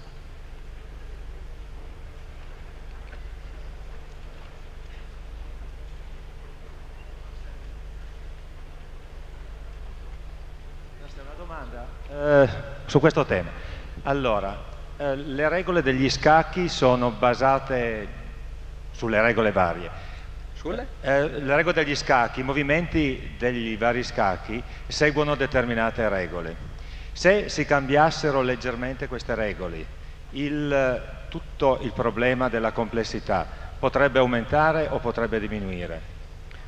[12.16, 12.48] Eh,
[12.86, 13.50] su questo tema.
[14.04, 14.56] Allora,
[14.96, 18.08] eh, le regole degli scacchi sono basate
[18.92, 19.90] sulle regole varie.
[20.54, 20.86] Sulle?
[21.02, 26.56] Eh, le regole degli scacchi, i movimenti degli vari scacchi seguono determinate regole.
[27.12, 29.84] Se si cambiassero leggermente queste regole,
[30.30, 33.46] il, tutto il problema della complessità
[33.78, 36.15] potrebbe aumentare o potrebbe diminuire?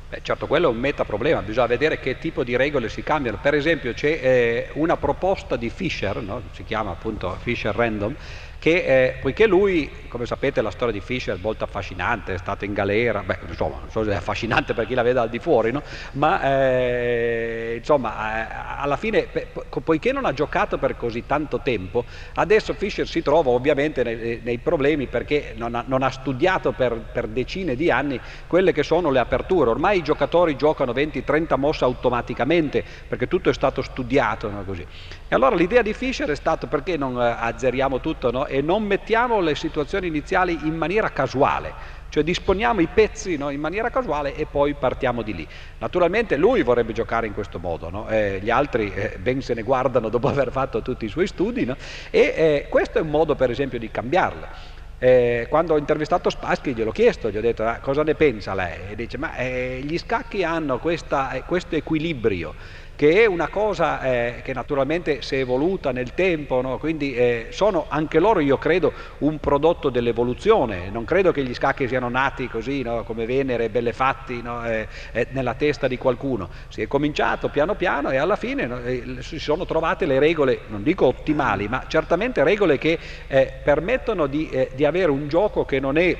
[0.09, 3.37] Beh, certo, quello è un metaproblema, bisogna vedere che tipo di regole si cambiano.
[3.39, 6.41] Per esempio c'è eh, una proposta di Fisher, no?
[6.51, 8.15] si chiama appunto Fisher Random,
[8.59, 12.65] che eh, poiché lui, come sapete la storia di Fisher è molto affascinante, è stato
[12.65, 15.39] in galera, beh insomma non so se è affascinante per chi la vede al di
[15.39, 15.81] fuori, no?
[16.13, 22.03] ma eh, insomma eh, alla fine po poiché non ha giocato per così tanto tempo,
[22.33, 26.93] adesso Fisher si trova ovviamente nei, nei problemi perché non ha, non ha studiato per,
[27.13, 31.85] per, decine di anni quelle che sono le aperture, ormai i giocatori giocano 20-30 mosse
[31.85, 34.63] automaticamente perché tutto è stato studiato no?
[34.65, 34.85] così.
[35.31, 38.47] E allora l'idea di Fisher è stata perché non eh, azzeriamo tutto no?
[38.47, 41.71] e non mettiamo le situazioni iniziali in maniera casuale,
[42.09, 43.51] cioè disponiamo i pezzi no?
[43.51, 45.47] in maniera casuale e poi partiamo di lì.
[45.77, 48.09] Naturalmente lui vorrebbe giocare in questo modo, no?
[48.09, 51.63] eh, gli altri eh, ben se ne guardano dopo aver fatto tutti i suoi studi
[51.63, 51.77] no?
[52.09, 54.77] e eh, questo è un modo per esempio di cambiarla.
[54.97, 58.79] Eh, quando ho intervistato Spassky gliel'ho chiesto, gli ho detto ah, cosa ne pensa lei
[58.89, 62.55] e dice ma eh, gli scacchi hanno questa, eh, questo equilibrio
[62.99, 66.77] che è una cosa eh, che naturalmente si è evoluta nel tempo, no?
[66.77, 71.87] quindi eh, sono anche loro, io credo, un prodotto dell'evoluzione, non credo che gli scacchi
[71.87, 73.05] siano nati così, no?
[73.05, 74.65] come Venere, belle fatti, no?
[74.65, 76.49] eh, eh nella testa di qualcuno.
[76.67, 80.83] Si è cominciato piano piano e alla fine eh, si sono trovate le regole, non
[80.83, 85.95] dico ottimali, ma certamente regole che eh, permettono di, di avere un gioco che non
[85.97, 86.17] è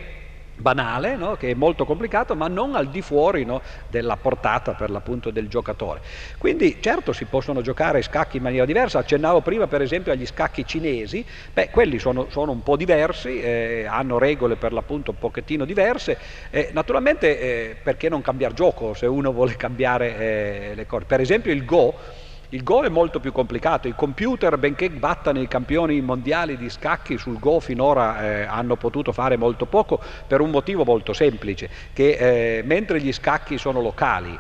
[0.60, 1.36] banale, no?
[1.36, 3.62] che è molto complicato, ma non al di fuori no?
[3.88, 6.02] della portata per l'appunto del giocatore.
[6.38, 10.66] Quindi certo si possono giocare scacchi in maniera diversa, accennavo prima per esempio agli scacchi
[10.66, 15.66] cinesi, beh quelli sono, sono un po' diversi, eh, hanno regole per l'appunto un pochettino
[15.66, 16.18] diverse,
[16.50, 21.22] eh, naturalmente eh, perché non cambiare gioco se uno vuole cambiare eh, le cose, per
[21.22, 22.19] esempio il Go
[22.52, 27.16] Il Go è molto più complicato, i computer, benché battano i campioni mondiali di scacchi
[27.20, 32.58] sul Go finora eh, hanno potuto fare molto poco per un motivo molto semplice, che
[32.58, 34.36] eh, mentre gli scacchi sono locali,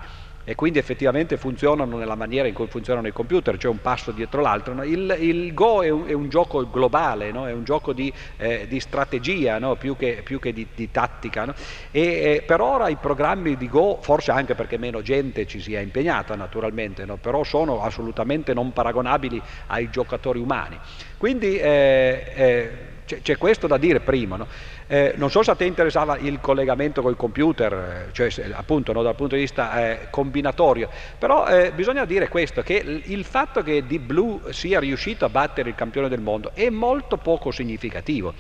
[0.50, 4.42] e quindi effettivamente funzionano nella maniera in cui funzionano i computer, cioè un passo dietro
[4.42, 4.74] l'altro.
[4.74, 4.84] No?
[4.84, 7.48] Il, il, Go è un, è un, gioco globale, no?
[7.48, 9.76] è un gioco di, eh, di strategia no?
[9.76, 11.54] più che, più che di, di, tattica.
[11.92, 15.82] E, eh, per ora i programmi di Go, forse anche perché meno gente ci sia
[15.82, 20.80] impegnata naturalmente, però sono assolutamente non paragonabili ai giocatori umani.
[21.16, 22.88] Quindi eh, eh
[23.22, 24.46] c'è questo da dire prima.
[24.92, 28.92] Eh, non so se a te interessava il collegamento con il computer, eh, cioè appunto
[28.92, 33.62] no, dal punto di vista eh, combinatorio, però eh, bisogna dire questo, che il fatto
[33.62, 38.34] che Deep Blue sia riuscito a battere il campione del mondo è molto poco significativo.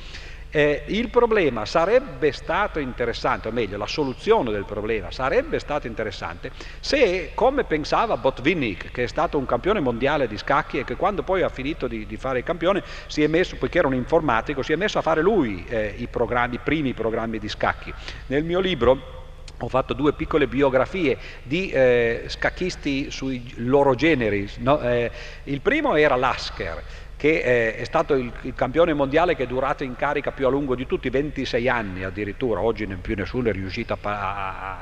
[0.52, 6.52] Eh, il problema sarebbe stato interessante, o meglio, la soluzione del problema sarebbe stata interessante
[6.80, 11.22] se, come pensava Botvinnik, che è stato un campione mondiale di scacchi e che quando
[11.22, 14.64] poi ha finito di, di fare il campione, si è messo, poiché era un informatico,
[14.64, 17.94] si è messo a fare lui eh, i, i primi programmi di scacchi.
[18.26, 19.18] Nel mio libro
[19.62, 24.50] ho fatto due piccole biografie di eh, scacchisti sui loro generi.
[24.60, 24.80] No?
[24.80, 25.12] Eh,
[25.44, 26.82] il primo era Lasker,
[27.20, 30.74] che eh, è stato il, campione mondiale che è durato in carica più a lungo
[30.74, 34.80] di tutti, 26 anni addirittura, oggi più nessuno è riuscito a,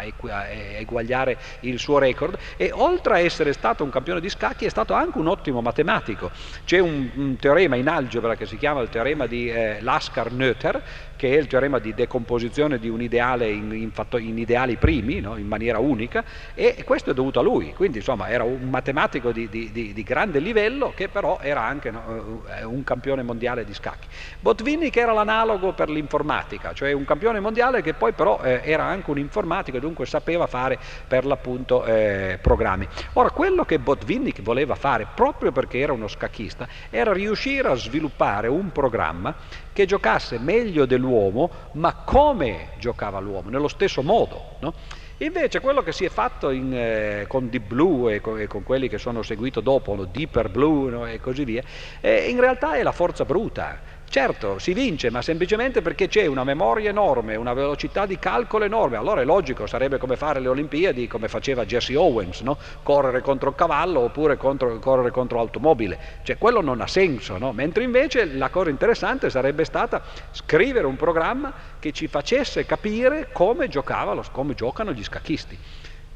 [0.77, 4.93] eguagliare il suo record e oltre a essere stato un campione di scacchi è stato
[4.93, 6.30] anche un ottimo matematico.
[6.64, 10.84] C'è un, un teorema in algebra che si chiama il teorema di eh, Laskar-Noether
[11.18, 15.19] che è il teorema di decomposizione di un ideale in, in, fatto, in ideali primi,
[15.19, 15.35] no?
[15.35, 16.23] in maniera unica,
[16.53, 20.03] e questo è dovuto a lui, quindi insomma era un matematico di, di, di, di
[20.03, 24.07] grande livello che però era anche no, eh, un campione mondiale di scacchi.
[24.39, 29.10] Botvinnik era l'analogo per l'informatica, cioè un campione mondiale che poi però eh, era anche
[29.10, 30.77] un informatico e dunque sapeva fare
[31.07, 32.88] per l'appunto eh, programmi.
[33.14, 38.48] Ora, quello che Botvinnik voleva fare, proprio perché era uno scacchista, era riuscire a sviluppare
[38.48, 39.34] un programma
[39.78, 44.56] che giocasse meglio dell'uomo, ma come giocava l'uomo, nello stesso modo.
[44.62, 44.74] No?
[45.18, 48.64] Invece quello che si è fatto in, eh, con Deep Blue e con, e con,
[48.64, 50.06] quelli che sono seguiti dopo, no?
[50.06, 51.06] Deeper Blue no?
[51.06, 51.62] e così via,
[52.02, 53.80] eh, in realtà è la forza bruta.
[54.09, 58.95] Certo, si vince, ma semplicemente perché c'è una memoria enorme, una velocità di calcolo enorme.
[58.95, 62.57] Allora è logico, sarebbe come fare le Olimpiadi, come faceva Jesse Owens, no?
[62.84, 65.99] correre contro il cavallo oppure contro, correre contro l'automobile.
[66.23, 67.51] Cioè, quello non ha senso, no?
[67.51, 70.01] Mentre invece la cosa interessante sarebbe stata
[70.31, 75.57] scrivere un programma che ci facesse capire come, giocava, come giocano gli scacchisti.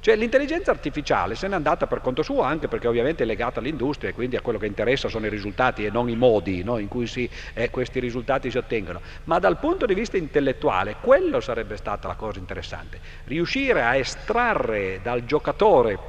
[0.03, 4.09] Cioè l'intelligenza artificiale se n'è andata per conto suo anche perché ovviamente è legata all'industria
[4.09, 6.87] e quindi a quello che interessa sono i risultati e non i modi no, in
[6.87, 8.99] cui si, eh, questi risultati si ottengono.
[9.25, 15.01] Ma dal punto di vista intellettuale quello sarebbe stata la cosa interessante, riuscire a estrarre
[15.03, 15.99] dal giocatore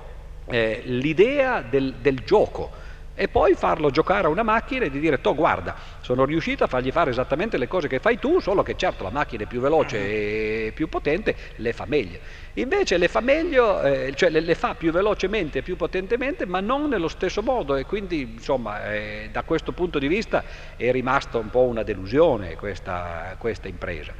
[0.47, 2.71] eh, l'idea del, del gioco
[3.15, 6.67] e poi farlo giocare a una macchina e di dire, to guarda, sono riuscito a
[6.67, 9.61] fargli fare esattamente le cose che fai tu, solo che certo la macchina è più
[9.61, 12.19] veloce e più potente, le fa meglio.
[12.55, 16.61] Invece le fa meglio, eh, cioè le, le, fa più velocemente e più potentemente, ma
[16.61, 20.45] non nello stesso modo e quindi insomma eh, da questo punto di vista
[20.77, 24.13] è rimasta un po' una delusione questa, questa impresa.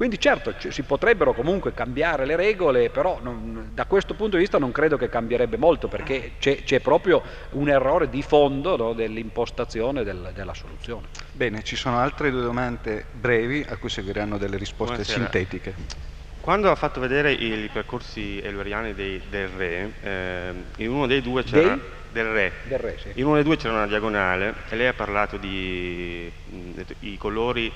[0.00, 4.56] Quindi certo si potrebbero comunque cambiare le regole, però non, da questo punto di vista
[4.56, 10.02] non credo che cambierebbe molto perché c'è, c'è proprio un errore di fondo no, dell'impostazione
[10.02, 11.08] del, della soluzione.
[11.32, 15.18] Bene, ci sono altre due domande brevi a cui seguiranno delle risposte Buonasera.
[15.18, 15.74] sintetiche.
[16.40, 21.44] Quando ha fatto vedere i percorsi elveriani dei, del re, eh, in uno dei due
[21.44, 21.74] c'era...
[21.74, 21.80] Dei?
[22.10, 22.52] Del re.
[22.64, 23.20] Del re sì.
[23.20, 26.32] In uno dei due c'era una diagonale e lei ha parlato di
[27.00, 27.70] i colori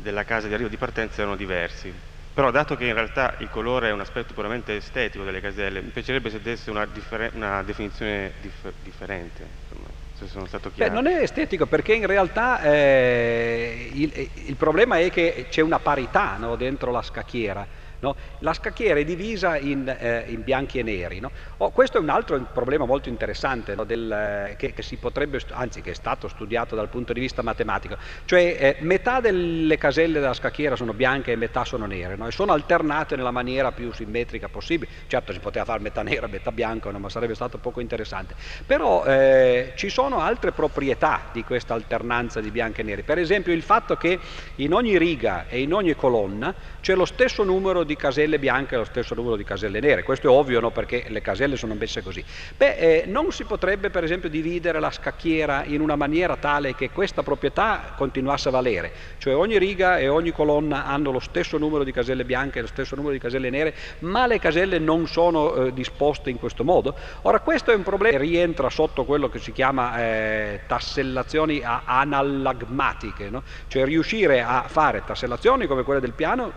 [0.00, 1.92] della casa di arrivo di partenza erano diversi.
[2.32, 5.90] Però dato che in realtà il colore è un aspetto puramente estetico delle caselle, mi
[5.90, 6.86] piacerebbe se desse una,
[7.32, 9.44] una definizione dif differente.
[9.68, 10.94] Insomma, se sono stato chiaro.
[10.94, 15.78] Beh, non è estetico perché in realtà eh, il, il, problema è che c'è una
[15.78, 17.66] parità no, dentro la scacchiera
[18.00, 18.14] No?
[18.40, 21.20] La scacchiera è divisa in, eh, in bianchi e neri.
[21.20, 21.30] No?
[21.58, 23.84] Oh, questo è un altro problema molto interessante no?
[23.84, 27.42] Del, eh, che, che, si potrebbe, anzi che è stato studiato dal punto di vista
[27.42, 27.96] matematico.
[28.24, 32.52] Cioè eh, metà delle caselle della scacchiera sono bianche e metà sono nere e sono
[32.52, 34.90] alternate nella maniera più simmetrica possibile.
[35.06, 38.34] Certo si poteva fare metà nera e metà bianca, ma sarebbe stato poco interessante.
[38.64, 43.02] Però eh, ci sono altre proprietà di questa alternanza di bianchi e neri.
[43.02, 44.18] Per esempio il fatto che
[44.56, 48.74] in ogni riga e in ogni colonna c'è lo stesso numero di di caselle bianche
[48.74, 50.02] e lo stesso numero di caselle nere.
[50.02, 50.70] Questo è ovvio, no?
[50.70, 52.22] perché le caselle sono messe così.
[52.56, 56.90] Beh, eh, non si potrebbe per esempio dividere la scacchiera in una maniera tale che
[56.90, 61.82] questa proprietà continuasse a valere, cioè ogni riga e ogni colonna hanno lo stesso numero
[61.82, 65.54] di caselle bianche e lo stesso numero di caselle nere, ma le caselle non sono
[65.54, 66.94] eh, disposte in questo modo.
[67.22, 73.30] Ora questo è un problema che rientra sotto quello che si chiama eh, tassellazioni analagmatiche,
[73.30, 73.42] no?
[73.68, 76.52] cioè riuscire a fare tassellazioni come quelle del piano,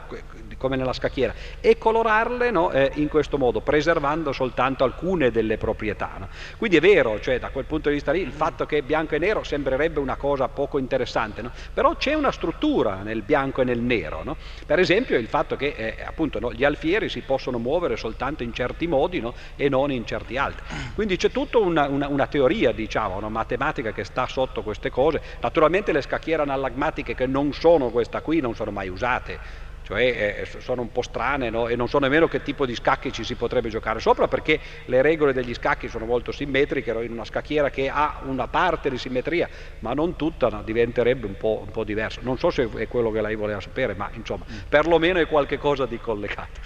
[0.61, 6.11] come nella scacchiera, e colorarle no, eh, in questo modo, preservando soltanto alcune delle proprietà.
[6.19, 6.27] No?
[6.57, 9.17] Quindi è vero, cioè, da quel punto di vista lì, il fatto che bianco e
[9.17, 11.51] nero sembrerebbe una cosa poco interessante, no?
[11.73, 14.37] però c'è una struttura nel bianco e nel nero.
[14.67, 18.85] Per esempio il fatto che eh, appunto, gli alfieri si possono muovere soltanto in certi
[18.85, 19.23] modi
[19.55, 20.63] e non in certi altri.
[20.93, 25.21] Quindi c'è tutta una, una, una teoria, diciamo, una matematica che sta sotto queste cose.
[25.41, 30.81] Naturalmente le scacchiere analagmatiche che non sono questa qui non sono mai usate cioè sono
[30.81, 31.67] un po' strane no?
[31.67, 35.01] e non so nemmeno che tipo di scacchi ci si potrebbe giocare sopra perché le
[35.01, 39.49] regole degli scacchi sono molto simmetriche, in una scacchiera che ha una parte di simmetria
[39.79, 40.63] ma non tutta no?
[40.63, 42.21] diventerebbe un po', un po' diverso.
[42.23, 44.57] Non so se è quello che lei voleva sapere ma insomma mm.
[44.69, 46.59] perlomeno è qualcosa di collegato.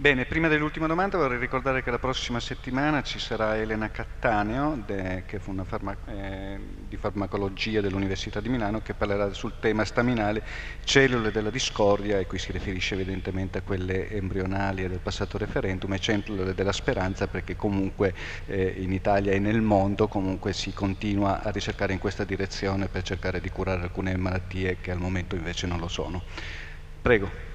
[0.00, 5.24] Bene, prima dell'ultima domanda vorrei ricordare che la prossima settimana ci sarà Elena Cattaneo, de,
[5.26, 6.58] che fu una farma, eh,
[6.88, 10.42] di farmacologia dell'Università di Milano, che parlerà sul tema staminale,
[10.84, 15.92] cellule della discordia, e qui si riferisce evidentemente a quelle embrionali e del passato referendum,
[15.92, 18.14] e cellule della speranza, perché comunque
[18.46, 23.02] eh, in Italia e nel mondo comunque si continua a ricercare in questa direzione per
[23.02, 26.22] cercare di curare alcune malattie che al momento invece non lo sono.
[27.02, 27.48] Prego.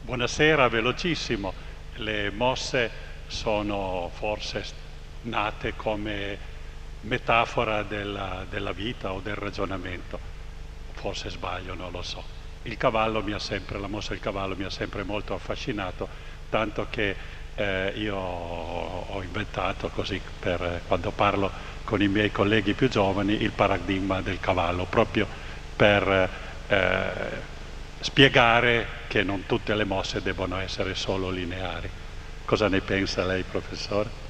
[0.00, 1.67] Buonasera, velocissimo
[1.98, 2.90] le mosse
[3.26, 4.64] sono forse
[5.22, 6.38] nate come
[7.02, 10.18] metafora della, della, vita o del ragionamento,
[10.92, 12.36] forse sbaglio, non lo so.
[13.38, 16.08] Sempre, la mossa del cavallo mi ha sempre molto affascinato,
[16.50, 17.14] tanto che
[17.54, 21.50] eh, io ho inventato così per quando parlo
[21.84, 25.26] con i miei colleghi più giovani il paradigma del cavallo, proprio
[25.74, 26.30] per
[26.68, 27.47] eh,
[28.00, 31.90] spiegare che non tutte le mosse devono essere solo lineari.
[32.44, 34.27] Cosa ne pensa lei, professore?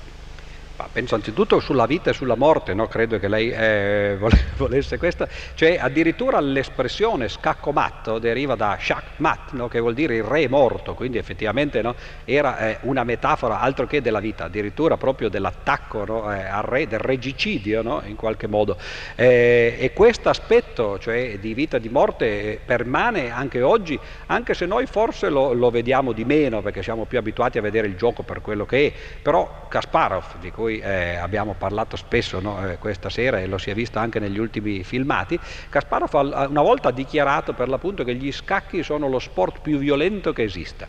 [0.92, 2.86] Penso anzitutto sulla vita e sulla morte, no?
[2.86, 4.16] credo che lei eh,
[4.56, 9.68] volesse questo, cioè addirittura l'espressione scacco matto deriva da shak mat, no?
[9.68, 11.94] che vuol dire il re morto, quindi effettivamente no?
[12.24, 17.00] era eh, una metafora altro che della vita, addirittura proprio dell'attacco eh, al re, del
[17.00, 18.76] regicidio in qualche modo.
[19.14, 24.66] Eh, e questo aspetto, cioè di vita e di morte, permane anche oggi, anche se
[24.66, 28.22] noi forse lo, lo vediamo di meno perché siamo più abituati a vedere il gioco
[28.22, 28.92] per quello che è,
[29.22, 33.56] però Kasparov, di cui cui eh, abbiamo parlato spesso no, eh, questa sera e lo
[33.56, 35.40] si è visto anche negli ultimi filmati,
[35.70, 36.12] Kasparov
[36.50, 40.42] una volta ha dichiarato per l'appunto che gli scacchi sono lo sport più violento che
[40.42, 40.86] esista.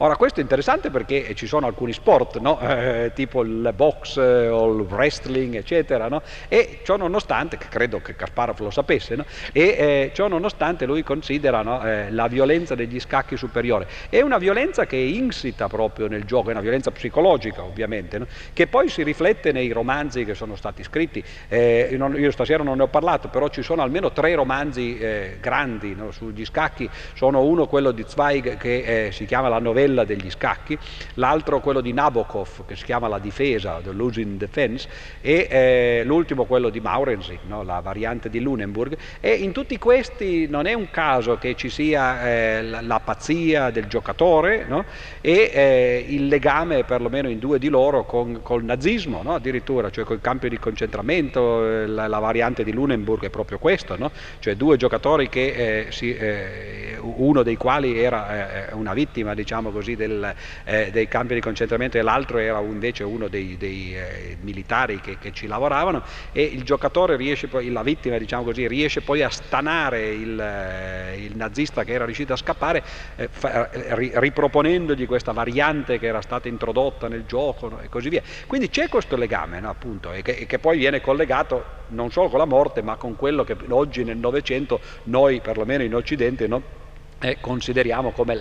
[0.00, 2.60] Ora questo è interessante perché ci sono alcuni sport, no?
[2.60, 6.20] eh, tipo il box eh, o il wrestling, eccetera, no?
[6.48, 9.24] e ciò nonostante, credo che Kasparov lo sapesse, no?
[9.52, 13.86] e eh, ciò nonostante lui considera eh, la violenza degli scacchi superiore.
[14.10, 18.20] È una violenza che è insita proprio nel gioco, è una violenza psicologica ovviamente,
[18.52, 21.24] che poi si riflette nei romanzi che sono stati scritti.
[21.48, 25.38] Eh, non, io, stasera non ne ho parlato, però ci sono almeno tre romanzi eh,
[25.40, 30.30] grandi sugli scacchi, sono uno quello di Zweig che si chiama La novella novella degli
[30.30, 30.76] scacchi,
[31.14, 34.88] l'altro quello di Nabokov che si chiama La difesa, The Losing Defense,
[35.20, 37.62] e eh, l'ultimo quello di Maurensi, no?
[37.62, 38.96] la variante di Lunenburg.
[39.20, 43.86] E in tutti questi non è un caso che ci sia eh, la, pazzia del
[43.86, 44.84] giocatore no?
[45.20, 49.34] e eh, il legame, perlomeno in due di loro, con, col nazismo, no?
[49.34, 53.96] addirittura, cioè col campo di concentramento, eh, la, la, variante di Lunenburg è proprio questo,
[54.40, 59.94] cioè due giocatori che eh, si, eh, uno dei quali era una vittima, diciamo così,
[59.94, 60.34] del,
[60.64, 65.18] eh, dei campi di concentramento e l'altro era invece uno dei, dei eh, militari che,
[65.18, 69.28] che, ci lavoravano e il giocatore riesce poi, la vittima diciamo così, riesce poi a
[69.28, 72.82] stanare il, eh, il nazista che era riuscito a scappare
[73.16, 77.80] eh, fa, ri, riproponendogli questa variante che era stata introdotta nel gioco no?
[77.80, 78.22] e così via.
[78.46, 82.28] Quindi c'è questo legame no, appunto e che, e che poi viene collegato non solo
[82.28, 86.84] con la morte ma con quello che oggi nel Novecento noi perlomeno in Occidente no,
[87.20, 88.40] eh, consideriamo come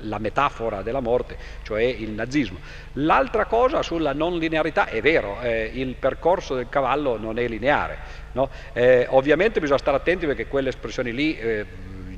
[0.00, 2.58] la metafora della morte, cioè il nazismo.
[2.94, 7.98] L'altra cosa sulla non linearità, è vero, eh, il percorso del cavallo non è lineare,
[8.32, 8.50] no?
[8.72, 11.66] eh, ovviamente bisogna stare attenti perché quelle espressioni lì eh,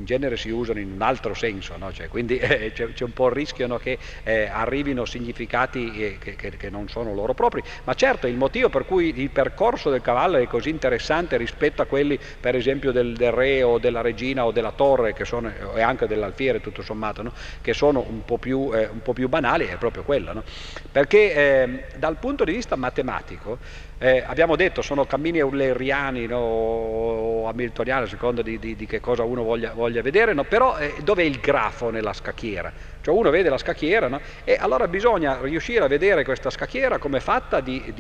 [0.03, 1.93] in genere si usano in un altro senso, no?
[1.93, 6.19] cioè, quindi eh, c'è, c'è, un po' il rischio no, che eh, arrivino significati eh,
[6.19, 9.91] che, che, che, non sono loro propri, ma certo il motivo per cui il percorso
[9.91, 14.01] del cavallo è così interessante rispetto a quelli per esempio del, del re o della
[14.01, 17.33] regina o della torre sono, e anche dell'alfiere tutto sommato, no?
[17.61, 20.43] che sono un po' più, eh, un po più banali, è proprio quello,
[20.91, 23.59] perché ehm, dal punto di vista matematico
[24.03, 28.99] eh, abbiamo detto sono cammini euleriani no, o hamiltoniani a seconda di, di, di, che
[28.99, 30.43] cosa uno voglia, voglia vedere, no?
[30.43, 32.73] però eh, dov'è il grafo nella scacchiera?
[33.01, 34.21] Cioè uno vede la scacchiera no?
[34.43, 37.93] e allora bisogna riuscire a vedere questa scacchiera come è fatta di,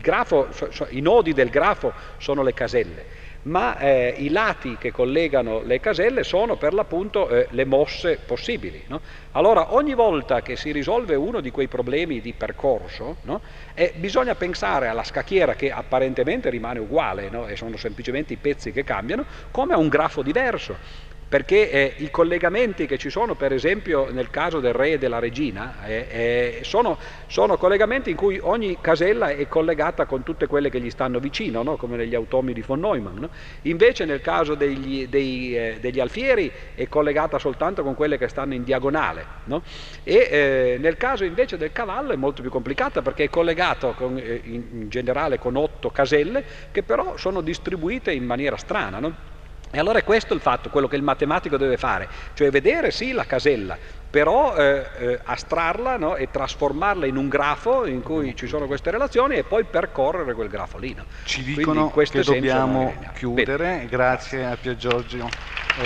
[0.00, 3.04] grafo, so, so, i nodi del grafo sono le caselle
[3.46, 8.84] ma eh, i lati che collegano le caselle sono per l'appunto eh, le mosse possibili.
[8.88, 9.00] No?
[9.32, 13.40] Allora ogni volta che si risolve uno di quei problemi di percorso, no?
[13.74, 17.46] eh, bisogna pensare alla scacchiera che apparentemente rimane uguale no?
[17.46, 22.10] e sono semplicemente i pezzi che cambiano, come a un grafo diverso perché eh, i
[22.10, 26.58] collegamenti che ci sono per esempio nel caso del re e della regina eh, eh,
[26.62, 31.18] sono, sono, collegamenti in cui ogni casella è collegata con tutte quelle che gli stanno
[31.18, 31.76] vicino, no?
[31.76, 33.18] come negli automi di von Neumann.
[33.18, 33.30] No?
[33.62, 38.54] Invece nel caso degli, dei, eh, degli, alfieri è collegata soltanto con quelle che stanno
[38.54, 39.62] in diagonale no?
[40.04, 44.16] e eh, nel caso invece del cavallo è molto più complicata perché è collegato con,
[44.16, 49.34] eh, in generale con otto caselle che però sono distribuite in maniera strana.
[49.70, 53.12] E allora è questo il fatto, quello che il matematico deve fare, cioè vedere sì
[53.12, 53.76] la casella,
[54.08, 56.16] però eh, eh, astrarla no?
[56.16, 60.48] e trasformarla in un grafo in cui ci sono queste relazioni e poi percorrere quel
[60.48, 60.94] grafo lì.
[60.94, 61.04] No?
[61.24, 63.86] Ci dicono che dobbiamo chiudere, Bene.
[63.86, 65.28] grazie a Pier Giorgio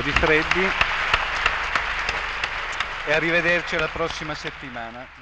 [0.05, 0.69] Di Freddi
[3.07, 5.20] e arrivederci alla prossima settimana.